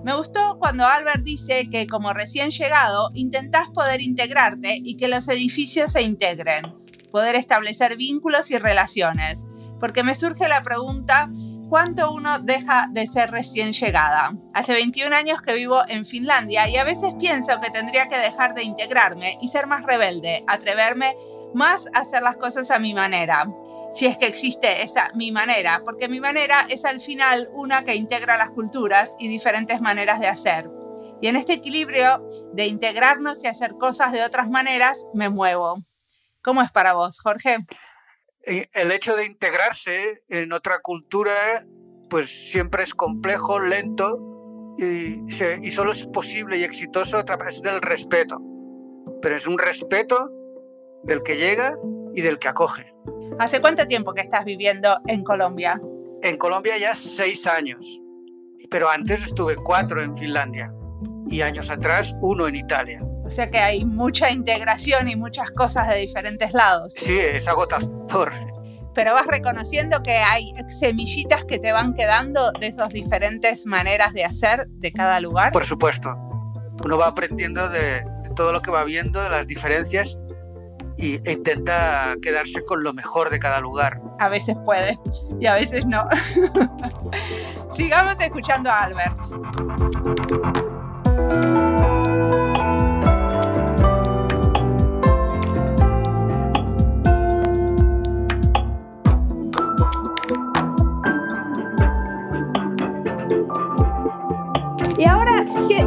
Me 0.04 0.14
gustó 0.14 0.58
cuando 0.60 0.86
Albert 0.86 1.24
dice 1.24 1.68
que 1.70 1.88
como 1.88 2.12
recién 2.12 2.50
llegado 2.50 3.10
intentás 3.14 3.68
poder 3.70 4.00
integrarte 4.00 4.78
y 4.80 4.96
que 4.96 5.08
los 5.08 5.28
edificios 5.28 5.92
se 5.92 6.02
integren, 6.02 6.72
poder 7.10 7.34
establecer 7.34 7.96
vínculos 7.96 8.50
y 8.52 8.58
relaciones, 8.58 9.44
porque 9.80 10.04
me 10.04 10.14
surge 10.14 10.48
la 10.48 10.62
pregunta 10.62 11.28
cuánto 11.68 12.12
uno 12.12 12.38
deja 12.38 12.88
de 12.90 13.06
ser 13.06 13.30
recién 13.30 13.72
llegada. 13.72 14.32
Hace 14.54 14.72
21 14.72 15.14
años 15.14 15.42
que 15.42 15.54
vivo 15.54 15.82
en 15.88 16.04
Finlandia 16.04 16.68
y 16.68 16.76
a 16.76 16.84
veces 16.84 17.14
pienso 17.18 17.60
que 17.60 17.70
tendría 17.70 18.08
que 18.08 18.18
dejar 18.18 18.54
de 18.54 18.62
integrarme 18.62 19.38
y 19.40 19.48
ser 19.48 19.66
más 19.66 19.84
rebelde, 19.84 20.44
atreverme 20.46 21.14
más 21.54 21.88
a 21.94 22.00
hacer 22.00 22.22
las 22.22 22.36
cosas 22.36 22.70
a 22.70 22.78
mi 22.78 22.94
manera. 22.94 23.46
Si 23.92 24.06
es 24.06 24.16
que 24.16 24.26
existe 24.26 24.82
esa 24.82 25.10
mi 25.14 25.32
manera, 25.32 25.82
porque 25.84 26.08
mi 26.08 26.20
manera 26.20 26.66
es 26.68 26.84
al 26.84 27.00
final 27.00 27.48
una 27.52 27.84
que 27.84 27.94
integra 27.94 28.36
las 28.36 28.50
culturas 28.50 29.14
y 29.18 29.28
diferentes 29.28 29.80
maneras 29.80 30.20
de 30.20 30.28
hacer. 30.28 30.70
Y 31.20 31.26
en 31.26 31.36
este 31.36 31.54
equilibrio 31.54 32.22
de 32.52 32.66
integrarnos 32.66 33.42
y 33.42 33.48
hacer 33.48 33.72
cosas 33.72 34.12
de 34.12 34.22
otras 34.22 34.48
maneras, 34.48 35.06
me 35.14 35.28
muevo. 35.30 35.82
¿Cómo 36.42 36.62
es 36.62 36.70
para 36.70 36.92
vos, 36.92 37.18
Jorge? 37.20 37.58
El 38.48 38.92
hecho 38.92 39.14
de 39.16 39.26
integrarse 39.26 40.22
en 40.28 40.52
otra 40.52 40.80
cultura, 40.80 41.64
pues 42.08 42.50
siempre 42.50 42.82
es 42.82 42.94
complejo, 42.94 43.58
lento 43.58 44.74
y, 44.78 45.24
y 45.26 45.70
solo 45.70 45.92
es 45.92 46.06
posible 46.06 46.58
y 46.58 46.64
exitoso 46.64 47.18
a 47.18 47.24
través 47.24 47.62
del 47.62 47.80
respeto. 47.82 48.40
Pero 49.20 49.36
es 49.36 49.46
un 49.46 49.58
respeto 49.58 50.30
del 51.04 51.22
que 51.22 51.36
llega 51.36 51.74
y 52.14 52.22
del 52.22 52.38
que 52.38 52.48
acoge. 52.48 52.92
¿Hace 53.38 53.60
cuánto 53.60 53.86
tiempo 53.86 54.14
que 54.14 54.22
estás 54.22 54.44
viviendo 54.44 54.98
en 55.06 55.22
Colombia? 55.24 55.80
En 56.22 56.36
Colombia 56.36 56.76
ya 56.78 56.94
seis 56.94 57.46
años, 57.46 58.00
pero 58.70 58.88
antes 58.88 59.22
estuve 59.22 59.56
cuatro 59.56 60.02
en 60.02 60.16
Finlandia 60.16 60.72
y 61.26 61.42
años 61.42 61.70
atrás 61.70 62.14
uno 62.20 62.48
en 62.48 62.56
Italia. 62.56 63.00
O 63.28 63.30
sea 63.30 63.50
que 63.50 63.58
hay 63.58 63.84
mucha 63.84 64.30
integración 64.30 65.06
y 65.10 65.14
muchas 65.14 65.50
cosas 65.50 65.86
de 65.86 65.96
diferentes 65.96 66.54
lados. 66.54 66.94
Sí, 66.96 67.18
es 67.18 67.46
agotador. 67.46 68.32
Pero 68.94 69.12
vas 69.12 69.26
reconociendo 69.26 70.02
que 70.02 70.16
hay 70.16 70.50
semillitas 70.80 71.44
que 71.44 71.58
te 71.58 71.70
van 71.72 71.92
quedando 71.92 72.50
de 72.52 72.68
esas 72.68 72.88
diferentes 72.88 73.66
maneras 73.66 74.14
de 74.14 74.24
hacer 74.24 74.66
de 74.68 74.92
cada 74.92 75.20
lugar. 75.20 75.52
Por 75.52 75.64
supuesto. 75.64 76.16
Uno 76.82 76.96
va 76.96 77.08
aprendiendo 77.08 77.68
de, 77.68 78.02
todo 78.34 78.50
lo 78.50 78.62
que 78.62 78.70
va 78.70 78.82
viendo, 78.84 79.22
de 79.22 79.28
las 79.28 79.46
diferencias 79.46 80.18
y, 80.96 81.16
e 81.28 81.32
intenta 81.32 82.16
quedarse 82.22 82.64
con 82.64 82.82
lo 82.82 82.94
mejor 82.94 83.28
de 83.28 83.38
cada 83.38 83.60
lugar. 83.60 84.00
A 84.20 84.30
veces 84.30 84.58
puede 84.64 84.98
y 85.38 85.44
a 85.44 85.52
veces 85.52 85.84
no. 85.84 86.08
Sigamos 87.76 88.18
escuchando 88.20 88.70
a 88.70 88.84
Albert. 88.84 89.18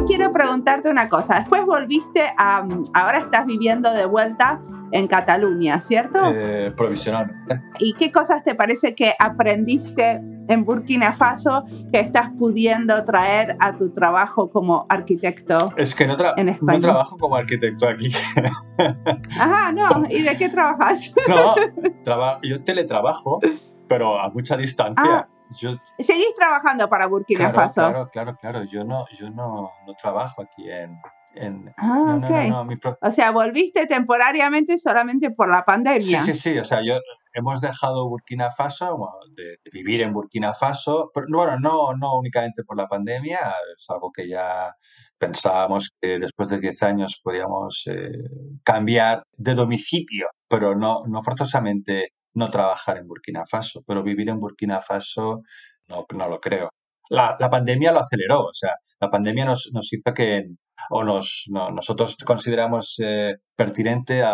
Quiero 0.06 0.32
preguntarte 0.32 0.90
una 0.90 1.08
cosa. 1.08 1.40
Después 1.40 1.64
volviste 1.64 2.22
a. 2.36 2.66
Ahora 2.94 3.18
estás 3.18 3.46
viviendo 3.46 3.92
de 3.92 4.06
vuelta 4.06 4.60
en 4.92 5.06
Cataluña, 5.08 5.80
¿cierto? 5.80 6.18
Eh, 6.34 6.72
provisionalmente. 6.76 7.62
¿Y 7.78 7.94
qué 7.94 8.12
cosas 8.12 8.44
te 8.44 8.54
parece 8.54 8.94
que 8.94 9.14
aprendiste 9.18 10.20
en 10.48 10.64
Burkina 10.64 11.14
Faso 11.14 11.64
que 11.90 12.00
estás 12.00 12.30
pudiendo 12.38 13.02
traer 13.04 13.56
a 13.58 13.76
tu 13.78 13.92
trabajo 13.92 14.50
como 14.50 14.86
arquitecto? 14.88 15.72
Es 15.76 15.94
que 15.94 16.06
no, 16.06 16.16
no 16.16 16.80
trabajo 16.80 17.16
como 17.16 17.36
arquitecto 17.36 17.88
aquí. 17.88 18.12
Ajá, 19.40 19.72
no. 19.72 20.04
¿Y 20.10 20.22
de 20.22 20.36
qué 20.36 20.48
trabajas? 20.48 21.14
no, 21.26 21.54
yo 22.42 22.62
teletrabajo, 22.62 23.40
pero 23.88 24.20
a 24.20 24.28
mucha 24.30 24.56
distancia. 24.56 25.02
Ah, 25.04 25.28
¿Seguís 25.52 26.34
trabajando 26.36 26.88
para 26.88 27.06
Burkina 27.06 27.52
Faso? 27.52 27.80
Claro, 27.80 28.08
claro, 28.10 28.36
claro. 28.36 28.64
Yo 28.64 28.84
no, 28.84 29.04
yo 29.18 29.30
no, 29.30 29.70
no 29.86 29.94
trabajo 29.94 30.42
aquí 30.42 30.70
en... 30.70 30.98
en 31.34 31.72
ah, 31.76 32.18
no, 32.20 32.66
O 33.00 33.10
sea, 33.10 33.30
volviste 33.30 33.86
temporariamente 33.86 34.78
solamente 34.78 35.30
por 35.30 35.48
la 35.48 35.64
pandemia. 35.64 36.20
Sí, 36.20 36.32
sí, 36.32 36.34
sí. 36.34 36.58
O 36.58 36.64
sea, 36.64 36.80
yo 36.84 36.98
hemos 37.32 37.60
dejado 37.60 38.08
Burkina 38.08 38.50
Faso, 38.50 38.98
de, 39.34 39.56
vivir 39.72 40.02
en 40.02 40.12
Burkina 40.12 40.52
Faso, 40.54 41.10
pero 41.14 41.26
bueno, 41.30 41.58
no, 41.58 41.94
no 41.94 42.16
únicamente 42.16 42.62
por 42.64 42.76
la 42.76 42.86
pandemia, 42.86 43.54
es 43.76 43.88
algo 43.88 44.10
que 44.12 44.28
ya 44.28 44.74
pensábamos 45.18 45.90
que 46.00 46.18
después 46.18 46.48
de 46.48 46.58
10 46.58 46.82
años 46.82 47.20
podíamos 47.22 47.84
eh, 47.86 48.10
cambiar 48.64 49.22
de 49.36 49.54
domicilio, 49.54 50.26
pero 50.48 50.74
no, 50.74 51.02
no 51.08 51.22
forzosamente 51.22 52.08
no 52.34 52.50
trabajar 52.50 52.98
en 52.98 53.06
Burkina 53.06 53.44
Faso, 53.48 53.82
pero 53.86 54.02
vivir 54.02 54.28
en 54.28 54.38
Burkina 54.38 54.80
Faso 54.80 55.42
no, 55.88 56.06
no 56.14 56.28
lo 56.28 56.40
creo. 56.40 56.70
La, 57.08 57.36
pandemia 57.36 57.92
lo 57.92 58.00
aceleró, 58.00 58.40
o 58.44 58.52
sea, 58.52 58.74
la 58.98 59.10
pandemia 59.10 59.44
nos, 59.44 59.70
nos 59.74 59.92
hizo 59.92 60.14
que, 60.14 60.46
o 60.88 61.04
nos, 61.04 61.44
nosotros 61.50 62.16
consideramos 62.24 62.98
eh, 63.04 63.36
pertinente 63.54 64.20
eh, 64.20 64.24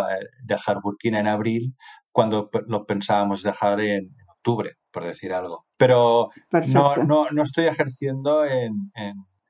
dejar 0.45 0.81
Burkina 0.81 1.19
en 1.19 1.27
abril 1.27 1.75
cuando 2.13 2.49
lo 2.69 2.87
pensábamos 2.87 3.43
dejar 3.43 3.81
en, 3.81 4.11
octubre, 4.29 4.75
por 4.93 5.05
decir 5.05 5.33
algo. 5.33 5.67
Pero 5.77 6.29
no, 6.69 6.97
no, 6.97 7.27
no, 7.33 7.43
estoy 7.43 7.67
ejerciendo 7.67 8.45
en, 8.45 8.93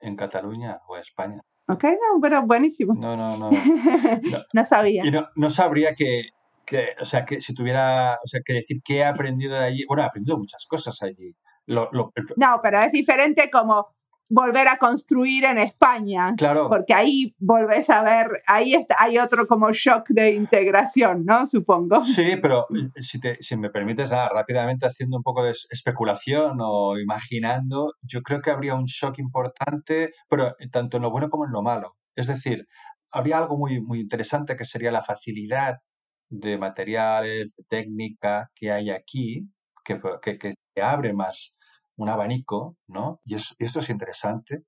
en, 0.01 0.17
Cataluña 0.17 0.79
o 0.89 0.97
en 0.97 1.03
España. 1.03 1.41
Ok, 1.69 1.85
no, 1.85 2.21
pero 2.23 2.47
buenísimo. 2.47 2.95
No, 2.95 3.15
no, 3.15 3.37
no. 3.37 3.51
No, 4.55 4.65
sabía. 4.65 5.05
Y 5.05 5.11
no, 5.11 5.29
no 5.37 5.51
sabría 5.51 5.95
que, 5.95 6.23
que, 6.69 6.95
o 7.01 7.05
sea, 7.05 7.25
que 7.25 7.41
si 7.41 7.55
tuviera, 7.55 8.19
o 8.23 8.27
sea, 8.27 8.41
que 8.45 8.53
decir 8.55 8.79
que 8.85 8.99
he 8.99 9.05
aprendido 9.05 9.55
de 9.55 9.65
allí, 9.65 9.85
bueno, 9.89 10.03
he 10.03 10.07
aprendido 10.07 10.37
muchas 10.37 10.67
cosas 10.67 11.01
allí. 11.03 11.35
no, 11.67 12.61
pero 12.63 12.81
es 12.81 12.93
diferente 12.93 13.51
como 13.51 13.87
volver 14.31 14.69
a 14.69 14.77
construir 14.77 15.45
en 15.45 15.59
España. 15.59 16.35
Claro. 16.37 16.69
Porque 16.69 16.93
ahí 16.95 17.35
volvés 17.39 17.89
a 17.91 18.03
ver, 18.03 18.29
ahí 18.47 18.75
está, 18.75 18.97
hay 18.99 19.19
otro 19.19 19.47
como 19.47 19.73
shock 19.73 20.09
de 20.11 20.33
integración, 20.33 21.25
¿no? 21.25 21.47
Supongo. 21.47 22.05
Sí, 22.05 22.37
pero 22.41 22.67
eh, 22.75 23.03
si, 23.03 23.21
te, 23.21 23.43
si 23.43 23.57
me 23.57 23.71
permites, 23.71 24.11
nada, 24.11 24.29
rápidamente 24.29 24.87
haciendo 24.87 25.17
un 25.17 25.23
poco 25.23 25.43
de 25.43 25.53
especulación 25.71 26.59
o 26.61 26.99
imaginando, 26.99 27.95
yo 28.03 28.23
creo 28.23 28.41
que 28.41 28.51
habría 28.51 28.75
un 28.75 28.85
shock 28.85 29.19
importante, 29.19 30.13
pero 30.29 30.55
tanto 30.71 30.99
en 30.99 31.05
lo 31.05 31.11
bueno 31.11 31.31
como 31.31 31.47
en 31.47 31.53
lo 31.53 31.63
malo. 31.63 31.97
Es 32.15 32.27
decir, 32.27 32.67
habría 33.13 33.39
algo 33.39 33.57
muy, 33.57 33.81
muy 33.81 34.01
interesante 34.01 34.57
que 34.57 34.65
sería 34.65 34.93
la 34.93 35.03
facilidad 35.03 35.79
de 36.29 36.59
materiales, 36.59 37.55
de 37.57 37.65
técnica 37.65 38.51
que 38.55 38.73
hay 38.73 38.91
aquí, 38.91 39.49
que, 39.85 40.01
que, 40.23 40.39
que 40.39 40.55
abre 40.83 41.13
más 41.13 41.57
un 41.97 42.09
abanico, 42.09 42.77
¿no? 42.87 43.21
Y, 43.25 43.35
esto 43.35 43.81
es 43.81 43.91
interesante. 43.91 44.63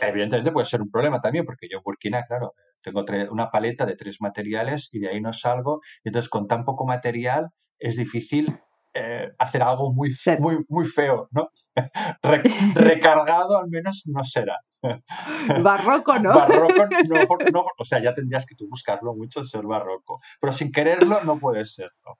Evidentemente 0.00 0.52
puede 0.52 0.66
ser 0.66 0.82
un 0.82 0.90
problema 0.90 1.20
también, 1.20 1.44
porque 1.44 1.68
yo 1.70 1.78
en 1.78 1.82
Burkina, 1.84 2.22
claro, 2.22 2.54
tengo 2.82 3.04
una 3.30 3.50
paleta 3.50 3.86
de 3.86 3.96
tres 3.96 4.20
materiales 4.20 4.88
y 4.92 5.00
de 5.00 5.08
ahí 5.08 5.20
no 5.20 5.32
salgo. 5.32 5.80
Entonces, 6.04 6.28
con 6.28 6.46
tan 6.46 6.64
poco 6.64 6.86
material 6.86 7.50
es 7.78 7.96
difícil 7.96 8.58
eh, 8.94 9.32
hacer 9.38 9.62
algo 9.62 9.92
muy, 9.92 10.14
muy, 10.38 10.64
muy 10.68 10.84
feo, 10.86 11.28
¿no? 11.32 11.50
recargado 12.74 13.58
al 13.58 13.68
menos 13.68 14.04
no 14.06 14.22
será. 14.24 14.56
Barroco, 15.62 16.18
¿no? 16.18 16.32
Barroco, 16.32 16.86
no, 17.52 17.64
o 17.78 17.84
sea, 17.84 18.02
ya 18.02 18.14
tendrías 18.14 18.46
que 18.46 18.54
tú 18.54 18.68
buscarlo 18.68 19.14
mucho 19.14 19.44
ser 19.44 19.64
barroco, 19.64 20.20
pero 20.40 20.52
sin 20.52 20.70
quererlo 20.70 21.22
no 21.24 21.38
puede 21.38 21.64
serlo. 21.64 22.18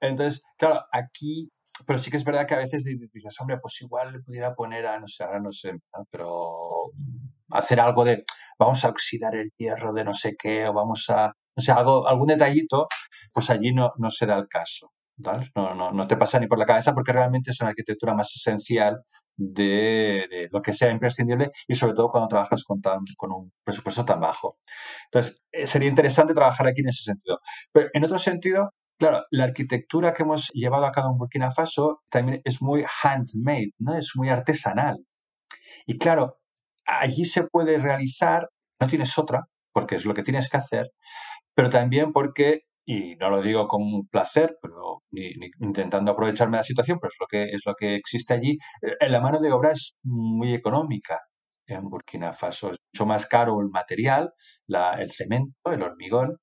Entonces, 0.00 0.42
claro, 0.56 0.84
aquí 0.92 1.50
pero 1.86 1.98
sí 1.98 2.10
que 2.10 2.16
es 2.16 2.24
verdad 2.24 2.46
que 2.46 2.54
a 2.54 2.58
veces 2.58 2.84
dices, 2.84 3.40
hombre, 3.40 3.58
pues 3.58 3.80
igual 3.80 4.12
le 4.12 4.20
pudiera 4.20 4.54
poner 4.54 4.86
a, 4.86 5.00
no 5.00 5.08
sé, 5.08 5.24
ahora 5.24 5.40
no 5.40 5.52
sé, 5.52 5.74
pero 6.10 6.92
hacer 7.50 7.80
algo 7.80 8.04
de, 8.04 8.24
vamos 8.58 8.84
a 8.84 8.88
oxidar 8.88 9.34
el 9.34 9.50
hierro 9.56 9.92
de 9.92 10.04
no 10.04 10.14
sé 10.14 10.36
qué, 10.38 10.68
o 10.68 10.72
vamos 10.72 11.08
a, 11.10 11.32
no 11.56 11.62
sé, 11.62 11.72
algo, 11.72 12.06
algún 12.06 12.28
detallito, 12.28 12.86
pues 13.32 13.50
allí 13.50 13.72
no, 13.72 13.92
no 13.98 14.10
se 14.10 14.26
da 14.26 14.36
el 14.36 14.48
caso. 14.48 14.91
No, 15.16 15.74
no, 15.74 15.92
no 15.92 16.06
te 16.06 16.16
pasa 16.16 16.40
ni 16.40 16.46
por 16.46 16.58
la 16.58 16.66
cabeza 16.66 16.94
porque 16.94 17.12
realmente 17.12 17.50
es 17.50 17.60
una 17.60 17.70
arquitectura 17.70 18.14
más 18.14 18.34
esencial 18.34 19.02
de, 19.36 20.48
lo 20.50 20.62
que 20.62 20.72
sea 20.72 20.90
imprescindible 20.90 21.50
y 21.68 21.74
sobre 21.74 21.94
todo 21.94 22.10
cuando 22.10 22.28
trabajas 22.28 22.64
con, 22.64 22.80
tan, 22.80 23.00
con 23.16 23.32
un 23.32 23.52
presupuesto 23.64 24.04
tan 24.04 24.20
bajo. 24.20 24.58
Entonces, 25.06 25.42
eh, 25.52 25.66
sería 25.66 25.88
interesante 25.88 26.34
trabajar 26.34 26.66
aquí 26.66 26.80
en 26.80 26.88
ese 26.88 27.04
sentido. 27.04 27.40
Pero 27.72 27.88
en 27.92 28.04
otro 28.04 28.18
sentido, 28.18 28.70
Claro, 28.98 29.24
la 29.32 29.44
arquitectura 29.44 30.14
que 30.14 30.22
hemos 30.22 30.48
llevado 30.52 30.86
a 30.86 30.92
cabo 30.92 31.10
en 31.10 31.18
Burkina 31.18 31.50
Faso 31.50 32.02
también 32.08 32.40
es 32.44 32.62
muy 32.62 32.84
handmade, 33.02 33.72
¿no? 33.78 33.94
Es 33.96 34.12
muy 34.14 34.28
artesanal. 34.28 35.04
Y 35.86 35.98
claro, 35.98 36.38
allí 36.86 37.24
se 37.24 37.44
puede 37.44 37.78
realizar, 37.78 38.48
no 38.80 38.86
tienes 38.86 39.18
otra, 39.18 39.48
porque 39.72 39.96
es 39.96 40.04
lo 40.04 40.14
que 40.14 40.22
tienes 40.22 40.48
que 40.48 40.56
hacer, 40.58 40.92
pero 41.54 41.70
también 41.70 42.12
porque, 42.12 42.62
y 42.84 43.16
no 43.16 43.30
lo 43.30 43.42
digo 43.42 43.66
con 43.68 44.06
placer, 44.08 44.56
pero 44.60 45.02
ni, 45.10 45.32
intentando 45.60 46.12
aprovecharme 46.12 46.56
de 46.56 46.60
la 46.60 46.64
situación, 46.64 46.98
pero 47.00 47.10
es 47.10 47.16
lo 47.20 47.26
que, 47.26 47.42
es 47.44 47.62
lo 47.64 47.74
que 47.74 47.94
existe 47.94 48.34
allí, 48.34 48.58
eh, 48.82 49.08
la 49.08 49.20
mano 49.20 49.38
de 49.40 49.52
obra 49.52 49.72
es 49.72 49.96
muy 50.02 50.54
económica 50.54 51.20
en 51.66 51.88
Burkina 51.88 52.32
Faso. 52.32 52.70
Es 52.70 52.78
mucho 52.92 53.06
más 53.06 53.26
caro 53.26 53.60
el 53.60 53.68
material, 53.70 54.32
el 54.98 55.10
cemento, 55.12 55.72
el 55.72 55.82
hormigón, 55.82 56.38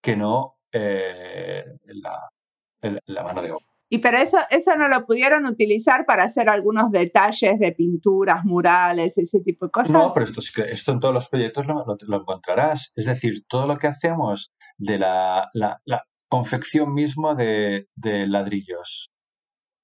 que 0.00 0.16
no 0.16 0.54
eh, 0.72 1.64
la, 1.86 3.22
mano 3.22 3.42
de 3.42 3.52
obra. 3.52 3.69
Y 3.92 3.98
pero 3.98 4.18
eso, 4.18 4.38
eso 4.50 4.76
no 4.76 4.86
lo 4.86 5.04
pudieron 5.04 5.46
utilizar 5.46 6.06
para 6.06 6.22
hacer 6.22 6.48
algunos 6.48 6.92
detalles 6.92 7.58
de 7.58 7.72
pinturas, 7.72 8.44
murales, 8.44 9.18
ese 9.18 9.40
tipo 9.40 9.66
de 9.66 9.72
cosas. 9.72 9.90
No, 9.90 10.12
pero 10.14 10.24
esto, 10.24 10.40
esto 10.64 10.92
en 10.92 11.00
todos 11.00 11.12
los 11.12 11.28
proyectos 11.28 11.66
lo, 11.66 12.16
encontrarás. 12.16 12.92
Es 12.94 13.06
decir, 13.06 13.44
todo 13.48 13.66
lo 13.66 13.78
que 13.78 13.88
hacemos 13.88 14.52
de 14.78 14.98
la, 14.98 15.50
la, 15.54 15.80
confección 16.28 16.94
mismo 16.94 17.34
de, 17.34 17.88
de, 17.96 18.28
ladrillos, 18.28 19.10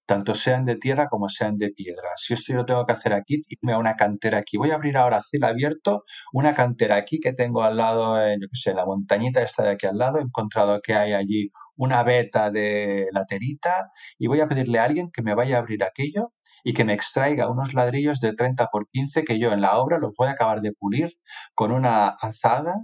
tanto 0.06 0.34
sean 0.34 0.64
de 0.64 0.76
tierra 0.76 1.08
como 1.08 1.28
sean 1.28 1.58
de 1.58 1.70
piedra. 1.70 2.10
Si 2.16 2.34
esto 2.34 2.52
yo 2.52 2.64
tengo 2.64 2.86
que 2.86 2.92
hacer 2.92 3.12
aquí, 3.12 3.42
irme 3.48 3.72
a 3.72 3.78
una 3.78 3.96
cantera 3.96 4.38
aquí. 4.38 4.56
Voy 4.56 4.70
a 4.70 4.76
abrir 4.76 4.96
ahora 4.96 5.18
a 5.18 5.22
cielo 5.22 5.46
abierto 5.48 6.02
una 6.32 6.54
cantera 6.54 6.96
aquí 6.96 7.20
que 7.20 7.32
tengo 7.32 7.62
al 7.62 7.76
lado, 7.76 8.20
en, 8.24 8.40
yo 8.40 8.48
qué 8.48 8.56
sé, 8.56 8.74
la 8.74 8.86
montañita 8.86 9.42
esta 9.42 9.64
de 9.64 9.70
aquí 9.70 9.86
al 9.86 9.98
lado. 9.98 10.18
He 10.18 10.22
encontrado 10.22 10.80
que 10.80 10.94
hay 10.94 11.12
allí 11.12 11.50
una 11.76 12.02
veta 12.04 12.50
de 12.50 13.08
laterita 13.12 13.90
y 14.18 14.28
voy 14.28 14.40
a 14.40 14.48
pedirle 14.48 14.78
a 14.78 14.84
alguien 14.84 15.10
que 15.12 15.22
me 15.22 15.34
vaya 15.34 15.56
a 15.56 15.58
abrir 15.60 15.82
aquello 15.84 16.32
y 16.64 16.72
que 16.74 16.84
me 16.84 16.94
extraiga 16.94 17.50
unos 17.50 17.74
ladrillos 17.74 18.20
de 18.20 18.34
30 18.34 18.66
por 18.72 18.88
15 18.88 19.24
que 19.24 19.38
yo 19.38 19.52
en 19.52 19.60
la 19.60 19.78
obra 19.78 19.98
los 19.98 20.12
voy 20.16 20.28
a 20.28 20.32
acabar 20.32 20.60
de 20.60 20.72
pulir 20.72 21.18
con 21.54 21.72
una 21.72 22.08
azada. 22.08 22.74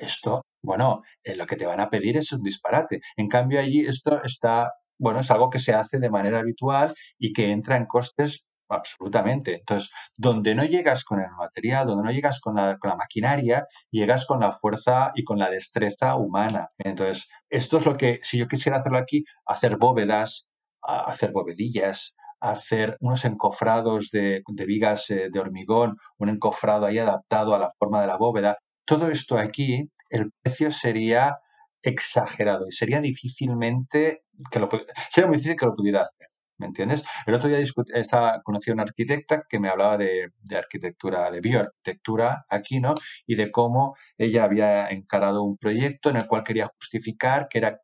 Esto, 0.00 0.42
bueno, 0.62 1.02
lo 1.24 1.46
que 1.46 1.56
te 1.56 1.66
van 1.66 1.80
a 1.80 1.90
pedir 1.90 2.16
es 2.16 2.32
un 2.32 2.42
disparate. 2.42 3.00
En 3.16 3.28
cambio 3.28 3.60
allí 3.60 3.80
esto 3.80 4.22
está 4.22 4.72
bueno, 5.02 5.20
es 5.20 5.30
algo 5.32 5.50
que 5.50 5.58
se 5.58 5.74
hace 5.74 5.98
de 5.98 6.10
manera 6.10 6.38
habitual 6.38 6.94
y 7.18 7.32
que 7.32 7.50
entra 7.50 7.76
en 7.76 7.86
costes 7.86 8.46
absolutamente. 8.68 9.56
Entonces, 9.56 9.90
donde 10.16 10.54
no 10.54 10.64
llegas 10.64 11.04
con 11.04 11.20
el 11.20 11.30
material, 11.36 11.88
donde 11.88 12.04
no 12.04 12.12
llegas 12.12 12.38
con 12.40 12.54
la, 12.54 12.78
maquinaria, 12.96 13.66
llegas 13.90 14.24
con 14.26 14.38
la 14.38 14.52
fuerza 14.52 15.10
y 15.16 15.24
con 15.24 15.40
la 15.40 15.50
destreza 15.50 16.14
humana. 16.14 16.68
Entonces, 16.78 17.28
esto 17.50 17.78
es 17.78 17.84
lo 17.84 17.96
que, 17.96 18.20
si 18.22 18.38
yo 18.38 18.46
quisiera 18.46 18.78
hacerlo 18.78 18.98
aquí, 18.98 19.24
hacer 19.44 19.76
bóvedas, 19.76 20.48
hacer 20.80 21.32
bovedillas, 21.32 22.14
hacer 22.40 22.96
unos 23.00 23.24
encofrados 23.24 24.10
de, 24.10 24.42
de 24.46 24.66
vigas 24.66 25.10
eh, 25.10 25.30
de 25.32 25.40
hormigón, 25.40 25.96
un 26.18 26.28
encofrado 26.28 26.86
ahí 26.86 26.98
adaptado 26.98 27.56
a 27.56 27.58
la 27.58 27.70
forma 27.76 28.00
de 28.00 28.06
la 28.06 28.16
bóveda, 28.16 28.56
todo 28.84 29.08
esto 29.08 29.36
aquí, 29.36 29.90
el 30.10 30.30
precio 30.42 30.70
sería 30.70 31.38
exagerado 31.82 32.66
y 32.68 32.72
sería 32.72 33.00
difícilmente 33.00 34.24
que 34.50 34.58
lo, 34.58 34.68
sería 35.10 35.28
muy 35.28 35.36
difícil 35.36 35.56
que 35.56 35.66
lo 35.66 35.74
pudiera 35.74 36.02
hacer. 36.02 36.28
¿Me 36.58 36.66
entiendes? 36.66 37.02
El 37.26 37.34
otro 37.34 37.48
día 37.48 37.58
estaba, 37.94 38.40
conocí 38.44 38.70
a 38.70 38.74
una 38.74 38.84
arquitecta 38.84 39.42
que 39.48 39.58
me 39.58 39.68
hablaba 39.68 39.96
de, 39.96 40.30
arquitectura, 40.56 41.28
de 41.30 41.40
bioarquitectura 41.40 42.44
aquí, 42.48 42.78
¿no? 42.78 42.94
Y 43.26 43.34
de 43.34 43.50
cómo 43.50 43.96
ella 44.16 44.44
había 44.44 44.88
encarado 44.88 45.42
un 45.42 45.56
proyecto 45.56 46.10
en 46.10 46.16
el 46.18 46.26
cual 46.28 46.44
quería 46.44 46.70
justificar 46.78 47.48
que 47.48 47.58
era 47.58 47.80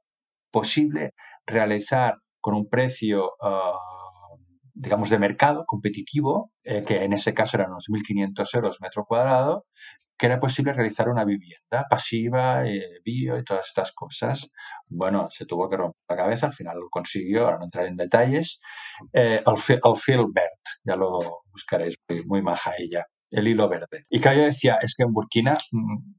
posible 0.53 1.15
realizar 1.45 2.19
con 2.41 2.55
un 2.55 2.69
precio, 2.69 3.33
ah, 3.43 3.73
digamos, 4.75 5.11
de 5.11 5.19
mercado 5.19 5.65
competitivo, 5.67 6.53
eh, 6.63 6.85
que 6.87 7.03
en 7.03 7.13
ese 7.15 7.35
caso 7.35 7.57
eran 7.57 7.71
unos 7.71 7.89
1.500 7.89 8.55
euros 8.55 8.81
metro 8.81 9.05
cuadrado, 9.07 9.67
que 10.19 10.27
era 10.27 10.39
posible 10.39 10.73
realizar 10.73 11.09
una 11.09 11.25
vivienda 11.25 11.87
pasiva, 11.89 12.67
eh, 12.67 13.01
bio 13.05 13.39
y 13.39 13.45
todas 13.45 13.67
estas 13.69 13.93
cosas. 13.93 14.51
Bueno, 14.89 15.29
se 15.31 15.47
tuvo 15.47 15.69
que 15.71 15.77
romper 15.77 16.03
la 16.09 16.17
cabeza, 16.17 16.47
al 16.47 16.53
final 16.53 16.79
lo 16.79 16.89
consiguió, 16.91 17.45
ahora 17.45 17.59
no 17.59 17.65
entrar 17.65 17.87
en 17.87 17.97
detalles. 17.97 18.61
Eh, 19.13 19.41
Alfil 19.47 20.27
Bert, 20.33 20.65
ya 20.85 20.97
lo 20.97 21.43
buscaréis, 21.53 21.95
muy, 22.09 22.25
muy 22.27 22.43
maja 22.43 22.73
ella, 22.79 23.07
el 23.31 23.47
hilo 23.47 23.69
verde. 23.69 24.05
Y 24.11 24.21
que 24.21 24.37
yo 24.37 24.43
decía, 24.43 24.79
es 24.83 24.95
que 24.97 25.05
en 25.05 25.13
Burkina 25.13 25.57
mm, 25.71 26.18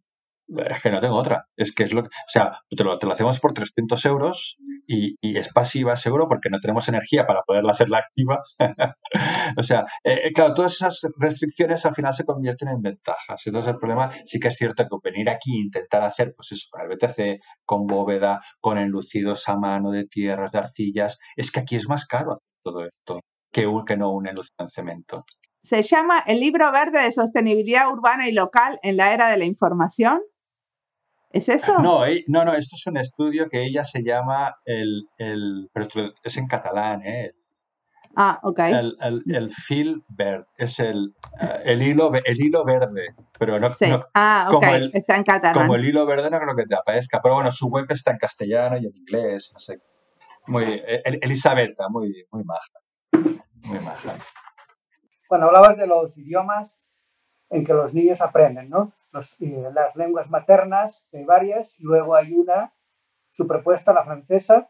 es 0.50 0.82
que 0.82 0.91
no 0.91 1.00
tengo 1.00 1.16
otra. 1.16 1.45
Es 1.56 1.74
que 1.74 1.84
es 1.84 1.93
lo 1.93 2.04
que, 2.04 2.08
o 2.08 2.28
sea, 2.28 2.60
te 2.70 2.84
lo, 2.84 2.97
hacemos 3.12 3.39
por 3.39 3.54
300 3.54 4.04
euros 4.06 4.58
y, 4.88 5.16
y, 5.22 5.38
es 5.38 5.52
pasiva 5.54 5.95
seguro 5.95 6.28
porque 6.28 6.50
no 6.50 6.60
tenemos 6.60 6.88
energía 6.88 7.26
para 7.28 7.41
poderla 7.41 7.74
hacerla 7.74 8.00
activa. 8.00 8.39
o 9.58 9.64
sea, 9.64 9.86
eh, 10.04 10.22
eh, 10.26 10.32
claro, 10.34 10.54
todas 10.54 10.74
esas 10.74 11.02
restricciones 11.18 11.86
al 11.86 11.95
final 11.95 12.14
se 12.14 12.26
convierten 12.26 12.70
en 12.70 12.82
ventajas. 12.82 13.41
Entonces 13.45 13.72
el 13.72 13.78
problema 13.78 14.10
sí 14.26 14.39
que 14.39 14.47
es 14.47 14.56
cierto 14.56 14.84
que 14.84 15.10
venir 15.10 15.30
aquí 15.30 15.58
e 15.58 15.62
intentar 15.62 16.04
hacer, 16.04 16.34
pues 16.36 16.52
eso, 16.52 16.68
con 16.72 16.82
el 16.82 16.88
BTC, 16.89 17.41
con 17.66 17.86
bóveda, 17.86 18.41
con 18.60 18.78
enlucidos 18.78 19.47
a 19.50 19.58
mano 19.58 19.91
de 19.91 20.06
tierras, 20.06 20.52
de 20.54 20.60
arcillas, 20.60 21.20
es 21.36 21.52
que 21.52 21.60
aquí 21.60 21.76
es 21.76 21.88
más 21.88 22.06
caro 22.06 22.32
hacer 22.34 22.50
todo 22.64 22.84
esto 22.84 23.22
que, 23.52 23.68
que 23.86 23.97
no 23.97 24.12
un 24.12 24.28
enlucido 24.28 24.56
en 24.60 24.70
cemento. 24.70 25.26
Se 25.62 25.84
llama 25.84 26.24
el 26.26 26.39
libro 26.39 26.72
verde 26.72 27.02
de 27.04 27.12
sostenibilidad 27.12 27.91
urbana 27.91 28.30
y 28.30 28.32
local 28.32 28.80
en 28.82 28.97
la 28.97 29.14
era 29.14 29.30
de 29.30 29.38
la 29.38 29.45
información. 29.45 30.22
¿Es 31.32 31.47
eso? 31.47 31.77
No, 31.80 32.05
eh, 32.05 32.23
no, 32.27 32.43
no, 32.43 32.53
esto 32.53 32.75
es 32.75 32.88
un 32.88 32.97
estudio 32.97 33.49
que 33.49 33.63
ella 33.63 33.84
se 33.84 34.01
llama 34.03 34.55
el, 34.65 35.03
el 35.17 35.69
pero 35.71 36.11
es 36.23 36.38
en 36.38 36.47
catalán, 36.47 37.03
¿eh? 37.03 37.34
Ah, 38.15 38.39
ok. 38.41 38.59
El, 38.59 38.95
el, 39.01 39.23
el 39.36 39.49
fil 39.51 40.03
verde, 40.09 40.45
es 40.57 40.80
el, 40.80 41.13
eh, 41.39 41.59
el, 41.65 41.82
hilo, 41.84 42.11
el 42.13 42.41
hilo 42.41 42.65
verde, 42.65 43.07
pero 43.38 43.59
no, 43.59 43.69
sí. 43.69 43.86
ah, 44.15 44.47
ok, 44.49 44.53
como 44.55 44.75
el, 44.75 44.91
está 44.93 45.15
en 45.15 45.23
catalán. 45.23 45.53
Como 45.53 45.75
el 45.75 45.86
hilo 45.86 46.05
verde 46.07 46.32
no 46.32 46.39
creo 46.39 46.55
que 46.55 46.65
te 46.65 46.75
aparezca, 46.75 47.21
pero 47.21 47.36
bueno, 47.36 47.51
su 47.51 47.67
web 47.67 47.86
está 47.89 48.11
en 48.11 48.17
castellano 48.17 48.77
y 48.77 48.88
en 48.88 48.95
inglés, 48.95 49.51
no 49.53 49.59
sé. 49.59 49.80
Muy, 50.47 50.63
el, 50.63 51.19
Elisabetta, 51.21 51.88
muy, 51.89 52.25
muy 52.32 52.43
maja, 52.43 53.38
muy 53.61 53.80
maja. 53.80 54.17
Cuando 55.27 55.45
hablabas 55.45 55.77
de 55.77 55.86
los 55.86 56.17
idiomas 56.17 56.75
en 57.51 57.63
que 57.63 57.73
los 57.73 57.93
niños 57.93 58.19
aprenden, 58.19 58.69
¿no? 58.69 58.91
Eh, 59.39 59.70
las 59.74 59.95
lenguas 59.95 60.30
maternas, 60.30 61.07
hay 61.12 61.24
varias, 61.24 61.80
y 61.80 61.84
luego 61.84 62.16
hay 62.16 62.34
una 62.34 62.74
superpuesta, 63.32 63.93
la 63.93 64.03
francesa. 64.03 64.70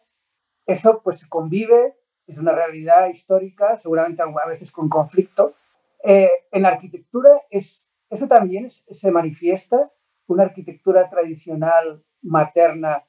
Eso 0.66 1.02
pues 1.04 1.26
convive, 1.28 1.96
es 2.28 2.38
una 2.38 2.54
realidad 2.54 3.10
histórica, 3.10 3.78
seguramente 3.78 4.22
a 4.22 4.48
veces 4.48 4.72
con 4.72 4.88
conflicto. 4.88 5.56
Eh, 6.04 6.30
en 6.52 6.62
la 6.62 6.70
arquitectura 6.70 7.42
es, 7.50 7.90
eso 8.10 8.28
también 8.28 8.70
se 8.70 9.12
manifiesta, 9.12 9.92
una 10.28 10.44
arquitectura 10.44 11.10
tradicional 11.10 12.04
materna 12.22 13.04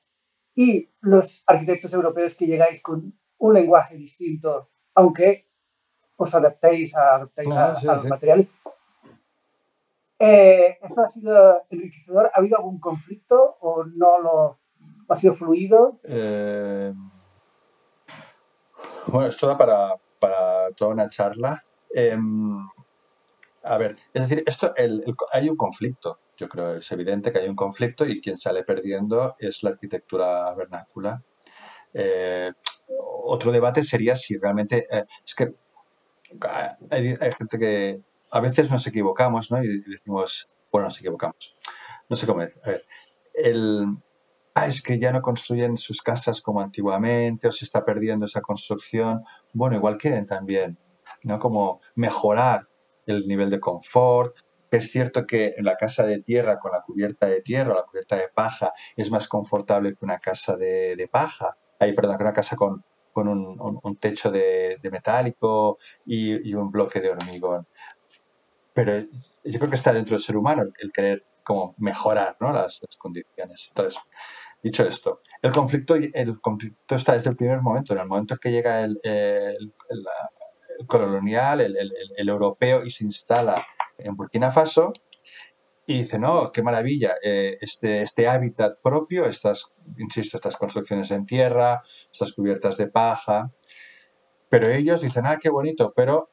y 0.55 0.91
los 1.01 1.45
arquitectos 1.47 1.93
europeos 1.93 2.35
que 2.35 2.47
llegáis 2.47 2.81
con 2.83 3.15
un 3.39 3.55
lenguaje 3.55 3.97
distinto, 3.97 4.71
aunque 4.95 5.49
os 6.17 6.35
adaptéis 6.35 6.95
a, 6.97 7.17
adaptéis 7.17 7.49
a, 7.49 7.95
los 7.95 8.05
materiales. 8.07 8.49
Eh, 10.23 10.79
¿Eso 10.83 11.03
ha 11.03 11.09
sido 11.09 11.63
enriquecedor? 11.71 12.27
¿Ha 12.27 12.39
habido 12.39 12.59
algún 12.59 12.79
conflicto 12.79 13.57
o 13.61 13.85
no 13.85 14.19
lo, 14.19 14.59
¿Ha 15.09 15.17
sido 15.17 15.35
fluido? 15.35 15.99
Eh, 16.05 16.93
bueno, 19.07 19.29
esto 19.29 19.47
da 19.47 19.57
para, 19.57 19.97
para 20.19 20.71
toda 20.77 20.93
una 20.93 21.09
charla. 21.09 21.65
Em, 21.95 22.69
a 23.63 23.79
ver, 23.79 23.97
es 24.13 24.29
decir, 24.29 24.45
esto 24.47 24.75
hay 25.33 25.49
un 25.49 25.57
conflicto. 25.57 26.21
Yo 26.37 26.49
creo 26.51 26.75
es 26.75 26.93
evidente 26.93 27.33
que 27.33 27.39
hay 27.39 27.49
un 27.49 27.57
conflicto 27.57 28.05
y 28.05 28.21
quien 28.21 28.37
sale 28.37 28.63
perdiendo 28.63 29.35
es 29.39 29.63
la 29.63 29.71
arquitectura 29.71 30.55
vernácula. 30.55 31.23
Eh, 31.95 32.53
otro 33.25 33.51
debate 33.53 33.83
sería 33.83 34.15
si 34.17 34.37
realmente 34.37 34.87
es 35.25 35.35
que 35.35 35.55
ah, 36.43 36.77
hay 36.91 37.17
gente 37.37 37.59
que 37.59 38.03
a 38.31 38.41
veces 38.41 38.71
nos 38.71 38.87
equivocamos, 38.87 39.51
¿no? 39.51 39.63
Y 39.63 39.81
decimos, 39.83 40.49
bueno, 40.71 40.87
nos 40.87 40.99
equivocamos. 40.99 41.57
No 42.09 42.17
sé 42.17 42.27
cómo 42.27 42.41
decir. 42.41 42.61
El, 43.35 43.87
ah, 44.55 44.67
es 44.67 44.83
que 44.83 44.99
ya 44.99 45.13
no 45.13 45.23
construyen 45.23 45.77
sus 45.79 46.03
casas 46.03 46.41
como 46.41 46.61
antiguamente 46.61 47.49
o 47.49 47.53
se 47.53 47.65
está 47.65 47.85
perdiendo 47.85 48.27
esa 48.27 48.41
construcción. 48.41 49.25
Bueno, 49.53 49.77
igual 49.77 49.97
quieren 49.97 50.27
también, 50.27 50.79
¿no? 51.23 51.39
Como 51.39 51.81
mejorar 51.95 52.69
el 53.07 53.27
nivel 53.27 53.51
de 53.51 53.61
confort. 53.61 54.37
Es 54.71 54.93
cierto 54.93 55.27
que 55.27 55.55
la 55.59 55.77
casa 55.77 56.05
de 56.05 56.23
tierra 56.23 56.61
con 56.61 56.71
la 56.73 56.83
cubierta 56.83 57.27
de 57.27 57.41
tierra 57.41 57.75
la 57.75 57.83
cubierta 57.83 58.17
de 58.17 58.29
paja 58.33 58.73
es 58.97 59.11
más 59.11 59.27
confortable 59.27 59.95
que 59.95 60.05
una 60.05 60.19
casa 60.19 60.57
de, 60.57 61.09
paja. 61.11 61.57
Ahí, 61.81 61.93
perdón, 61.93 62.19
que 62.19 62.25
una 62.25 62.33
casa 62.33 62.55
con, 62.57 62.85
un, 63.15 63.97
techo 63.99 64.31
de, 64.31 64.79
metálico 64.93 65.79
y 66.05 66.55
un 66.55 66.71
bloque 66.71 67.01
de 67.01 67.11
hormigón. 67.11 67.67
Pero 68.75 68.99
yo 69.45 69.59
creo 69.59 69.71
que 69.71 69.77
está 69.77 69.93
dentro 69.93 70.15
del 70.17 70.23
ser 70.23 70.37
humano 70.37 70.63
el, 70.79 70.93
querer 70.93 71.25
como 71.45 71.75
mejorar 71.79 72.37
¿no? 72.41 72.53
las, 72.53 72.81
las 72.83 72.97
condiciones. 72.97 73.67
Entonces, 73.71 74.01
dicho 74.63 74.85
esto, 74.87 75.21
el 75.43 75.53
conflicto, 75.53 75.95
el 75.97 76.41
conflicto 76.41 76.95
está 76.95 77.15
desde 77.15 77.31
el 77.31 77.37
primer 77.37 77.61
momento, 77.63 77.93
en 77.95 78.01
el 78.01 78.07
momento 78.07 78.37
que 78.37 78.51
llega 78.53 78.83
el, 78.83 78.97
el- 79.05 79.75
el- 79.89 80.07
colonial, 80.87 81.61
el 81.61 82.29
europeo 82.29 82.83
y 82.85 82.91
se 82.91 83.05
instala 83.05 83.55
en 83.99 84.17
Burkina 84.17 84.51
Faso 84.51 84.93
y 85.87 85.99
dice, 85.99 86.19
no, 86.19 86.53
qué 86.53 86.63
maravilla, 86.63 87.17
eh, 87.23 87.57
este, 87.61 88.01
este 88.01 88.29
hábitat 88.29 88.79
propio, 88.83 89.25
estas, 89.27 89.65
insisto, 89.99 90.37
estas 90.37 90.57
construcciones 90.57 91.11
en 91.11 91.27
tierra, 91.27 91.83
estas 92.13 92.33
cubiertas 92.33 92.77
de 92.77 92.87
paja, 92.87 93.51
pero 94.49 94.69
ellos 94.69 95.03
dicen, 95.03 95.27
ah, 95.27 95.39
qué 95.43 95.51
bonito, 95.51 95.93
pero 95.95 96.31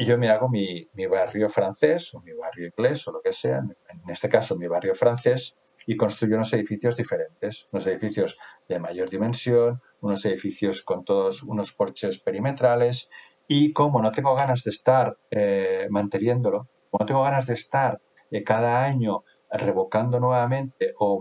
y 0.00 0.06
yo 0.06 0.16
me 0.16 0.30
hago 0.30 0.48
mi, 0.48 0.88
barrio 1.10 1.50
francés 1.50 2.14
o 2.14 2.20
mi 2.22 2.32
barrio 2.32 2.68
inglés 2.68 3.06
o 3.06 3.12
lo 3.12 3.20
que 3.20 3.34
sea, 3.34 3.58
en 3.58 4.10
este 4.10 4.30
caso 4.30 4.56
mi 4.56 4.66
barrio 4.66 4.94
francés, 4.94 5.58
y 5.86 5.94
construyo 5.96 6.36
unos 6.36 6.52
edificios 6.54 6.96
diferentes, 6.96 7.66
unos 7.70 7.86
edificios 7.86 8.38
de 8.66 8.78
mayor 8.78 9.10
dimensión, 9.10 9.82
unos 10.00 10.24
edificios 10.24 10.82
con 10.82 11.04
todos 11.04 11.42
unos 11.42 11.72
porches 11.72 12.18
perimetrales, 12.18 13.10
y 13.46 13.74
como 13.74 14.00
no 14.00 14.10
tengo 14.10 14.34
ganas 14.34 14.62
de 14.62 14.70
estar 14.70 15.18
eh, 15.30 15.86
manteniéndolo, 15.90 16.68
como 16.88 17.00
no 17.00 17.06
tengo 17.06 17.22
ganas 17.22 17.46
de 17.46 17.54
estar 17.54 18.00
eh, 18.30 18.42
cada 18.42 18.84
año 18.84 19.24
revocando 19.50 20.18
nuevamente 20.18 20.94
o- 20.98 21.20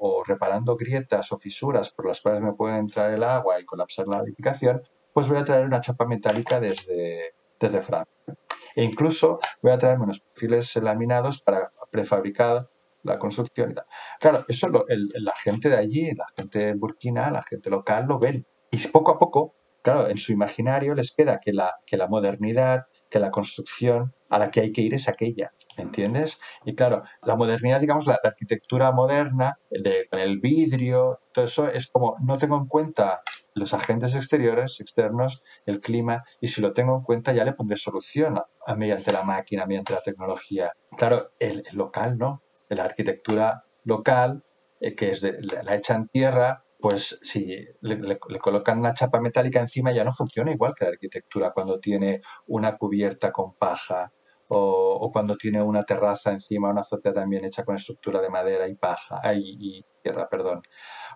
o 0.00 0.22
reparando 0.24 0.76
grietas 0.76 1.32
o 1.32 1.38
fisuras 1.38 1.90
por 1.90 2.06
las 2.06 2.20
cuales 2.20 2.42
me 2.42 2.52
puede 2.52 2.78
entrar 2.78 3.10
el 3.12 3.24
agua 3.24 3.60
y 3.60 3.64
colapsar 3.64 4.06
la 4.06 4.18
edificación, 4.20 4.82
pues 5.12 5.28
voy 5.28 5.38
a 5.38 5.44
traer 5.44 5.66
una 5.66 5.80
chapa 5.80 6.06
metálica 6.06 6.60
desde, 6.60 7.32
desde 7.60 7.82
Francia. 7.82 8.12
E 8.74 8.82
incluso 8.84 9.38
voy 9.62 9.72
a 9.72 9.78
traerme 9.78 10.04
unos 10.04 10.20
perfiles 10.20 10.76
laminados 10.76 11.42
para 11.42 11.72
prefabricar 11.90 12.68
la 13.02 13.18
construcción 13.18 13.70
y 13.70 13.74
tal. 13.74 13.86
Claro, 14.20 14.44
eso 14.48 14.68
lo- 14.68 14.86
el- 14.88 15.08
la 15.14 15.32
gente 15.42 15.68
de 15.68 15.76
allí, 15.76 16.10
la 16.14 16.26
gente 16.36 16.58
de 16.58 16.74
Burkina, 16.74 17.30
la 17.30 17.42
gente 17.42 17.70
local 17.70 18.06
lo 18.08 18.18
ven. 18.18 18.46
Y 18.70 18.78
poco 18.88 19.12
a 19.12 19.18
poco, 19.18 19.54
claro, 19.82 20.08
en 20.08 20.18
su 20.18 20.32
imaginario 20.32 20.94
les 20.94 21.12
queda 21.14 21.38
que 21.40 21.52
la, 21.52 21.74
que 21.86 21.96
la 21.96 22.08
modernidad, 22.08 22.82
que 23.10 23.18
la 23.18 23.30
construcción 23.30 24.14
a 24.28 24.38
la 24.38 24.50
que 24.50 24.60
hay 24.60 24.72
que 24.72 24.82
ir 24.82 24.94
es 24.94 25.08
aquella. 25.08 25.52
¿Me 25.76 25.84
entiendes? 25.84 26.40
Y 26.64 26.74
claro, 26.74 27.02
la 27.22 27.36
modernidad, 27.36 27.80
digamos, 27.80 28.04
la, 28.06 28.18
arquitectura 28.22 28.90
moderna, 28.90 29.58
con 30.10 30.20
el 30.20 30.40
vidrio, 30.40 31.20
todo 31.32 31.44
eso 31.44 31.68
es 31.68 31.86
como 31.86 32.16
no 32.24 32.36
tengo 32.36 32.56
en 32.56 32.66
cuenta 32.66 33.22
los 33.58 33.74
agentes 33.74 34.14
exteriores, 34.14 34.80
externos, 34.80 35.42
el 35.66 35.80
clima, 35.80 36.24
y 36.40 36.48
si 36.48 36.60
lo 36.60 36.72
tengo 36.72 36.96
en 36.96 37.02
cuenta 37.02 37.32
ya 37.32 37.44
le 37.44 37.52
pondré 37.52 37.76
solución 37.76 38.38
a- 38.38 38.74
mediante 38.74 39.12
la 39.12 39.22
máquina, 39.22 39.66
mediante 39.66 39.92
la 39.92 40.00
tecnología. 40.00 40.72
Claro, 40.96 41.30
el, 41.38 41.64
local 41.72 42.18
no, 42.18 42.42
la 42.68 42.84
arquitectura 42.84 43.64
local, 43.84 44.44
eh, 44.80 44.94
que 44.94 45.10
es 45.10 45.20
de, 45.20 45.38
la, 45.40 45.74
hecha 45.74 45.94
en 45.94 46.08
tierra, 46.08 46.64
pues 46.78 47.18
si 47.22 47.56
le, 47.80 48.18
colocan 48.18 48.78
una 48.78 48.94
chapa 48.94 49.20
metálica 49.20 49.58
encima 49.60 49.90
ya 49.92 50.04
no 50.04 50.12
funciona 50.12 50.52
igual 50.52 50.74
que 50.76 50.84
la 50.84 50.92
arquitectura 50.92 51.50
cuando 51.52 51.80
tiene 51.80 52.20
una 52.46 52.76
cubierta 52.76 53.32
con 53.32 53.54
paja 53.56 54.12
o, 54.48 55.10
cuando 55.12 55.36
tiene 55.36 55.62
una 55.62 55.82
terraza 55.82 56.30
encima, 56.32 56.70
una 56.70 56.80
azotea 56.80 57.12
también 57.12 57.44
hecha 57.44 57.64
con 57.64 57.74
estructura 57.76 58.20
de 58.20 58.30
madera 58.30 58.68
y 58.68 58.76
paja 58.76 59.20
y 59.34 59.82
tierra, 60.02 60.28
perdón. 60.28 60.62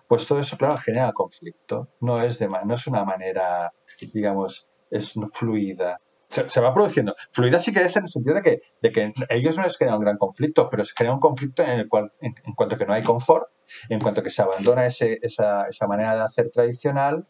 Pues 0.07 0.27
todo 0.27 0.39
eso, 0.39 0.57
claro, 0.57 0.77
genera 0.77 1.11
conflicto. 1.13 1.89
No 1.99 2.21
es, 2.21 2.39
de, 2.39 2.47
no 2.47 2.73
es 2.73 2.87
una 2.87 3.03
manera, 3.03 3.73
digamos, 4.13 4.67
es 4.91 5.13
fluida. 5.31 5.99
Se, 6.27 6.49
se 6.49 6.61
va 6.61 6.73
produciendo. 6.73 7.15
Fluida 7.31 7.59
sí 7.59 7.73
que 7.73 7.81
es 7.81 7.95
en 7.95 8.03
el 8.03 8.07
sentido 8.07 8.35
de 8.35 8.41
que, 8.41 8.61
de 8.81 8.91
que 8.91 9.13
ellos 9.29 9.57
no 9.57 9.63
les 9.63 9.77
genera 9.77 9.97
un 9.97 10.03
gran 10.03 10.17
conflicto, 10.17 10.69
pero 10.69 10.83
se 10.83 10.93
genera 10.95 11.13
un 11.13 11.19
conflicto 11.19 11.63
en 11.63 11.79
el 11.79 11.87
cual, 11.87 12.11
en, 12.21 12.33
cuanto 12.55 12.77
que 12.77 12.85
no 12.85 12.93
hay 12.93 13.03
confort, 13.03 13.49
en 13.89 13.99
cuanto 13.99 14.23
que 14.23 14.29
se 14.29 14.41
abandona 14.41 14.85
ese, 14.85 15.19
esa, 15.21 15.67
esa 15.67 15.87
manera 15.87 16.15
de 16.15 16.21
hacer 16.21 16.49
tradicional 16.51 17.27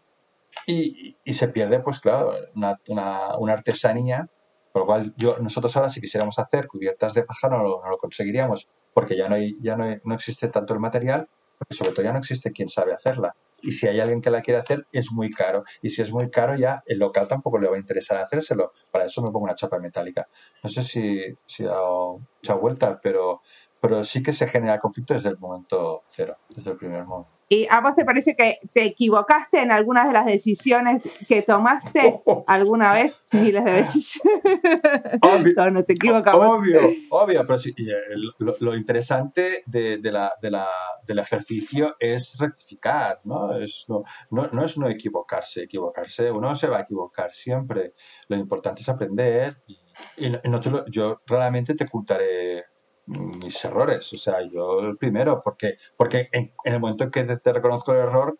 y, 0.65 1.17
y 1.23 1.33
se 1.33 1.47
pierde, 1.49 1.79
pues 1.79 1.99
claro, 1.99 2.33
una, 2.55 2.79
una, 2.87 3.53
artesanía, 3.53 4.29
por 4.71 4.83
lo 4.83 4.85
cual 4.85 5.13
yo, 5.17 5.37
nosotros 5.39 5.75
ahora 5.75 5.89
si 5.89 6.01
quisiéramos 6.01 6.39
hacer 6.39 6.67
cubiertas 6.67 7.13
de 7.13 7.23
paja 7.23 7.49
no 7.49 7.57
lo, 7.57 7.81
no 7.83 7.89
lo 7.89 7.97
conseguiríamos, 7.97 8.69
porque 8.93 9.17
ya, 9.17 9.27
no, 9.29 9.35
ya 9.61 9.75
no, 9.75 9.85
no 10.03 10.15
existe 10.15 10.47
tanto 10.47 10.73
el 10.73 10.79
material, 10.79 11.27
porque 11.57 11.75
sobre 11.75 11.91
todo 11.91 12.03
ya 12.03 12.11
no 12.11 12.19
existe 12.19 12.51
quien 12.51 12.69
sabe 12.69 12.93
hacerla. 12.93 13.35
Y 13.61 13.71
si 13.71 13.87
hay 13.87 14.01
alguien 14.01 14.19
que 14.19 14.29
la 14.29 14.41
quiere 14.41 14.59
hacer, 14.59 14.87
es 14.91 15.11
muy 15.13 15.31
caro. 15.31 15.63
Y 15.81 15.89
si 15.89 16.01
es 16.01 16.11
muy 16.11 16.29
caro, 16.29 16.55
ya 16.57 16.83
el 16.85 16.99
local 16.99 17.29
tampoco 17.29 17.57
le 17.59 17.69
va 17.69 17.77
a 17.77 17.79
interesar 17.79 18.17
hacérselo. 18.17 18.73
Para 18.91 19.05
eso 19.05 19.21
me 19.21 19.31
pongo 19.31 19.45
una 19.45 19.55
chapa 19.55 19.79
metálica. 19.79 20.27
No 20.61 20.69
sé 20.69 20.83
si, 20.83 21.23
si 21.45 21.63
ha 21.63 21.69
dado 21.69 22.19
mucha 22.19 22.55
vuelta, 22.55 22.99
pero, 23.01 23.41
pero 23.83 24.01
sí 24.05 24.23
que 24.23 24.31
se 24.31 24.47
genera 24.47 24.79
conflicto 24.79 25.13
desde 25.13 25.27
el 25.27 25.37
momento 25.37 26.03
cero, 26.09 26.37
desde 26.55 26.71
el 26.71 26.77
primer 26.77 27.03
momento. 27.03 27.31
¿Y 27.49 27.67
a 27.69 27.81
vos 27.81 27.93
te 27.93 28.05
parece 28.05 28.33
que 28.35 28.57
te 28.71 28.85
equivocaste 28.85 29.61
en 29.61 29.71
algunas 29.71 30.07
de 30.07 30.13
las 30.13 30.25
decisiones 30.25 31.03
que 31.27 31.41
tomaste 31.41 32.21
alguna 32.47 32.93
vez? 32.93 33.27
Miles 33.33 33.65
de 33.65 33.71
veces. 33.73 34.21
Obvio. 35.21 35.53
Todos 35.55 35.71
nos 35.73 35.89
equivocamos. 35.89 36.47
Obvio, 36.47 36.79
obvio, 37.11 37.45
pero 37.45 37.59
sí, 37.59 37.73
eh, 37.77 38.15
lo, 38.39 38.55
lo 38.61 38.75
interesante 38.75 39.63
de, 39.67 39.97
de 39.97 40.11
la, 40.13 40.31
de 40.41 40.49
la- 40.51 40.67
del 41.05 41.19
ejercicio 41.19 41.97
es 41.99 42.37
rectificar, 42.39 43.19
¿no? 43.25 43.53
Es, 43.57 43.83
no, 43.89 44.03
no, 44.31 44.47
no 44.53 44.63
es 44.63 44.77
no 44.77 44.87
equivocarse, 44.87 45.63
equivocarse, 45.63 46.31
uno 46.31 46.55
se 46.55 46.67
va 46.67 46.77
a 46.77 46.81
equivocar 46.83 47.33
siempre. 47.33 47.93
Lo 48.29 48.37
importante 48.37 48.79
es 48.81 48.87
aprender 48.87 49.57
y, 49.67 49.77
y 50.25 50.29
no- 50.29 50.39
no 50.45 50.59
te 50.61 50.69
lo- 50.71 50.85
yo 50.89 51.21
raramente 51.27 51.75
te 51.75 51.83
ocultaré 51.83 52.63
mis 53.05 53.63
errores, 53.65 54.11
o 54.13 54.17
sea, 54.17 54.37
yo 54.49 54.79
el 54.79 54.97
primero, 54.97 55.41
porque, 55.43 55.75
porque 55.97 56.29
en, 56.31 56.53
en 56.63 56.73
el 56.73 56.79
momento 56.79 57.03
en 57.03 57.11
que 57.11 57.23
te, 57.23 57.53
reconozco 57.53 57.91
el 57.93 57.99
error, 57.99 58.37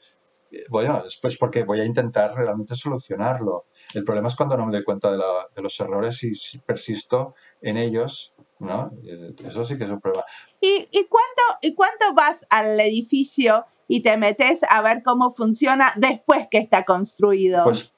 eh, 0.52 0.64
bueno, 0.70 1.02
después 1.04 1.38
porque 1.38 1.64
voy 1.64 1.82
a 1.82 1.86
intentar 1.86 2.34
realmente 2.34 2.76
solucionarlo. 2.76 3.66
El 3.94 4.04
problema 4.04 4.30
es 4.30 4.36
cuando 4.36 4.56
no 4.56 4.66
me 4.66 4.72
doy 4.72 4.84
cuenta 4.84 5.12
de, 5.12 5.18
la- 5.18 5.48
de 5.54 5.62
los 5.62 5.78
errores 5.80 6.24
y 6.24 6.34
si 6.34 6.60
persisto 6.60 7.36
en 7.62 7.78
ellos, 7.78 8.34
¿no? 8.60 8.92
Eh, 9.04 9.34
Eso 9.46 9.66
sí 9.66 9.78
que 9.78 9.84
es 9.84 9.90
un 9.90 10.00
problema. 10.00 10.24
¿Y, 10.62 10.88
y 10.92 11.08
cuánto, 11.08 11.42
¿Y 11.62 11.76
vas 12.16 12.46
al 12.50 12.80
edificio 12.80 13.66
y 13.88 14.02
te 14.02 14.16
metes 14.18 14.62
a 14.70 14.82
ver 14.82 15.04
cómo 15.04 15.34
funciona 15.34 15.92
después 15.98 16.48
que 16.50 16.58
está 16.60 16.86
construido? 16.86 17.64
Pues 17.66 17.94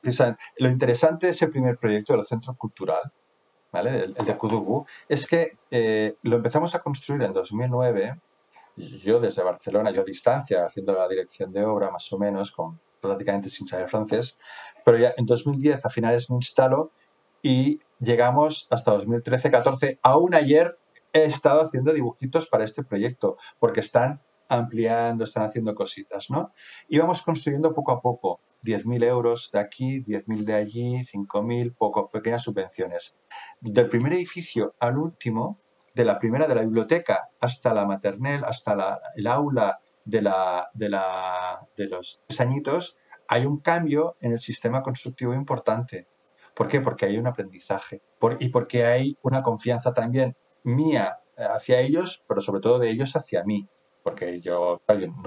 lo 0.57 0.69
interesante 0.69 1.27
de 1.27 1.33
ese 1.33 1.47
primer 1.47 1.77
proyecto 1.77 2.13
del 2.13 2.25
Centro 2.25 2.55
Cultural, 2.55 3.01
El, 3.79 4.13
de 4.13 4.37
Kudugu, 4.37 4.85
es 5.09 5.27
que 5.27 5.57
eh, 5.71 6.15
lo 6.23 6.37
empezamos 6.37 6.75
a 6.75 6.79
construir 6.79 7.21
en 7.23 7.33
2009, 7.33 8.19
y 8.77 8.99
yo 8.99 9.19
desde 9.19 9.43
Barcelona, 9.43 9.91
yo 9.91 10.01
a 10.01 10.03
distancia, 10.03 10.65
haciendo 10.65 10.93
la 10.93 11.07
dirección 11.07 11.51
de 11.51 11.63
obra 11.63 11.91
más 11.91 12.11
o 12.11 12.17
menos, 12.17 12.51
con 12.51 12.79
prácticamente 13.01 13.49
sin 13.49 13.67
saber 13.67 13.89
francés, 13.89 14.37
pero 14.83 14.97
ya 14.97 15.13
en 15.17 15.25
2010 15.25 15.85
a 15.85 15.89
finales 15.89 16.29
me 16.29 16.37
instalo 16.37 16.91
y 17.41 17.79
llegamos 17.99 18.67
hasta 18.71 18.97
2013-14. 18.97 19.99
Aún 20.01 20.33
ayer 20.33 20.77
he 21.13 21.25
estado 21.25 21.61
haciendo 21.61 21.93
dibujitos 21.93 22.47
para 22.47 22.63
este 22.63 22.83
proyecto, 22.83 23.37
porque 23.59 23.79
están 23.79 24.21
ampliando, 24.49 25.23
están 25.23 25.43
haciendo 25.43 25.75
cositas, 25.75 26.29
¿no? 26.29 26.53
Y 26.87 26.97
vamos 26.97 27.21
construyendo 27.21 27.73
poco 27.73 27.91
a 27.91 28.01
poco, 28.01 28.41
10.000 28.61 29.03
euros 29.03 29.49
de 29.51 29.59
aquí, 29.59 30.01
10.000 30.01 30.45
de 30.45 30.53
allí, 30.53 31.03
5.000, 31.05 31.75
poco, 31.75 32.09
pequeñas 32.09 32.43
subvenciones. 32.43 33.15
Del 33.61 33.89
primer 33.89 34.13
edificio 34.13 34.75
al 34.79 34.97
último, 34.97 35.59
de 35.93 36.05
la 36.05 36.17
primera 36.17 36.47
de 36.47 36.55
la 36.55 36.61
biblioteca 36.61 37.29
hasta 37.39 37.73
la 37.73 37.85
maternel, 37.85 38.43
hasta 38.43 38.75
la- 38.75 38.99
el 39.15 39.27
aula 39.27 39.79
de, 40.03 40.21
los 40.21 42.21
tres 42.27 42.41
añitos, 42.41 42.97
hay 43.27 43.45
un 43.45 43.59
cambio 43.59 44.15
en 44.21 44.33
el 44.33 44.39
sistema 44.39 44.83
constructivo 44.83 45.33
importante. 45.33 46.07
¿Por 46.53 46.67
qué? 46.67 46.81
Porque 46.81 47.05
hay 47.05 47.17
un 47.17 47.27
aprendizaje 47.27 48.01
y 48.39 48.49
porque 48.49 48.85
hay 48.85 49.17
una 49.21 49.41
confianza 49.41 49.93
también 49.93 50.35
mía 50.63 51.19
hacia 51.37 51.79
ellos, 51.79 52.23
pero 52.27 52.41
sobre 52.41 52.61
todo 52.61 52.79
de 52.79 52.89
ellos 52.89 53.15
hacia 53.15 53.43
mí 53.43 53.67
porque 54.05 54.39
yo, 54.39 54.83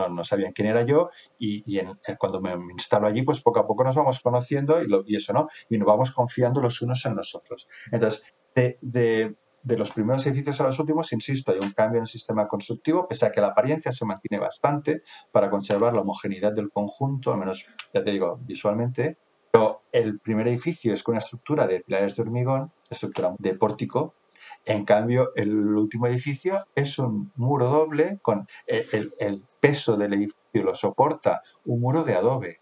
no, 0.08 0.22
sabían 0.22 0.52
quién 0.52 0.68
era 0.68 0.82
yo 0.82 1.10
y, 1.36 1.80
cuando 2.16 2.40
me 2.40 2.54
instalo 2.70 3.08
allí, 3.08 3.22
pues 3.22 3.40
poco 3.40 3.58
a 3.58 3.66
poco 3.66 3.82
nos 3.82 3.96
vamos 3.96 4.20
conociendo 4.20 4.80
y, 4.80 4.86
y, 5.12 5.16
eso, 5.16 5.32
¿no? 5.32 5.48
Y 5.68 5.78
nos 5.78 5.86
vamos 5.88 6.12
confiando 6.12 6.60
los 6.60 6.80
unos 6.80 7.04
en 7.04 7.16
los 7.16 7.34
otros. 7.34 7.68
Entonces, 7.90 8.36
de, 8.54 8.76
de, 8.80 9.76
los 9.76 9.90
primeros 9.90 10.24
edificios 10.26 10.60
a 10.60 10.64
los 10.64 10.78
últimos, 10.78 11.12
insisto, 11.12 11.50
hay 11.50 11.58
un 11.60 11.72
cambio 11.72 11.98
en 11.98 12.02
el 12.02 12.08
sistema 12.08 12.46
constructivo, 12.46 13.08
pese 13.08 13.26
a 13.26 13.32
que 13.32 13.40
la 13.40 13.48
apariencia 13.48 13.90
se 13.90 14.06
mantiene 14.06 14.40
bastante 14.40 15.02
para 15.32 15.50
conservar 15.50 15.92
la 15.92 16.02
homogeneidad 16.02 16.52
del 16.52 16.70
conjunto, 16.70 17.32
al 17.32 17.38
menos, 17.38 17.66
ya 17.92 18.04
te 18.04 18.12
digo, 18.12 18.38
visualmente. 18.42 19.18
Pero 19.50 19.82
el 19.90 20.20
primer 20.20 20.46
edificio 20.46 20.92
es 20.92 21.02
con 21.02 21.14
una 21.14 21.18
estructura 21.18 21.66
de 21.66 21.80
pilares 21.80 22.14
de 22.14 22.22
hormigón, 22.22 22.72
estructura 22.88 23.34
de 23.40 23.54
pórtico, 23.54 24.14
en 24.68 24.84
cambio, 24.84 25.30
el 25.34 25.50
último 25.56 26.06
edificio 26.06 26.66
es 26.74 26.98
un 26.98 27.32
muro 27.36 27.70
doble 27.70 28.18
con 28.20 28.46
el, 28.66 29.42
peso 29.60 29.96
del 29.96 30.12
edificio 30.12 30.62
lo 30.62 30.74
soporta 30.74 31.40
un 31.64 31.80
muro 31.80 32.02
de 32.02 32.14
adobe. 32.14 32.60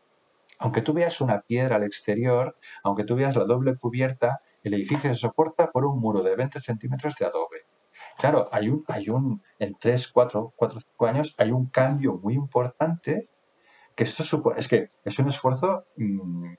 Aunque 0.60 0.82
tú 0.82 0.92
veas 0.92 1.20
una 1.20 1.40
piedra 1.40 1.76
al 1.76 1.82
exterior, 1.82 2.56
aunque 2.84 3.02
tú 3.02 3.16
veas 3.16 3.34
la 3.34 3.44
doble 3.44 3.76
cubierta, 3.76 4.40
el 4.62 4.74
edificio 4.74 5.10
se 5.10 5.16
soporta 5.16 5.72
por 5.72 5.84
un 5.84 5.98
muro 5.98 6.22
de 6.22 6.36
20 6.36 6.60
centímetros 6.60 7.16
de 7.16 7.26
adobe. 7.26 7.66
Claro, 8.18 8.48
hay 8.52 8.68
un, 8.68 8.84
hay 8.86 9.08
un, 9.08 9.42
en 9.58 9.74
3, 9.74 10.08
4, 10.08 10.52
4, 10.54 10.80
5 10.80 11.06
años 11.06 11.34
hay 11.38 11.50
un 11.50 11.66
cambio 11.66 12.20
muy 12.22 12.34
importante 12.34 13.26
que 13.96 14.04
esto 14.04 14.22
supone, 14.22 14.60
es 14.60 14.68
que 14.68 14.88
es 15.04 15.18
un 15.18 15.28
esfuerzo 15.28 15.86
mm, 15.96 16.54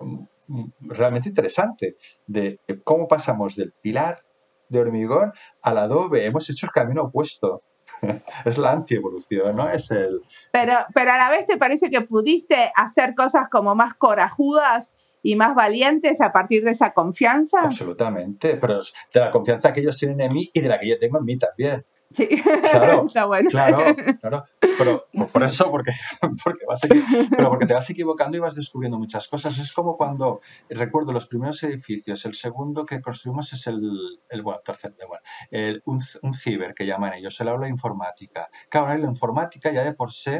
mm, 0.00 0.70
realmente 0.82 1.30
interesante 1.30 1.96
de 2.26 2.60
cómo 2.84 3.08
pasamos 3.08 3.56
del 3.56 3.72
pilar 3.72 4.24
de 4.68 4.80
hormigón 4.80 5.32
al 5.62 5.78
adobe. 5.78 6.26
Hemos 6.26 6.48
hecho 6.50 6.66
el 6.66 6.72
camino 6.72 7.02
opuesto. 7.02 7.62
es 8.44 8.58
la 8.58 8.72
antievolución, 8.72 9.56
¿no? 9.56 9.68
Es 9.68 9.90
el... 9.90 10.20
Pero, 10.52 10.74
pero 10.94 11.12
a 11.12 11.18
la 11.18 11.30
vez 11.30 11.46
te 11.46 11.56
parece 11.56 11.90
que 11.90 12.00
pudiste 12.00 12.72
hacer 12.74 13.14
cosas 13.14 13.48
como 13.50 13.74
más 13.74 13.94
corajudas 13.94 14.94
y 15.22 15.36
más 15.36 15.54
valientes 15.54 16.20
a 16.20 16.32
partir 16.32 16.64
de 16.64 16.72
esa 16.72 16.92
confianza. 16.92 17.58
Absolutamente, 17.62 18.56
pero 18.56 18.80
de 19.12 19.20
la 19.20 19.30
confianza 19.30 19.72
que 19.72 19.80
ellos 19.80 19.96
tienen 19.96 20.20
en 20.20 20.32
mí 20.32 20.50
y 20.52 20.60
de 20.60 20.68
la 20.68 20.78
que 20.78 20.88
yo 20.88 20.98
tengo 20.98 21.18
en 21.18 21.24
mí 21.24 21.38
también. 21.38 21.84
Sí, 22.12 22.28
claro, 22.70 23.04
está 23.06 23.26
bueno. 23.26 23.50
Claro, 23.50 23.96
claro. 24.20 24.44
Pero 24.60 25.06
por 25.32 25.42
eso, 25.42 25.70
porque, 25.70 25.92
porque, 26.44 26.64
vas 26.66 26.80
pero 26.82 27.48
porque 27.48 27.66
te 27.66 27.74
vas 27.74 27.88
equivocando 27.90 28.36
y 28.36 28.40
vas 28.40 28.54
descubriendo 28.54 28.98
muchas 28.98 29.26
cosas. 29.28 29.58
Es 29.58 29.72
como 29.72 29.96
cuando, 29.96 30.40
recuerdo 30.68 31.12
los 31.12 31.26
primeros 31.26 31.62
edificios, 31.64 32.24
el 32.24 32.34
segundo 32.34 32.86
que 32.86 33.00
construimos 33.00 33.52
es 33.52 33.66
el, 33.66 34.20
el 34.28 34.42
bueno, 34.42 34.60
tercer, 34.64 34.94
bueno, 35.08 35.22
el, 35.50 35.82
un, 35.86 36.00
un, 36.22 36.34
ciber 36.34 36.74
que 36.74 36.86
llaman 36.86 37.14
ellos, 37.14 37.40
el 37.40 37.48
aula 37.48 37.66
de 37.66 37.70
informática. 37.70 38.48
Claro, 38.68 38.96
la 38.96 39.08
informática 39.08 39.72
ya 39.72 39.82
de 39.82 39.94
por 39.94 40.12
sí 40.12 40.38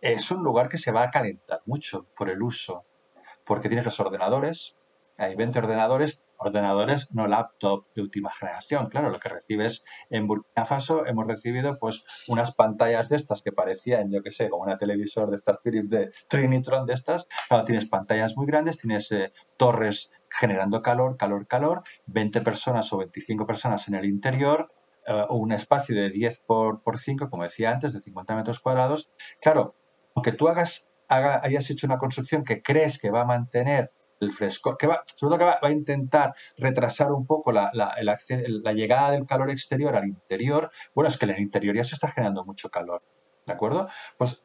es 0.00 0.30
un 0.30 0.42
lugar 0.42 0.68
que 0.68 0.78
se 0.78 0.92
va 0.92 1.02
a 1.02 1.10
calentar 1.10 1.60
mucho 1.66 2.06
por 2.16 2.30
el 2.30 2.42
uso, 2.42 2.84
porque 3.44 3.68
tienes 3.68 3.84
los 3.84 4.00
ordenadores, 4.00 4.76
hay 5.18 5.34
20 5.34 5.58
ordenadores, 5.58 6.22
ordenadores 6.40 7.08
no 7.12 7.26
laptop 7.26 7.84
de 7.94 8.02
última 8.02 8.32
generación. 8.32 8.88
Claro, 8.88 9.10
lo 9.10 9.20
que 9.20 9.28
recibes 9.28 9.84
en 10.08 10.26
Burkina 10.26 10.64
Faso, 10.64 11.06
hemos 11.06 11.26
recibido 11.26 11.76
pues 11.78 12.02
unas 12.28 12.54
pantallas 12.54 13.08
de 13.08 13.16
estas 13.16 13.42
que 13.42 13.52
parecían, 13.52 14.10
yo 14.10 14.22
qué 14.22 14.30
sé, 14.30 14.48
como 14.48 14.64
una 14.64 14.78
televisor 14.78 15.30
de 15.30 15.36
estas 15.36 15.58
Philips 15.62 15.90
de 15.90 16.10
Trinitron 16.28 16.86
de 16.86 16.94
estas. 16.94 17.26
Claro, 17.48 17.64
tienes 17.64 17.86
pantallas 17.86 18.36
muy 18.36 18.46
grandes, 18.46 18.78
tienes 18.78 19.12
eh, 19.12 19.32
torres 19.56 20.10
generando 20.30 20.80
calor, 20.80 21.16
calor, 21.16 21.46
calor, 21.46 21.82
20 22.06 22.40
personas 22.40 22.92
o 22.92 22.98
25 22.98 23.46
personas 23.46 23.86
en 23.88 23.94
el 23.94 24.06
interior, 24.06 24.72
eh, 25.06 25.24
un 25.28 25.52
espacio 25.52 25.94
de 25.94 26.08
10 26.08 26.42
por, 26.46 26.82
por 26.82 26.98
5, 26.98 27.28
como 27.28 27.42
decía 27.42 27.70
antes, 27.70 27.92
de 27.92 28.00
50 28.00 28.34
metros 28.36 28.60
cuadrados. 28.60 29.10
Claro, 29.40 29.74
aunque 30.14 30.32
tú 30.32 30.48
hagas, 30.48 30.88
hayas 31.08 31.70
hecho 31.70 31.86
una 31.86 31.98
construcción 31.98 32.44
que 32.44 32.62
crees 32.62 32.98
que 32.98 33.10
va 33.10 33.22
a 33.22 33.26
mantener 33.26 33.92
el 34.20 34.32
fresco, 34.32 34.76
que 34.76 34.86
va, 34.86 35.02
sobre 35.06 35.36
todo 35.36 35.38
que 35.38 35.44
va, 35.44 35.58
a 35.62 35.70
intentar 35.70 36.34
retrasar 36.56 37.12
un 37.12 37.26
poco 37.26 37.52
la, 37.52 37.70
llegada 38.74 39.12
del 39.12 39.24
calor 39.24 39.50
exterior 39.50 39.96
al 39.96 40.06
interior. 40.06 40.70
Bueno, 40.94 41.08
es 41.08 41.16
que 41.16 41.26
en 41.26 41.32
el 41.32 41.40
interior 41.40 41.74
ya 41.74 41.84
se 41.84 41.94
está 41.94 42.08
generando 42.08 42.44
mucho 42.44 42.70
calor, 42.70 43.02
¿de 43.46 43.52
acuerdo? 43.52 43.88
Pues 44.18 44.42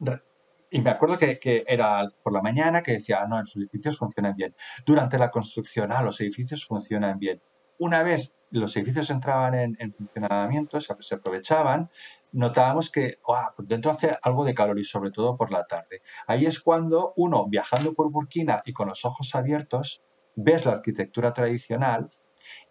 y 0.70 0.82
me 0.82 0.90
acuerdo 0.90 1.16
que, 1.16 1.38
que, 1.38 1.64
era 1.66 2.08
por 2.22 2.32
la 2.32 2.42
mañana 2.42 2.82
que 2.82 2.92
decía, 2.92 3.20
ah, 3.22 3.26
no, 3.28 3.38
los 3.38 3.54
edificios 3.56 3.98
funcionan 3.98 4.34
bien. 4.36 4.54
Durante 4.84 5.16
la 5.18 5.30
construcción, 5.30 5.92
ah, 5.92 6.02
los 6.02 6.20
edificios 6.20 6.66
funcionan 6.66 7.18
bien. 7.18 7.40
Una 7.78 8.02
vez 8.02 8.32
los 8.50 8.76
edificios 8.76 9.10
entraban 9.10 9.54
en, 9.54 9.92
funcionamiento, 9.92 10.80
se, 10.80 10.94
se, 11.00 11.16
aprovechaban, 11.16 11.90
notábamos 12.32 12.90
que 12.90 13.18
dentro 13.58 13.90
hace 13.90 14.16
algo 14.22 14.44
de 14.44 14.54
calor 14.54 14.78
y 14.78 14.84
sobre 14.84 15.10
todo 15.10 15.34
por 15.36 15.50
la 15.50 15.64
tarde. 15.64 16.02
Ahí 16.26 16.46
es 16.46 16.60
cuando 16.60 17.12
uno, 17.16 17.46
viajando 17.48 17.92
por 17.92 18.10
Burkina 18.10 18.62
y 18.64 18.72
con 18.72 18.88
los 18.88 19.04
ojos 19.04 19.34
abiertos, 19.34 20.02
ves 20.36 20.64
la 20.64 20.72
arquitectura 20.72 21.32
tradicional 21.32 22.10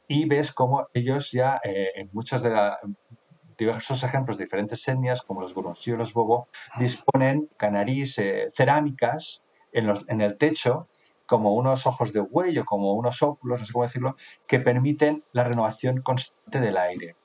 y 0.08 0.28
ves 0.28 0.52
cómo 0.52 0.88
ellos 0.94 1.32
ya 1.32 1.60
eh, 1.64 1.92
en 1.96 2.10
muchas 2.14 2.42
de 2.44 2.52
las 2.52 2.78
diversos 3.58 4.04
ejemplos 4.04 4.38
de 4.38 4.46
diferentes 4.46 4.88
etnias, 4.88 5.22
como 5.22 5.42
los 5.42 5.54
Gurunsi 5.54 5.92
o 5.92 5.98
los 5.98 6.14
Bobo, 6.14 6.50
disponen 6.78 7.50
canarís, 7.58 8.18
eh, 8.18 8.48
cerámicas 8.50 9.44
en, 9.72 9.88
los, 9.88 10.06
en 10.08 10.22
el 10.22 10.38
techo 10.38 10.88
como 11.26 11.54
unos 11.54 11.88
ojos 11.88 12.14
de 12.14 12.22
huello, 12.22 12.66
como 12.66 12.94
unos 12.94 13.22
óculos, 13.24 13.60
no 13.60 13.66
sé 13.66 13.74
cómo 13.74 13.86
decirlo, 13.86 14.16
que 14.48 14.60
permiten 14.60 15.24
la 15.32 15.44
renovación 15.44 16.02
constante 16.02 16.60
del 16.60 16.78
aire. 16.78 17.16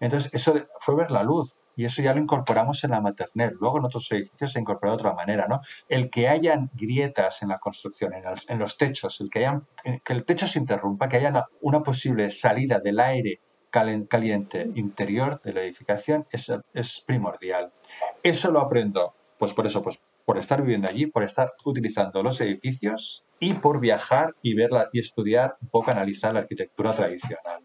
Entonces, 0.00 0.32
eso 0.32 0.54
fue 0.78 0.94
ver 0.94 1.10
la 1.10 1.22
luz 1.22 1.60
y 1.74 1.84
eso 1.84 2.02
ya 2.02 2.14
lo 2.14 2.20
incorporamos 2.20 2.82
en 2.84 2.92
la 2.92 3.00
maternel. 3.00 3.56
Luego 3.60 3.78
en 3.78 3.84
otros 3.84 4.10
edificios 4.12 4.52
se 4.52 4.60
incorporó 4.60 4.92
de 4.92 4.96
otra 4.96 5.12
manera, 5.12 5.46
¿no? 5.48 5.60
El 5.88 6.10
que 6.10 6.28
hayan 6.28 6.70
grietas 6.74 7.42
en 7.42 7.48
la 7.48 7.58
construcción, 7.58 8.12
en, 8.14 8.58
los, 8.58 8.76
techos, 8.76 9.20
el 9.20 9.30
que, 9.30 9.48
que 10.04 10.12
el 10.12 10.24
techo 10.24 10.46
se 10.46 10.58
interrumpa, 10.58 11.08
que 11.08 11.16
haya 11.16 11.46
una, 11.60 11.82
posible 11.82 12.30
salida 12.30 12.78
del 12.80 13.00
aire 13.00 13.40
caliente 13.70 14.70
interior 14.74 15.40
de 15.42 15.52
la 15.52 15.60
edificación 15.62 16.26
es, 16.32 16.52
es 16.74 17.02
primordial. 17.06 17.72
Eso 18.22 18.50
lo 18.50 18.60
aprendo, 18.60 19.14
pues 19.38 19.52
por 19.52 19.66
eso, 19.66 19.82
pues 19.82 20.00
por 20.28 20.36
estar 20.36 20.60
viviendo 20.60 20.86
allí, 20.86 21.06
por 21.06 21.22
estar 21.22 21.54
utilizando 21.64 22.22
los 22.22 22.38
edificios 22.42 23.24
y 23.40 23.54
por 23.54 23.80
viajar 23.80 24.34
y 24.42 24.54
verla 24.54 24.90
y 24.92 24.98
estudiar, 24.98 25.56
un 25.62 25.68
poco 25.68 25.90
analizar 25.90 26.34
la 26.34 26.40
arquitectura 26.40 26.92
tradicional. 26.92 27.62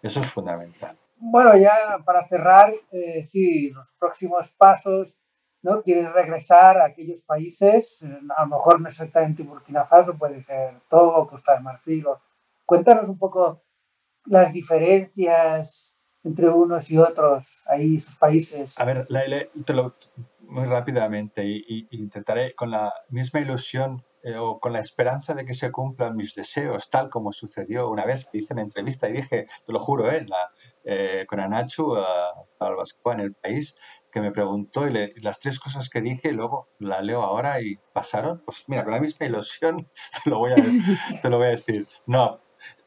Eso 0.00 0.20
es 0.20 0.26
fundamental. 0.30 0.96
Bueno, 1.16 1.56
ya 1.56 1.74
para 2.04 2.24
cerrar, 2.28 2.72
eh, 2.92 3.24
sí, 3.24 3.70
los 3.70 3.92
próximos 3.98 4.54
pasos, 4.56 5.18
¿no? 5.60 5.82
¿Quieres 5.82 6.12
regresar 6.12 6.78
a 6.78 6.86
aquellos 6.86 7.20
países? 7.24 8.00
Eh, 8.02 8.20
a 8.36 8.42
lo 8.42 8.48
mejor 8.48 8.80
no 8.80 8.86
exactamente 8.86 9.42
Burkina 9.42 9.84
Faso, 9.84 10.16
puede 10.16 10.40
ser 10.44 10.82
Togo, 10.88 11.26
Costa 11.26 11.54
de 11.54 11.62
Marfil. 11.62 12.06
Cuéntanos 12.64 13.08
un 13.08 13.18
poco 13.18 13.64
las 14.26 14.52
diferencias 14.52 15.96
entre 16.22 16.48
unos 16.48 16.90
y 16.90 16.96
otros, 16.96 17.62
ahí, 17.66 17.96
esos 17.96 18.16
países. 18.16 18.78
A 18.78 18.84
ver, 18.84 19.04
Laile, 19.08 19.50
te 19.66 19.74
lo, 19.74 19.94
muy 20.54 20.66
rápidamente 20.66 21.44
y, 21.44 21.88
intentaré 21.90 22.54
con 22.54 22.70
la 22.70 22.92
misma 23.08 23.40
ilusión 23.40 24.04
eh, 24.22 24.36
o 24.36 24.60
con 24.60 24.72
la 24.72 24.78
esperanza 24.78 25.34
de 25.34 25.44
que 25.44 25.52
se 25.52 25.72
cumplan 25.72 26.16
mis 26.16 26.34
deseos, 26.34 26.88
tal 26.90 27.10
como 27.10 27.32
sucedió 27.32 27.90
una 27.90 28.06
vez 28.06 28.28
hice 28.32 28.54
una 28.54 28.62
entrevista 28.62 29.08
y 29.08 29.14
dije, 29.14 29.46
te 29.66 29.72
lo 29.72 29.80
juro, 29.80 30.10
eh, 30.10 30.24
eh, 30.84 31.26
con 31.28 31.40
Anachu 31.40 31.96
al 31.96 32.76
Vasco 32.76 33.12
en 33.12 33.20
el 33.20 33.34
país, 33.34 33.76
que 34.12 34.20
me 34.20 34.30
preguntó 34.30 34.88
y, 34.88 34.92
las 35.20 35.40
tres 35.40 35.58
cosas 35.58 35.90
que 35.90 36.00
dije, 36.00 36.30
luego 36.30 36.68
la 36.78 37.02
leo 37.02 37.22
ahora 37.22 37.60
y 37.60 37.76
pasaron. 37.92 38.40
Pues 38.46 38.64
mira, 38.68 38.84
con 38.84 38.92
la 38.92 39.00
misma 39.00 39.26
ilusión 39.26 39.90
te 40.24 40.30
lo 40.30 40.38
voy 40.38 40.52
a, 40.52 41.20
te 41.20 41.28
lo 41.28 41.38
voy 41.38 41.48
a 41.48 41.50
decir. 41.50 41.84
No, 42.06 42.40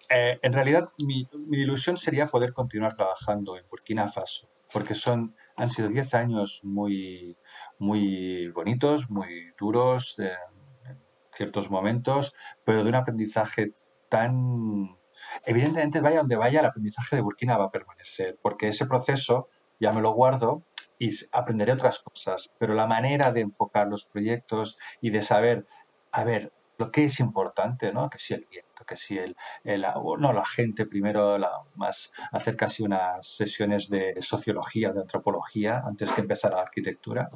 en 0.09 0.53
realidad 0.53 0.87
mi, 1.05 1.27
mi 1.33 1.57
ilusión 1.57 1.97
sería 1.97 2.27
poder 2.27 2.53
continuar 2.53 2.93
trabajando 2.93 3.57
en 3.57 3.67
Burkina 3.67 4.07
Faso, 4.07 4.49
porque 4.71 4.95
son, 4.95 5.35
han 5.57 5.67
sido 5.67 5.89
10 5.89 6.13
años 6.13 6.61
muy, 6.63 7.37
muy 7.79 8.49
bonitos, 8.49 9.09
muy 9.09 9.51
duros 9.59 10.19
en 10.19 10.99
ciertos 11.31 11.69
momentos, 11.69 12.33
pero 12.63 12.83
de 12.83 12.89
un 12.89 12.95
aprendizaje 12.95 13.73
tan... 14.09 14.97
Evidentemente, 15.45 16.01
vaya 16.01 16.19
donde 16.19 16.35
vaya, 16.35 16.59
el 16.59 16.65
aprendizaje 16.65 17.15
de 17.15 17.21
Burkina 17.21 17.57
va 17.57 17.65
a 17.65 17.71
permanecer, 17.71 18.37
porque 18.41 18.69
ese 18.69 18.85
proceso 18.85 19.49
ya 19.79 19.91
me 19.91 20.01
lo 20.01 20.11
guardo 20.11 20.63
y 20.99 21.11
aprenderé 21.31 21.73
otras 21.73 21.99
cosas, 21.99 22.53
pero 22.57 22.73
la 22.73 22.87
manera 22.87 23.31
de 23.31 23.41
enfocar 23.41 23.87
los 23.87 24.05
proyectos 24.05 24.77
y 25.01 25.11
de 25.11 25.21
saber, 25.21 25.67
a 26.11 26.23
ver, 26.23 26.53
lo 26.77 26.91
que 26.91 27.05
es 27.05 27.19
importante, 27.19 27.91
¿no? 27.91 28.09
Que 28.09 28.19
si 28.19 28.33
el 28.33 28.47
viento, 28.49 28.85
que 28.85 28.95
si 28.95 29.17
el, 29.17 29.35
el 29.63 29.85
no, 30.19 30.33
la 30.33 30.45
gente 30.45 30.85
primero, 30.85 31.37
la, 31.37 31.51
más 31.75 32.11
hacer 32.31 32.55
casi 32.55 32.83
unas 32.83 33.27
sesiones 33.27 33.89
de 33.89 34.21
sociología, 34.21 34.93
de 34.93 35.01
antropología, 35.01 35.81
antes 35.85 36.11
que 36.11 36.21
empezar 36.21 36.51
la 36.51 36.61
arquitectura, 36.61 37.29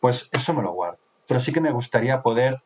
pues 0.00 0.28
eso 0.32 0.54
me 0.54 0.62
lo 0.62 0.72
guardo. 0.72 0.98
Pero 1.26 1.40
sí 1.40 1.52
que 1.52 1.60
me 1.60 1.70
gustaría 1.70 2.22
poder 2.22 2.62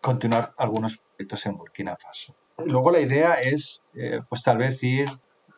continuar 0.00 0.52
algunos 0.56 0.98
proyectos 0.98 1.46
en 1.46 1.56
Burkina 1.56 1.96
Faso. 1.96 2.34
Luego 2.66 2.90
la 2.90 3.00
idea 3.00 3.34
es, 3.34 3.84
eh, 3.94 4.20
pues 4.28 4.42
tal 4.42 4.58
vez 4.58 4.82
ir 4.82 5.08